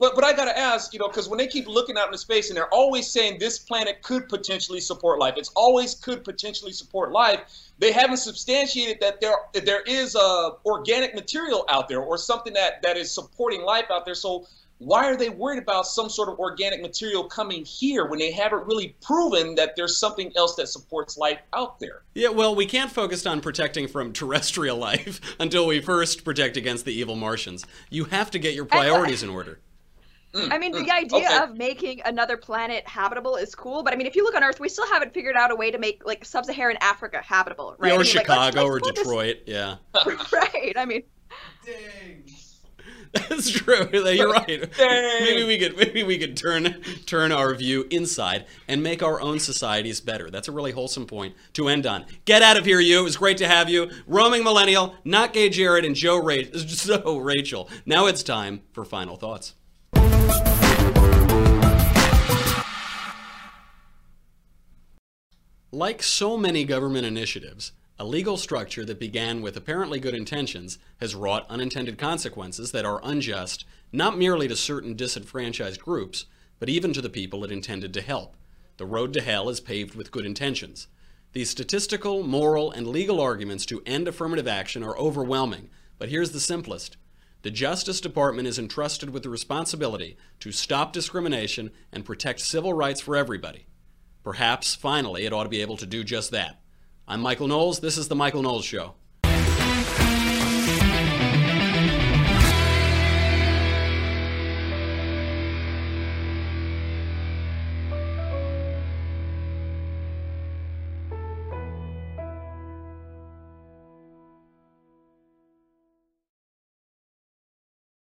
But 0.00 0.14
but 0.14 0.24
I 0.24 0.32
gotta 0.32 0.58
ask, 0.58 0.94
you 0.94 0.98
know, 0.98 1.08
because 1.08 1.28
when 1.28 1.36
they 1.36 1.46
keep 1.46 1.68
looking 1.68 1.98
out 1.98 2.06
into 2.06 2.16
space 2.16 2.48
and 2.48 2.56
they're 2.56 2.72
always 2.72 3.06
saying 3.06 3.38
this 3.38 3.58
planet 3.58 4.00
could 4.02 4.30
potentially 4.30 4.80
support 4.80 5.18
life, 5.18 5.34
it's 5.36 5.50
always 5.54 5.94
could 5.94 6.24
potentially 6.24 6.72
support 6.72 7.12
life. 7.12 7.40
They 7.78 7.92
haven't 7.92 8.16
substantiated 8.16 8.98
that 9.00 9.20
there 9.20 9.36
there 9.52 9.82
is 9.82 10.14
a 10.14 10.18
uh, 10.18 10.50
organic 10.64 11.14
material 11.14 11.66
out 11.68 11.86
there 11.86 12.00
or 12.00 12.16
something 12.16 12.54
that 12.54 12.80
that 12.82 12.96
is 12.96 13.12
supporting 13.12 13.62
life 13.62 13.90
out 13.90 14.06
there. 14.06 14.14
So 14.14 14.46
why 14.80 15.04
are 15.06 15.16
they 15.16 15.28
worried 15.28 15.62
about 15.62 15.86
some 15.86 16.08
sort 16.08 16.30
of 16.30 16.38
organic 16.38 16.80
material 16.80 17.24
coming 17.24 17.64
here 17.66 18.06
when 18.06 18.18
they 18.18 18.32
haven't 18.32 18.66
really 18.66 18.96
proven 19.02 19.54
that 19.54 19.76
there's 19.76 19.98
something 19.98 20.32
else 20.36 20.56
that 20.56 20.68
supports 20.68 21.18
life 21.18 21.38
out 21.52 21.78
there? 21.78 22.02
Yeah, 22.14 22.30
well, 22.30 22.54
we 22.56 22.64
can't 22.64 22.90
focus 22.90 23.26
on 23.26 23.42
protecting 23.42 23.88
from 23.88 24.12
terrestrial 24.14 24.78
life 24.78 25.20
until 25.38 25.66
we 25.66 25.80
first 25.80 26.24
protect 26.24 26.56
against 26.56 26.86
the 26.86 26.92
evil 26.92 27.14
Martians. 27.14 27.64
You 27.90 28.04
have 28.06 28.30
to 28.30 28.38
get 28.38 28.54
your 28.54 28.64
priorities 28.64 29.22
in 29.22 29.28
order. 29.28 29.60
I 30.32 30.58
mean, 30.58 30.70
the 30.70 30.78
mm, 30.78 30.90
idea 30.90 31.26
okay. 31.26 31.38
of 31.38 31.56
making 31.56 32.02
another 32.04 32.36
planet 32.36 32.86
habitable 32.86 33.34
is 33.34 33.54
cool, 33.54 33.82
but 33.82 33.92
I 33.92 33.96
mean, 33.96 34.06
if 34.06 34.14
you 34.14 34.22
look 34.22 34.36
on 34.36 34.44
Earth, 34.44 34.60
we 34.60 34.68
still 34.68 34.86
haven't 34.86 35.12
figured 35.12 35.34
out 35.34 35.50
a 35.50 35.56
way 35.56 35.72
to 35.72 35.78
make 35.78 36.06
like 36.06 36.24
sub-Saharan 36.24 36.78
Africa 36.80 37.20
habitable, 37.20 37.74
right? 37.78 37.88
Yeah, 37.88 37.94
or 37.94 38.00
I 38.00 38.02
mean, 38.04 38.12
Chicago 38.12 38.36
like, 38.36 38.54
let's, 38.54 38.86
let's 38.86 39.00
or 39.00 39.02
Detroit, 39.02 39.36
this... 39.44 39.54
yeah. 39.54 39.76
right. 40.32 40.72
I 40.76 40.84
mean, 40.86 41.02
dang. 41.66 42.22
That's 43.28 43.50
true. 43.50 43.88
You're 43.92 44.30
right. 44.30 44.70
Dang. 44.76 45.24
Maybe 45.24 45.44
we 45.44 45.58
could 45.58 45.76
maybe 45.76 46.02
we 46.04 46.16
could 46.16 46.36
turn 46.36 46.80
turn 47.06 47.32
our 47.32 47.52
view 47.56 47.86
inside 47.90 48.46
and 48.68 48.84
make 48.84 49.02
our 49.02 49.20
own 49.20 49.40
societies 49.40 50.00
better. 50.00 50.30
That's 50.30 50.46
a 50.46 50.52
really 50.52 50.70
wholesome 50.70 51.06
point 51.06 51.34
to 51.54 51.68
end 51.68 51.86
on. 51.86 52.04
Get 52.24 52.42
out 52.42 52.56
of 52.56 52.64
here, 52.64 52.78
you. 52.78 53.00
It 53.00 53.02
was 53.02 53.16
great 53.16 53.38
to 53.38 53.48
have 53.48 53.68
you. 53.68 53.90
Roaming 54.06 54.44
millennial, 54.44 54.94
not 55.04 55.32
gay 55.32 55.48
Jared 55.48 55.84
and 55.84 55.96
Joe 55.96 56.22
Ra- 56.22 56.36
Zo 56.54 57.18
Rachel. 57.18 57.68
Now 57.84 58.06
it's 58.06 58.22
time 58.22 58.62
for 58.72 58.84
final 58.84 59.16
thoughts. 59.16 59.54
Like 65.72 66.02
so 66.02 66.36
many 66.36 66.64
government 66.64 67.06
initiatives, 67.06 67.72
a 68.00 68.04
legal 68.04 68.38
structure 68.38 68.82
that 68.82 68.98
began 68.98 69.42
with 69.42 69.58
apparently 69.58 70.00
good 70.00 70.14
intentions 70.14 70.78
has 71.00 71.14
wrought 71.14 71.44
unintended 71.50 71.98
consequences 71.98 72.72
that 72.72 72.86
are 72.86 72.98
unjust 73.04 73.66
not 73.92 74.16
merely 74.16 74.48
to 74.48 74.56
certain 74.56 74.96
disenfranchised 74.96 75.78
groups, 75.78 76.24
but 76.58 76.70
even 76.70 76.94
to 76.94 77.02
the 77.02 77.10
people 77.10 77.44
it 77.44 77.52
intended 77.52 77.92
to 77.92 78.00
help. 78.00 78.36
The 78.78 78.86
road 78.86 79.12
to 79.12 79.20
hell 79.20 79.50
is 79.50 79.60
paved 79.60 79.94
with 79.94 80.10
good 80.10 80.24
intentions. 80.24 80.88
These 81.34 81.50
statistical, 81.50 82.22
moral, 82.22 82.72
and 82.72 82.86
legal 82.86 83.20
arguments 83.20 83.66
to 83.66 83.82
end 83.84 84.08
affirmative 84.08 84.48
action 84.48 84.82
are 84.82 84.96
overwhelming, 84.96 85.68
but 85.98 86.08
here's 86.08 86.32
the 86.32 86.40
simplest. 86.40 86.96
The 87.42 87.50
Justice 87.50 88.00
Department 88.00 88.48
is 88.48 88.58
entrusted 88.58 89.10
with 89.10 89.24
the 89.24 89.28
responsibility 89.28 90.16
to 90.38 90.52
stop 90.52 90.94
discrimination 90.94 91.70
and 91.92 92.06
protect 92.06 92.40
civil 92.40 92.72
rights 92.72 93.02
for 93.02 93.14
everybody. 93.14 93.66
Perhaps, 94.24 94.74
finally, 94.74 95.26
it 95.26 95.34
ought 95.34 95.44
to 95.44 95.50
be 95.50 95.60
able 95.60 95.76
to 95.76 95.84
do 95.84 96.02
just 96.02 96.30
that. 96.30 96.59
I'm 97.10 97.22
Michael 97.22 97.48
Knowles. 97.48 97.80
This 97.80 97.98
is 97.98 98.06
The 98.06 98.14
Michael 98.14 98.40
Knowles 98.40 98.64
Show. 98.64 98.94